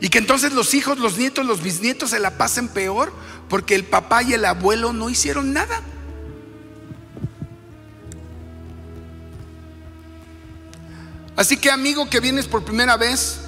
Y 0.00 0.08
que 0.08 0.18
entonces 0.18 0.52
los 0.52 0.74
hijos, 0.74 0.98
los 0.98 1.16
nietos, 1.16 1.46
los 1.46 1.62
bisnietos 1.62 2.10
se 2.10 2.20
la 2.20 2.36
pasen 2.36 2.68
peor 2.68 3.12
porque 3.48 3.74
el 3.74 3.84
papá 3.84 4.22
y 4.22 4.34
el 4.34 4.44
abuelo 4.44 4.92
no 4.92 5.08
hicieron 5.08 5.52
nada. 5.52 5.82
Así 11.36 11.58
que 11.58 11.70
amigo 11.70 12.08
que 12.08 12.20
vienes 12.20 12.46
por 12.46 12.64
primera 12.64 12.96
vez, 12.96 13.40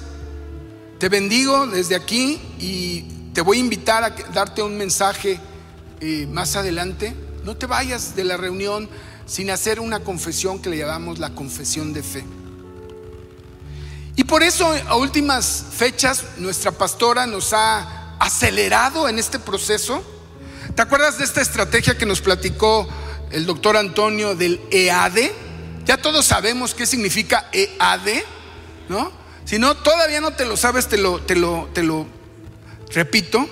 te 0.99 1.09
bendigo 1.09 1.65
desde 1.65 1.95
aquí 1.95 2.39
y 2.59 3.01
te 3.33 3.41
voy 3.41 3.57
a 3.57 3.61
invitar 3.61 4.03
a 4.03 4.09
darte 4.31 4.61
un 4.61 4.77
mensaje 4.77 5.39
eh, 5.99 6.27
más 6.29 6.55
adelante. 6.55 7.15
No 7.43 7.57
te 7.57 7.65
vayas 7.65 8.15
de 8.15 8.25
la 8.25 8.37
reunión 8.37 8.89
sin 9.25 9.49
hacer 9.49 9.79
una 9.79 10.01
confesión 10.01 10.61
que 10.61 10.69
le 10.69 10.77
llamamos 10.77 11.19
la 11.19 11.31
confesión 11.31 11.93
de 11.93 12.03
fe. 12.03 12.23
Y 14.19 14.25
por 14.25 14.43
eso 14.43 14.69
a 14.89 14.97
últimas 14.97 15.63
fechas 15.71 16.25
nuestra 16.39 16.73
pastora 16.73 17.25
nos 17.25 17.53
ha 17.53 18.17
acelerado 18.19 19.07
en 19.07 19.17
este 19.17 19.39
proceso. 19.39 20.03
¿Te 20.75 20.81
acuerdas 20.81 21.19
de 21.19 21.23
esta 21.23 21.39
estrategia 21.39 21.97
que 21.97 22.05
nos 22.05 22.19
platicó 22.19 22.85
el 23.31 23.45
doctor 23.45 23.77
Antonio 23.77 24.35
del 24.35 24.59
EAD? 24.71 25.31
Ya 25.85 26.01
todos 26.01 26.25
sabemos 26.25 26.73
qué 26.73 26.85
significa 26.85 27.47
EAD, 27.53 28.23
¿no? 28.89 29.09
Si 29.45 29.57
no, 29.57 29.77
todavía 29.77 30.19
no 30.19 30.31
te 30.31 30.43
lo 30.43 30.57
sabes, 30.57 30.89
te 30.89 30.97
lo, 30.97 31.21
te 31.21 31.37
lo, 31.37 31.69
te 31.73 31.83
lo 31.83 32.05
repito. 32.91 33.47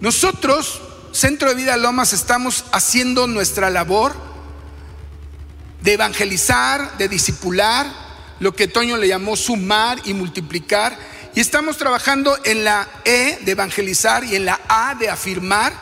Nosotros, 0.00 0.80
Centro 1.12 1.50
de 1.50 1.56
Vida 1.56 1.76
Lomas, 1.76 2.14
estamos 2.14 2.64
haciendo 2.72 3.26
nuestra 3.26 3.68
labor 3.68 4.14
de 5.82 5.92
evangelizar, 5.92 6.96
de 6.96 7.06
discipular, 7.10 8.03
lo 8.40 8.54
que 8.54 8.68
Toño 8.68 8.96
le 8.96 9.08
llamó 9.08 9.36
sumar 9.36 10.00
y 10.04 10.14
multiplicar. 10.14 10.98
Y 11.34 11.40
estamos 11.40 11.76
trabajando 11.76 12.36
en 12.44 12.64
la 12.64 12.88
E 13.04 13.38
de 13.44 13.52
evangelizar 13.52 14.24
y 14.24 14.36
en 14.36 14.44
la 14.44 14.60
A 14.68 14.94
de 14.94 15.08
afirmar. 15.08 15.72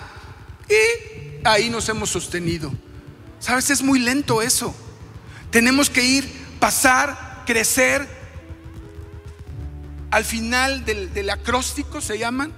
Y 0.68 1.44
ahí 1.44 1.70
nos 1.70 1.88
hemos 1.88 2.11
sostenido. 2.11 2.72
Sabes, 3.38 3.70
es 3.70 3.82
muy 3.82 3.98
lento 3.98 4.40
eso. 4.40 4.74
Tenemos 5.50 5.90
que 5.90 6.05
ir, 6.05 6.30
pasar, 6.59 7.42
crecer. 7.46 8.09
Al 10.11 10.24
final 10.24 10.84
del, 10.84 11.12
del 11.12 11.30
acróstico 11.30 12.00
se 12.00 12.18
llaman, 12.18 12.53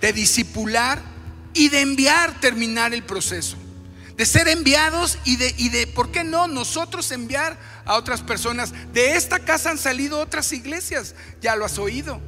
de 0.00 0.12
discipular 0.12 1.00
y 1.54 1.70
de 1.70 1.80
enviar 1.80 2.38
terminar 2.40 2.92
el 2.92 3.02
proceso. 3.02 3.56
De 4.16 4.26
ser 4.26 4.48
enviados 4.48 5.18
y 5.24 5.36
de, 5.36 5.54
y 5.56 5.68
de, 5.70 5.86
¿por 5.86 6.10
qué 6.10 6.24
no? 6.24 6.48
Nosotros 6.48 7.10
enviar 7.10 7.58
a 7.86 7.96
otras 7.96 8.20
personas. 8.20 8.74
De 8.92 9.12
esta 9.16 9.38
casa 9.38 9.70
han 9.70 9.78
salido 9.78 10.20
otras 10.20 10.52
iglesias, 10.52 11.14
ya 11.40 11.56
lo 11.56 11.64
has 11.64 11.78
oído. 11.78 12.20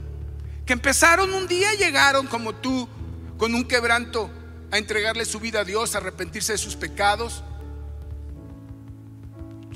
Que 0.64 0.72
empezaron 0.72 1.34
un 1.34 1.46
día, 1.46 1.74
llegaron 1.74 2.26
como 2.26 2.54
tú, 2.54 2.88
con 3.36 3.54
un 3.54 3.64
quebranto, 3.64 4.30
a 4.70 4.78
entregarle 4.78 5.24
su 5.24 5.40
vida 5.40 5.60
a 5.60 5.64
Dios, 5.64 5.94
a 5.94 5.98
arrepentirse 5.98 6.52
de 6.52 6.58
sus 6.58 6.76
pecados. 6.76 7.42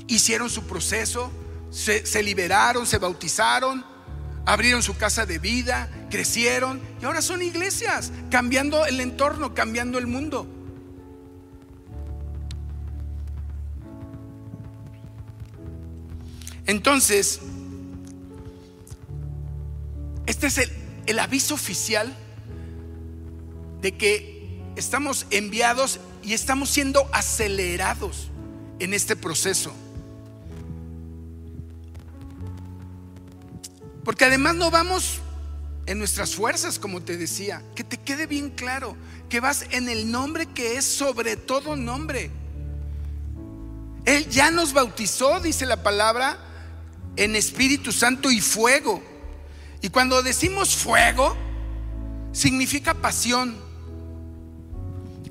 Hicieron 0.07 0.49
su 0.49 0.65
proceso, 0.65 1.31
se, 1.69 2.05
se 2.05 2.23
liberaron, 2.23 2.85
se 2.85 2.97
bautizaron, 2.97 3.85
abrieron 4.45 4.83
su 4.83 4.95
casa 4.97 5.25
de 5.25 5.39
vida, 5.39 5.89
crecieron 6.09 6.81
y 7.01 7.05
ahora 7.05 7.21
son 7.21 7.41
iglesias, 7.41 8.11
cambiando 8.29 8.85
el 8.85 8.99
entorno, 8.99 9.53
cambiando 9.53 9.97
el 9.97 10.07
mundo. 10.07 10.47
Entonces, 16.65 17.39
este 20.25 20.47
es 20.47 20.69
el, 21.05 21.19
aviso 21.19 21.53
oficial 21.53 22.15
de 23.81 23.97
que 23.97 24.61
estamos 24.75 25.25
enviados 25.29 25.99
y 26.23 26.33
estamos 26.33 26.69
siendo 26.69 27.07
acelerados 27.11 28.29
en 28.79 28.93
este 28.93 29.15
proceso. 29.15 29.73
Porque 34.05 34.25
además 34.25 34.55
no 34.55 34.71
vamos 34.71 35.19
en 35.85 35.99
nuestras 35.99 36.35
fuerzas, 36.35 36.79
como 36.79 37.01
te 37.01 37.17
decía. 37.17 37.61
Que 37.75 37.83
te 37.83 37.97
quede 37.97 38.25
bien 38.25 38.49
claro 38.49 38.95
que 39.29 39.39
vas 39.39 39.65
en 39.71 39.89
el 39.89 40.11
nombre 40.11 40.45
que 40.45 40.77
es 40.77 40.85
sobre 40.85 41.35
todo 41.35 41.75
nombre. 41.75 42.31
Él 44.05 44.29
ya 44.29 44.51
nos 44.51 44.73
bautizó, 44.73 45.39
dice 45.39 45.65
la 45.65 45.81
palabra, 45.83 46.37
en 47.15 47.35
Espíritu 47.35 47.91
Santo 47.91 48.31
y 48.31 48.41
fuego. 48.41 49.03
Y 49.81 49.89
cuando 49.89 50.23
decimos 50.23 50.75
fuego, 50.75 51.35
significa 52.31 52.93
pasión. 52.93 53.55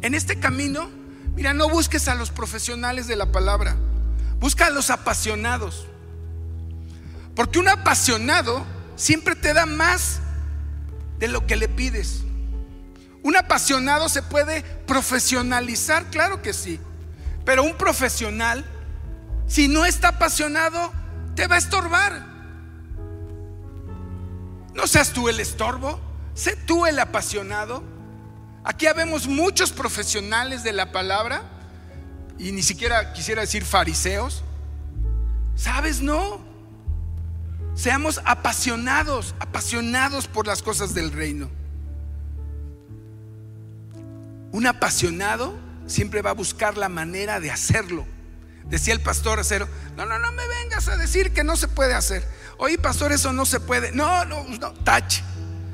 En 0.02 0.14
este 0.14 0.38
camino, 0.38 0.90
mira, 1.34 1.54
no 1.54 1.68
busques 1.68 2.08
a 2.08 2.14
los 2.14 2.30
profesionales 2.30 3.06
de 3.06 3.16
la 3.16 3.32
palabra, 3.32 3.76
busca 4.38 4.66
a 4.66 4.70
los 4.70 4.90
apasionados. 4.90 5.86
Porque 7.34 7.58
un 7.58 7.68
apasionado 7.68 8.64
siempre 8.96 9.34
te 9.34 9.54
da 9.54 9.66
más 9.66 10.20
de 11.18 11.28
lo 11.28 11.46
que 11.46 11.56
le 11.56 11.68
pides. 11.68 12.22
Un 13.22 13.36
apasionado 13.36 14.08
se 14.08 14.22
puede 14.22 14.62
profesionalizar, 14.86 16.10
claro 16.10 16.42
que 16.42 16.52
sí. 16.52 16.80
Pero 17.44 17.62
un 17.62 17.76
profesional, 17.76 18.64
si 19.46 19.68
no 19.68 19.86
está 19.86 20.08
apasionado, 20.08 20.92
te 21.34 21.46
va 21.46 21.56
a 21.56 21.58
estorbar. 21.58 22.26
No 24.74 24.86
seas 24.86 25.12
tú 25.12 25.28
el 25.28 25.40
estorbo, 25.40 26.00
sé 26.34 26.56
tú 26.56 26.86
el 26.86 26.98
apasionado. 26.98 27.82
Aquí 28.64 28.86
habemos 28.86 29.26
muchos 29.26 29.72
profesionales 29.72 30.62
de 30.62 30.72
la 30.72 30.92
palabra 30.92 31.42
y 32.38 32.52
ni 32.52 32.62
siquiera 32.62 33.12
quisiera 33.12 33.42
decir 33.42 33.64
fariseos. 33.64 34.42
¿Sabes? 35.54 36.00
No. 36.00 36.40
Seamos 37.74 38.20
apasionados, 38.24 39.34
apasionados 39.38 40.26
por 40.26 40.46
las 40.46 40.62
cosas 40.62 40.94
del 40.94 41.12
reino. 41.12 41.50
Un 44.52 44.66
apasionado 44.66 45.54
siempre 45.86 46.22
va 46.22 46.30
a 46.30 46.34
buscar 46.34 46.76
la 46.76 46.88
manera 46.88 47.40
de 47.40 47.50
hacerlo. 47.50 48.06
Decía 48.64 48.94
el 48.94 49.00
pastor 49.00 49.40
acero, 49.40 49.68
no, 49.96 50.06
no, 50.06 50.18
no 50.18 50.32
me 50.32 50.46
vengas 50.46 50.88
a 50.88 50.96
decir 50.96 51.32
que 51.32 51.44
no 51.44 51.56
se 51.56 51.68
puede 51.68 51.94
hacer. 51.94 52.26
Oye, 52.58 52.78
pastor, 52.78 53.12
eso 53.12 53.32
no 53.32 53.44
se 53.44 53.60
puede. 53.60 53.92
No, 53.92 54.24
no, 54.24 54.44
no, 54.44 54.72
tache. 54.72 55.22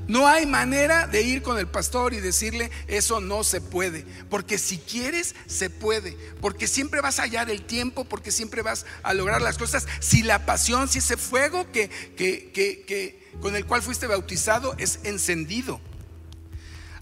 No 0.09 0.27
hay 0.27 0.47
manera 0.47 1.07
de 1.07 1.21
ir 1.21 1.43
con 1.43 1.59
el 1.59 1.67
pastor 1.67 2.15
y 2.15 2.21
decirle, 2.21 2.71
eso 2.87 3.21
no 3.21 3.45
se 3.45 3.61
puede. 3.61 4.07
Porque 4.31 4.57
si 4.57 4.79
quieres, 4.79 5.35
se 5.47 5.69
puede. 5.69 6.17
Porque 6.41 6.67
siempre 6.67 7.03
vas 7.03 7.19
a 7.19 7.25
hallar 7.25 7.51
el 7.51 7.63
tiempo, 7.63 8.05
porque 8.05 8.31
siempre 8.31 8.63
vas 8.63 8.87
a 9.03 9.13
lograr 9.13 9.43
las 9.43 9.59
cosas. 9.59 9.87
Si 10.01 10.23
la 10.23 10.47
pasión, 10.47 10.89
si 10.89 11.01
ese 11.01 11.19
fuego 11.19 11.71
que, 11.73 11.91
que, 12.17 12.51
que, 12.53 12.85
que 12.87 13.31
con 13.43 13.55
el 13.55 13.67
cual 13.67 13.83
fuiste 13.83 14.07
bautizado 14.07 14.75
es 14.79 15.01
encendido. 15.05 15.79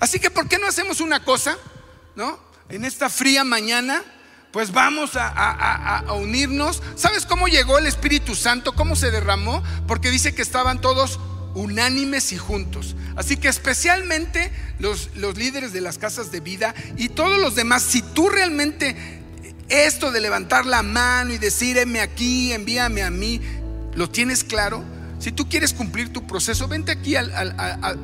Así 0.00 0.18
que, 0.18 0.30
¿por 0.30 0.48
qué 0.48 0.58
no 0.58 0.66
hacemos 0.66 1.00
una 1.00 1.24
cosa? 1.24 1.56
¿No? 2.16 2.40
En 2.68 2.84
esta 2.84 3.08
fría 3.08 3.44
mañana, 3.44 4.02
pues 4.56 4.72
vamos 4.72 5.10
a, 5.16 6.02
unirnos. 6.14 6.82
¿Sabes 6.94 7.26
cómo 7.26 7.46
llegó 7.46 7.76
el 7.76 7.86
Espíritu 7.86 8.34
Santo? 8.34 8.72
¿Cómo 8.72 8.96
se 8.96 9.10
derramó? 9.10 9.62
Porque 9.86 10.10
dice 10.10 10.34
que 10.34 10.40
estaban 10.40 10.80
todos 10.80 11.20
unánimes 11.54 12.32
y 12.32 12.38
juntos. 12.38 12.96
Así 13.16 13.36
que 13.36 13.48
especialmente 13.48 14.50
los, 14.78 15.14
líderes 15.14 15.74
de 15.74 15.82
las 15.82 15.98
casas 15.98 16.32
de 16.32 16.40
vida 16.40 16.74
y 16.96 17.10
todos 17.10 17.38
los 17.38 17.54
demás, 17.54 17.82
si 17.82 18.00
tú 18.00 18.30
realmente 18.30 18.96
esto 19.68 20.10
de 20.10 20.22
levantar 20.22 20.64
la 20.64 20.82
mano 20.82 21.34
y 21.34 21.36
decir, 21.36 21.78
aquí, 22.00 22.54
envíame 22.54 23.02
a 23.02 23.10
mí, 23.10 23.42
lo 23.94 24.08
tienes 24.08 24.42
claro, 24.42 24.82
si 25.18 25.32
tú 25.32 25.50
quieres 25.50 25.74
cumplir 25.74 26.14
tu 26.14 26.26
proceso, 26.26 26.66
vente 26.66 26.92
aquí 26.92 27.14
al, 27.14 27.30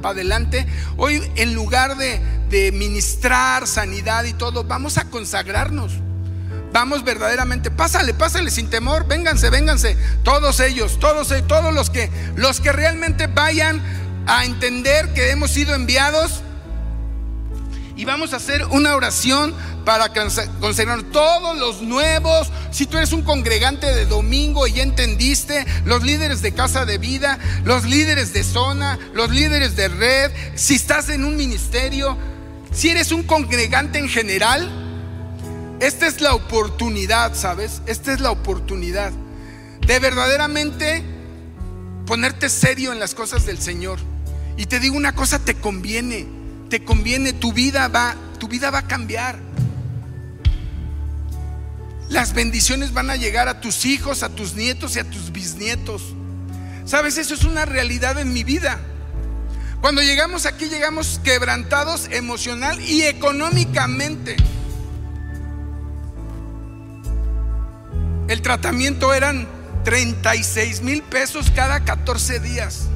adelante. 0.02 0.66
Hoy 0.98 1.22
en 1.34 1.54
lugar 1.54 1.96
de, 1.96 2.20
de 2.50 2.72
ministrar 2.72 3.66
sanidad 3.66 4.24
y 4.24 4.34
todo, 4.34 4.64
vamos 4.64 4.98
a 4.98 5.08
consagrarnos. 5.08 5.92
Vamos 6.72 7.04
verdaderamente, 7.04 7.70
pásale, 7.70 8.14
pásale 8.14 8.50
sin 8.50 8.70
temor, 8.70 9.06
vénganse, 9.06 9.50
vénganse, 9.50 9.96
todos 10.22 10.58
ellos, 10.60 10.98
todos, 10.98 11.28
todos 11.46 11.74
los 11.74 11.90
que, 11.90 12.10
los 12.34 12.60
que 12.60 12.72
realmente 12.72 13.26
vayan 13.26 13.82
a 14.26 14.44
entender 14.44 15.12
que 15.12 15.30
hemos 15.30 15.50
sido 15.50 15.74
enviados. 15.74 16.42
Y 17.94 18.06
vamos 18.06 18.32
a 18.32 18.36
hacer 18.36 18.64
una 18.70 18.96
oración 18.96 19.54
para 19.84 20.12
consagrar 20.60 21.02
todos 21.02 21.58
los 21.58 21.82
nuevos. 21.82 22.50
Si 22.70 22.86
tú 22.86 22.96
eres 22.96 23.12
un 23.12 23.22
congregante 23.22 23.86
de 23.94 24.06
domingo 24.06 24.66
y 24.66 24.72
ya 24.72 24.82
entendiste, 24.82 25.66
los 25.84 26.02
líderes 26.02 26.40
de 26.40 26.52
casa 26.52 26.86
de 26.86 26.96
vida, 26.96 27.38
los 27.64 27.84
líderes 27.84 28.32
de 28.32 28.44
zona, 28.44 28.98
los 29.12 29.30
líderes 29.30 29.76
de 29.76 29.88
red, 29.88 30.32
si 30.54 30.76
estás 30.76 31.10
en 31.10 31.24
un 31.24 31.36
ministerio, 31.36 32.16
si 32.72 32.88
eres 32.88 33.12
un 33.12 33.24
congregante 33.24 33.98
en 33.98 34.08
general, 34.08 34.91
esta 35.82 36.06
es 36.06 36.20
la 36.20 36.32
oportunidad, 36.32 37.34
¿sabes? 37.34 37.82
Esta 37.86 38.12
es 38.12 38.20
la 38.20 38.30
oportunidad 38.30 39.10
de 39.84 39.98
verdaderamente 39.98 41.02
ponerte 42.06 42.48
serio 42.48 42.92
en 42.92 43.00
las 43.00 43.16
cosas 43.16 43.46
del 43.46 43.58
Señor. 43.58 43.98
Y 44.56 44.66
te 44.66 44.78
digo 44.78 44.96
una 44.96 45.12
cosa, 45.12 45.40
te 45.40 45.56
conviene, 45.56 46.28
te 46.70 46.84
conviene, 46.84 47.32
tu 47.32 47.52
vida 47.52 47.88
va, 47.88 48.14
tu 48.38 48.46
vida 48.46 48.70
va 48.70 48.78
a 48.78 48.86
cambiar. 48.86 49.40
Las 52.08 52.32
bendiciones 52.32 52.92
van 52.92 53.10
a 53.10 53.16
llegar 53.16 53.48
a 53.48 53.60
tus 53.60 53.84
hijos, 53.84 54.22
a 54.22 54.28
tus 54.28 54.54
nietos 54.54 54.94
y 54.94 55.00
a 55.00 55.10
tus 55.10 55.32
bisnietos. 55.32 56.14
¿Sabes? 56.84 57.18
Eso 57.18 57.34
es 57.34 57.42
una 57.42 57.64
realidad 57.64 58.20
en 58.20 58.32
mi 58.32 58.44
vida. 58.44 58.78
Cuando 59.80 60.00
llegamos 60.00 60.46
aquí 60.46 60.66
llegamos 60.66 61.20
quebrantados 61.24 62.06
emocional 62.12 62.80
y 62.80 63.02
económicamente. 63.02 64.36
El 68.28 68.40
tratamiento 68.42 69.12
eran 69.12 69.46
36 69.84 70.82
mil 70.82 71.02
pesos 71.02 71.50
cada 71.50 71.80
14 71.80 72.40
días. 72.40 72.88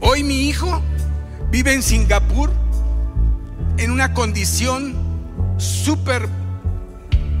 Hoy 0.00 0.22
mi 0.22 0.48
hijo 0.48 0.82
vive 1.50 1.72
en 1.72 1.82
Singapur 1.82 2.50
en 3.78 3.90
una 3.90 4.14
condición 4.14 4.94
súper 5.56 6.28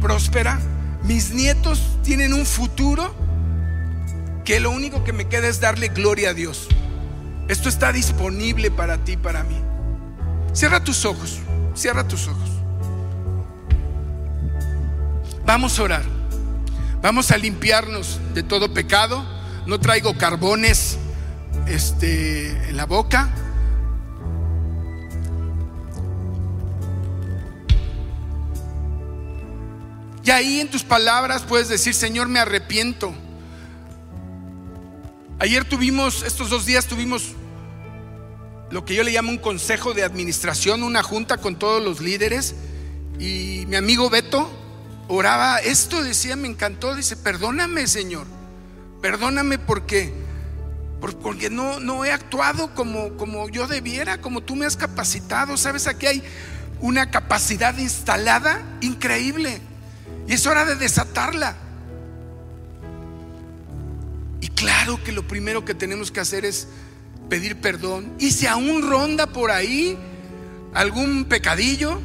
próspera. 0.00 0.60
Mis 1.04 1.32
nietos 1.32 1.98
tienen 2.02 2.32
un 2.32 2.46
futuro 2.46 3.14
que 4.44 4.60
lo 4.60 4.70
único 4.70 5.04
que 5.04 5.12
me 5.12 5.26
queda 5.26 5.48
es 5.48 5.60
darle 5.60 5.88
gloria 5.88 6.30
a 6.30 6.34
Dios. 6.34 6.68
Esto 7.48 7.68
está 7.68 7.92
disponible 7.92 8.70
para 8.70 8.98
ti, 8.98 9.16
para 9.16 9.44
mí. 9.44 9.60
Cierra 10.52 10.82
tus 10.82 11.04
ojos. 11.04 11.40
Cierra 11.74 12.06
tus 12.06 12.28
ojos. 12.28 12.50
Vamos 15.44 15.78
a 15.78 15.82
orar. 15.82 16.04
Vamos 17.02 17.30
a 17.30 17.36
limpiarnos 17.36 18.20
de 18.32 18.42
todo 18.42 18.72
pecado. 18.72 19.24
No 19.66 19.78
traigo 19.80 20.16
carbones 20.16 20.98
este, 21.66 22.50
en 22.68 22.76
la 22.76 22.86
boca. 22.86 23.30
Y 30.24 30.30
ahí 30.30 30.60
en 30.60 30.70
tus 30.70 30.82
palabras 30.82 31.42
puedes 31.42 31.68
decir, 31.68 31.92
Señor, 31.92 32.28
me 32.28 32.40
arrepiento. 32.40 33.12
Ayer 35.38 35.64
tuvimos, 35.66 36.22
estos 36.22 36.48
dos 36.48 36.64
días 36.64 36.86
tuvimos 36.86 37.34
lo 38.74 38.84
que 38.84 38.96
yo 38.96 39.04
le 39.04 39.12
llamo 39.12 39.30
un 39.30 39.38
consejo 39.38 39.94
de 39.94 40.02
administración, 40.02 40.82
una 40.82 41.04
junta 41.04 41.36
con 41.36 41.56
todos 41.56 41.80
los 41.80 42.00
líderes. 42.00 42.56
Y 43.20 43.66
mi 43.68 43.76
amigo 43.76 44.10
Beto 44.10 44.50
oraba 45.06 45.58
esto, 45.58 46.02
decía, 46.02 46.34
me 46.34 46.48
encantó, 46.48 46.96
dice, 46.96 47.16
perdóname 47.16 47.86
Señor, 47.86 48.26
perdóname 49.00 49.60
porque, 49.60 50.12
porque 51.22 51.50
no, 51.50 51.78
no 51.78 52.04
he 52.04 52.10
actuado 52.10 52.74
como, 52.74 53.16
como 53.16 53.48
yo 53.48 53.68
debiera, 53.68 54.20
como 54.20 54.40
tú 54.40 54.56
me 54.56 54.66
has 54.66 54.76
capacitado. 54.76 55.56
Sabes, 55.56 55.86
aquí 55.86 56.06
hay 56.06 56.24
una 56.80 57.12
capacidad 57.12 57.78
instalada 57.78 58.60
increíble 58.80 59.60
y 60.26 60.32
es 60.32 60.44
hora 60.48 60.64
de 60.64 60.74
desatarla. 60.74 61.54
Y 64.40 64.48
claro 64.48 65.00
que 65.04 65.12
lo 65.12 65.28
primero 65.28 65.64
que 65.64 65.76
tenemos 65.76 66.10
que 66.10 66.18
hacer 66.18 66.44
es 66.44 66.66
pedir 67.28 67.60
perdón. 67.60 68.14
Y 68.18 68.30
si 68.30 68.46
aún 68.46 68.88
ronda 68.88 69.26
por 69.26 69.50
ahí 69.50 69.98
algún 70.72 71.24
pecadillo, 71.24 72.00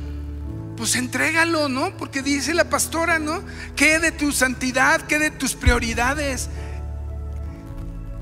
pues 0.78 0.96
entrégalo, 0.96 1.68
¿no? 1.68 1.98
Porque 1.98 2.22
dice 2.22 2.54
la 2.54 2.70
pastora, 2.70 3.20
¿no? 3.20 3.44
Que 3.76 4.00
de 4.00 4.12
tu 4.12 4.32
santidad, 4.32 5.02
que 5.02 5.20
de 5.20 5.30
tus 5.30 5.56
prioridades. 5.56 6.50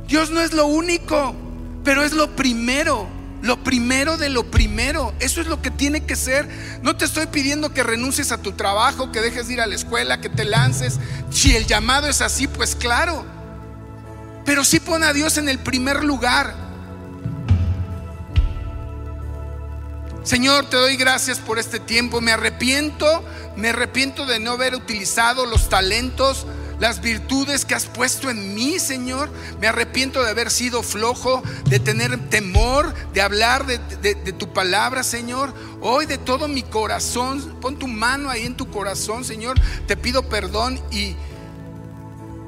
Dios 0.07 0.31
no 0.31 0.41
es 0.41 0.53
lo 0.53 0.65
único, 0.65 1.35
pero 1.83 2.03
es 2.03 2.13
lo 2.13 2.35
primero. 2.35 3.07
Lo 3.43 3.63
primero 3.63 4.17
de 4.17 4.29
lo 4.29 4.49
primero. 4.49 5.13
Eso 5.19 5.41
es 5.41 5.47
lo 5.47 5.61
que 5.61 5.69
tiene 5.69 6.05
que 6.05 6.15
ser. 6.15 6.49
No 6.81 6.97
te 6.97 7.05
estoy 7.05 7.27
pidiendo 7.27 7.73
que 7.73 7.83
renuncies 7.83 8.31
a 8.31 8.41
tu 8.41 8.53
trabajo, 8.53 9.11
que 9.11 9.21
dejes 9.21 9.47
de 9.47 9.53
ir 9.53 9.61
a 9.61 9.67
la 9.67 9.75
escuela, 9.75 10.19
que 10.19 10.29
te 10.29 10.43
lances. 10.43 10.99
Si 11.29 11.55
el 11.55 11.67
llamado 11.67 12.07
es 12.07 12.21
así, 12.21 12.47
pues 12.47 12.75
claro. 12.75 13.23
Pero 14.45 14.63
sí 14.63 14.79
pon 14.79 15.03
a 15.03 15.13
Dios 15.13 15.37
en 15.37 15.49
el 15.49 15.59
primer 15.59 16.03
lugar. 16.03 16.66
Señor, 20.27 20.65
te 20.69 20.75
doy 20.75 20.97
gracias 20.97 21.39
por 21.39 21.57
este 21.57 21.79
tiempo. 21.79 22.19
Me 22.19 22.33
arrepiento, 22.33 23.23
me 23.55 23.69
arrepiento 23.69 24.25
de 24.25 24.41
no 24.41 24.51
haber 24.51 24.75
utilizado 24.75 25.45
los 25.45 25.69
talentos, 25.69 26.45
las 26.81 26.99
virtudes 26.99 27.63
que 27.63 27.75
has 27.75 27.85
puesto 27.85 28.29
en 28.29 28.53
mí, 28.53 28.77
Señor. 28.77 29.29
Me 29.61 29.67
arrepiento 29.67 30.21
de 30.21 30.29
haber 30.29 30.51
sido 30.51 30.83
flojo, 30.83 31.41
de 31.69 31.79
tener 31.79 32.29
temor, 32.29 32.93
de 33.13 33.21
hablar 33.21 33.65
de, 33.65 34.33
tu 34.33 34.51
palabra, 34.51 35.01
Señor. 35.01 35.53
Hoy 35.79 36.05
de 36.05 36.17
todo 36.17 36.49
mi 36.49 36.61
corazón, 36.61 37.57
pon 37.61 37.79
tu 37.79 37.87
mano 37.87 38.29
ahí 38.29 38.45
en 38.45 38.57
tu 38.57 38.69
corazón, 38.69 39.23
Señor. 39.23 39.57
Te 39.87 39.95
pido 39.95 40.27
perdón 40.27 40.77
y, 40.91 41.15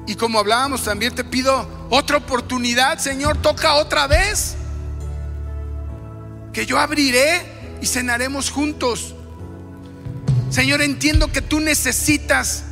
y 0.06 0.16
como 0.16 0.38
hablábamos 0.38 0.84
también, 0.84 1.14
te 1.14 1.24
pido 1.24 1.66
otra 1.88 2.18
oportunidad, 2.18 2.98
Señor. 2.98 3.38
Toca 3.38 3.76
otra 3.76 4.06
vez. 4.06 4.56
Que 6.52 6.66
yo 6.66 6.78
abriré 6.78 7.59
y 7.80 7.86
cenaremos 7.86 8.50
juntos. 8.50 9.14
Señor, 10.50 10.82
entiendo 10.82 11.30
que 11.30 11.42
tú 11.42 11.60
necesitas 11.60 12.64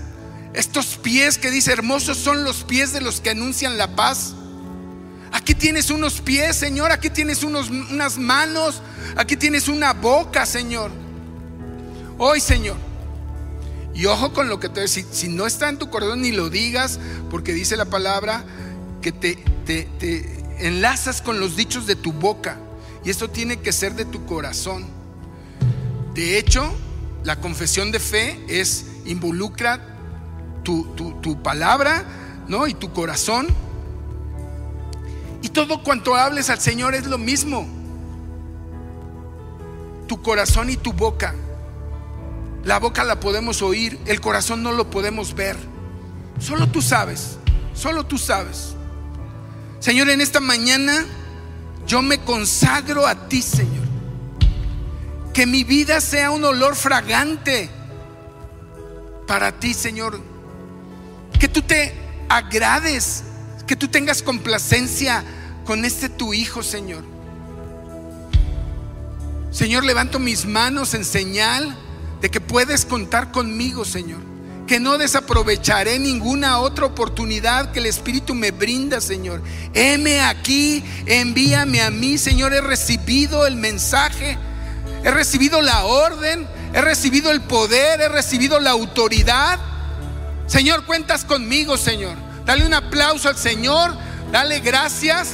estos 0.55 0.97
pies 0.97 1.39
que 1.39 1.51
dice, 1.51 1.73
hermosos 1.73 2.19
son 2.19 2.43
los 2.43 2.65
pies 2.65 2.93
de 2.93 3.01
los 3.01 3.21
que 3.21 3.31
anuncian 3.31 3.79
la 3.79 3.95
paz. 3.95 4.35
Aquí 5.31 5.55
tienes 5.55 5.91
unos 5.91 6.21
pies, 6.21 6.57
Señor, 6.57 6.91
aquí 6.91 7.11
tienes 7.11 7.43
unos, 7.43 7.71
unas 7.71 8.19
manos, 8.19 8.83
aquí 9.17 9.37
tienes 9.37 9.69
una 9.69 9.93
boca, 9.93 10.47
Señor. 10.47 10.91
Hoy, 12.19 12.41
Señor. 12.41 12.77
Y 13.95 14.07
ojo 14.07 14.33
con 14.33 14.49
lo 14.49 14.59
que 14.59 14.69
te 14.69 14.87
si, 14.89 15.05
si 15.11 15.29
no 15.29 15.47
está 15.47 15.69
en 15.69 15.79
tu 15.79 15.91
corazón 15.91 16.23
ni 16.23 16.33
lo 16.33 16.51
digas, 16.51 16.99
porque 17.31 17.53
dice 17.53 17.77
la 17.77 17.85
palabra 17.85 18.45
que 19.03 19.13
te, 19.13 19.37
te 19.67 20.45
enlazas 20.59 21.23
con 21.23 21.41
los 21.41 21.57
dichos 21.57 21.87
de 21.87 21.97
tu 21.97 22.13
boca. 22.13 22.59
Y 23.05 23.11
esto 23.11 23.31
tiene 23.31 23.61
que 23.61 23.73
ser 23.73 23.95
de 23.95 24.05
tu 24.05 24.27
corazón. 24.27 24.98
De 26.19 26.37
hecho, 26.37 26.69
la 27.23 27.37
confesión 27.37 27.93
de 27.93 28.01
fe 28.01 28.45
es 28.49 28.87
involucra 29.05 29.79
tu, 30.65 31.41
palabra, 31.45 32.05
¿no? 32.49 32.67
Y 32.67 32.75
tu 32.75 32.93
corazón. 32.93 33.47
Y 35.41 35.51
todo 35.51 35.85
cuanto 35.85 36.17
hables 36.17 36.51
al 36.51 36.59
Señor 36.59 36.97
es 36.97 37.07
lo 37.07 37.19
mismo. 37.19 37.69
Tu 40.09 40.21
corazón 40.21 40.71
y 40.71 40.77
tu 40.77 40.93
boca. 40.93 41.37
La 42.65 42.81
boca 42.81 43.05
la 43.05 43.21
podemos 43.21 43.63
oír, 43.63 43.97
el 44.07 44.21
corazón 44.21 44.65
no 44.65 44.73
lo 44.73 44.91
podemos 44.91 45.37
ver. 45.37 45.57
Solo 46.41 46.67
tú 46.67 46.83
sabes, 46.83 47.39
solo 47.75 48.07
tú 48.07 48.19
sabes. 48.19 48.75
Señor, 49.79 50.09
en 50.11 50.21
esta 50.21 50.41
mañana 50.41 51.07
yo 51.87 52.03
me 52.03 52.19
consagro 52.19 53.07
a 53.07 53.29
ti, 53.29 53.41
Señor 53.41 53.88
que 55.39 55.47
mi 55.47 55.63
vida 55.63 56.01
sea 56.01 56.33
un 56.33 56.45
olor 56.45 56.75
fragante 56.75 57.71
para 59.29 59.53
ti, 59.53 59.73
Señor. 59.73 60.21
Que 61.39 61.47
tú 61.47 61.63
te 61.63 61.95
agrades, 62.29 63.23
que 63.65 63.77
tú 63.77 63.87
tengas 63.87 64.21
complacencia 64.21 65.23
con 65.65 65.85
este 65.85 66.09
tu 66.09 66.35
Hijo, 66.35 66.65
Señor. 66.65 67.05
Señor, 69.53 69.85
levanto 69.85 70.19
mis 70.19 70.45
manos 70.45 70.93
en 70.95 71.05
señal 71.05 71.79
de 72.21 72.33
que 72.33 72.41
puedes 72.41 72.85
contar 72.85 73.31
conmigo, 73.31 73.85
Señor. 73.85 74.19
Que 74.67 74.81
no 74.81 74.99
desaprovecharé 74.99 76.01
ninguna 76.01 76.59
otra 76.59 76.87
oportunidad 76.87 77.71
que 77.71 77.79
el 77.79 77.87
Espíritu 77.87 78.35
me 78.35 78.51
brinda, 78.51 79.01
Señor. 79.01 79.41
Heme 79.73 80.21
aquí, 80.21 80.83
envíame 81.07 81.81
a 81.81 81.93
mí, 81.93 82.19
Señor. 82.19 82.53
He 82.55 82.61
recibido 82.61 83.47
el 83.47 83.55
mensaje 83.55 84.37
he 85.05 85.11
recibido 85.11 85.63
la 85.63 85.85
orden, 85.85 86.47
he 86.73 86.81
recibido 86.81 87.31
el 87.31 87.41
poder, 87.41 88.01
he 88.01 88.09
recibido 88.09 88.61
la 88.61 88.71
autoridad. 88.71 89.59
Señor, 90.47 90.85
cuentas 90.85 91.25
conmigo, 91.25 91.77
Señor. 91.77 92.17
Dale 92.45 92.67
un 92.67 92.75
aplauso 92.75 93.29
al 93.29 93.37
Señor, 93.37 93.95
dale 94.33 94.61
gracias. 94.61 95.31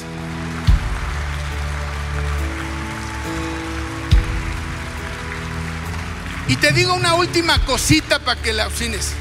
Y 6.47 6.57
te 6.57 6.73
digo 6.73 6.93
una 6.95 7.15
última 7.15 7.65
cosita 7.65 8.19
para 8.19 8.41
que 8.41 8.53
la 8.53 8.67
afines. 8.67 9.13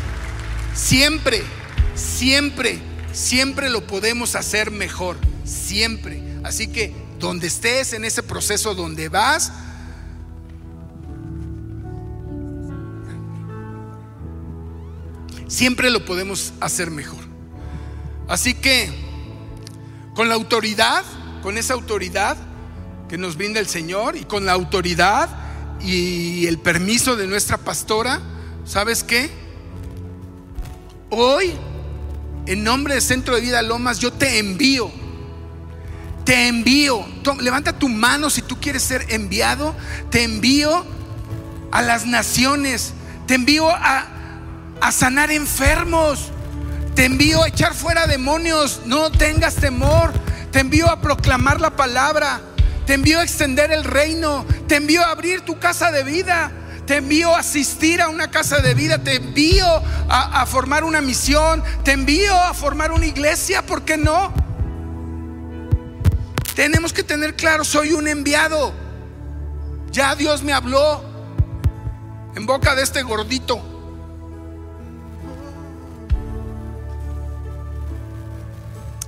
Siempre, 0.76 1.44
siempre, 1.96 2.80
siempre 3.14 3.70
lo 3.70 3.88
podemos 3.88 4.36
hacer 4.36 4.72
mejor. 4.72 5.18
Siempre. 5.46 6.22
Así 6.44 6.68
que 6.68 6.94
donde 7.20 7.48
estés 7.48 7.94
en 7.94 8.04
ese 8.04 8.24
proceso 8.24 8.76
donde 8.76 9.08
vas, 9.08 9.54
Siempre 15.54 15.92
lo 15.92 16.04
podemos 16.04 16.52
hacer 16.62 16.90
mejor. 16.90 17.20
Así 18.28 18.56
que, 18.56 18.90
con 20.16 20.28
la 20.28 20.34
autoridad, 20.34 21.04
con 21.44 21.60
esa 21.60 21.76
autoridad 21.76 22.38
que 23.08 23.20
nos 23.20 23.38
brinda 23.38 23.60
el 23.60 23.68
Señor 23.68 24.18
y 24.18 24.24
con 24.24 24.48
la 24.48 24.54
autoridad 24.54 25.30
y 25.80 26.48
el 26.48 26.58
permiso 26.58 27.16
de 27.16 27.28
nuestra 27.28 27.60
pastora, 27.60 28.20
¿sabes 28.66 29.04
qué? 29.04 29.30
Hoy, 31.12 31.54
en 32.48 32.64
nombre 32.64 32.96
del 32.96 33.04
Centro 33.04 33.36
de 33.36 33.42
Vida 33.42 33.62
Lomas, 33.62 34.00
yo 34.00 34.12
te 34.12 34.40
envío. 34.40 34.90
Te 36.26 36.48
envío. 36.48 37.06
Levanta 37.40 37.78
tu 37.78 37.90
mano 37.90 38.32
si 38.32 38.42
tú 38.42 38.60
quieres 38.60 38.82
ser 38.82 39.06
enviado. 39.10 39.76
Te 40.10 40.24
envío 40.24 40.84
a 41.72 41.84
las 41.84 42.08
naciones. 42.08 42.94
Te 43.28 43.36
envío 43.36 43.70
a, 43.70 44.13
a 44.82 44.92
sanar 44.92 45.32
enfermos. 45.32 46.32
Te 46.96 47.06
envío 47.06 47.44
a 47.44 47.48
echar 47.48 47.74
fuera 47.74 48.08
demonios. 48.08 48.82
No 48.86 49.12
tengas 49.12 49.56
temor. 49.56 50.12
Te 50.52 50.60
envío 50.60 50.90
a 50.90 51.02
proclamar 51.02 51.60
la 51.60 51.76
palabra. 51.76 52.42
Te 52.86 52.94
envío 52.94 53.20
a 53.20 53.24
extender 53.24 53.72
el 53.72 53.84
reino. 53.84 54.46
Te 54.68 54.76
envío 54.76 55.02
a 55.02 55.12
abrir 55.12 55.42
tu 55.42 55.60
casa 55.60 55.92
de 55.92 56.04
vida. 56.04 56.52
Te 56.86 56.98
envío 56.98 57.34
a 57.34 57.40
asistir 57.40 58.02
a 58.02 58.10
una 58.10 58.30
casa 58.30 58.60
de 58.60 58.74
vida. 58.74 58.98
Te 59.00 59.16
envío 59.16 59.66
a, 60.10 60.42
a 60.42 60.46
formar 60.46 60.84
una 60.84 61.02
misión. 61.02 61.64
Te 61.84 61.94
envío 61.94 62.36
a 62.36 62.54
formar 62.54 62.92
una 62.92 63.06
iglesia. 63.06 63.66
¿Por 63.66 63.84
qué 63.84 63.98
no? 63.98 64.34
Tenemos 66.56 66.94
que 66.94 67.04
tener 67.04 67.36
claro, 67.36 67.64
soy 67.64 67.94
un 67.94 68.08
enviado. 68.08 68.74
Ya 69.92 70.16
Dios 70.16 70.44
me 70.44 70.54
habló 70.54 71.04
en 72.36 72.46
boca 72.46 72.76
de 72.76 72.84
este 72.84 73.02
gordito. 73.02 73.73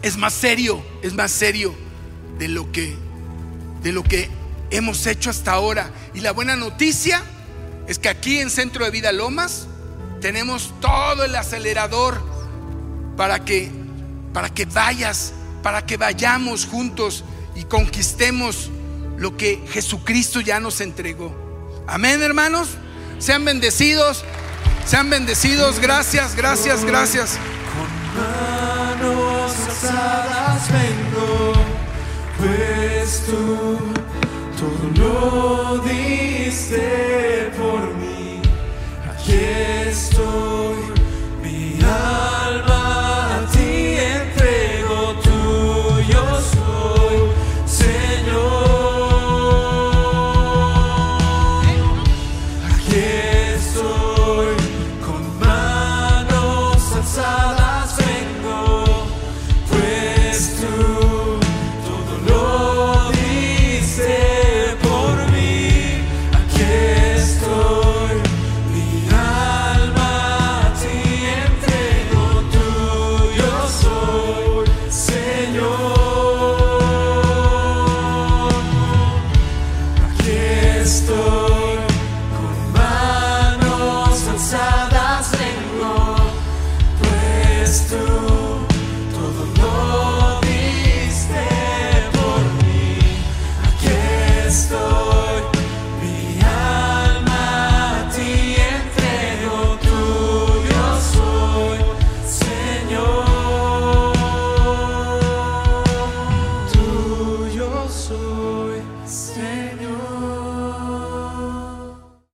Es 0.06 0.18
más 0.18 0.36
serio, 0.36 0.86
es 1.02 1.16
más 1.16 1.32
serio 1.32 1.74
de 2.38 2.48
lo 2.48 2.72
que 2.72 2.96
de 3.82 3.92
lo 3.92 4.04
que 4.04 4.30
hemos 4.70 5.08
hecho 5.08 5.32
hasta 5.32 5.54
ahora. 5.54 5.90
Y 6.14 6.20
la 6.20 6.32
buena 6.32 6.56
noticia 6.56 7.24
es 7.88 7.98
que 7.98 8.10
aquí 8.10 8.38
en 8.38 8.52
Centro 8.52 8.86
de 8.86 8.92
Vida 8.92 9.12
Lomas 9.12 9.66
tenemos 10.22 10.76
todo 10.80 11.26
el 11.26 11.36
acelerador 11.36 12.22
para 13.18 13.44
que 13.44 13.72
para 14.32 14.50
que 14.50 14.66
vayas, 14.66 15.34
para 15.64 15.88
que 15.88 15.98
vayamos 15.98 16.68
juntos 16.68 17.24
y 17.56 17.64
conquistemos 17.64 18.70
lo 19.18 19.36
que 19.36 19.60
Jesucristo 19.72 20.40
ya 20.40 20.60
nos 20.60 20.82
entregó. 20.82 21.34
Amén, 21.88 22.22
hermanos. 22.22 22.70
Sean 23.18 23.44
bendecidos, 23.44 24.24
sean 24.86 25.10
bendecidos. 25.10 25.80
Gracias, 25.80 26.36
gracias, 26.36 26.86
gracias 26.86 27.40
alzadas 29.76 30.70
vengo, 30.72 31.54
pues 32.38 33.26
tú 33.26 33.78
todo 34.58 34.90
lo 34.96 35.78
diste 35.80 37.52
por 37.58 37.94
mí. 37.96 38.42
Aquí 39.12 39.36
estoy. 39.88 40.45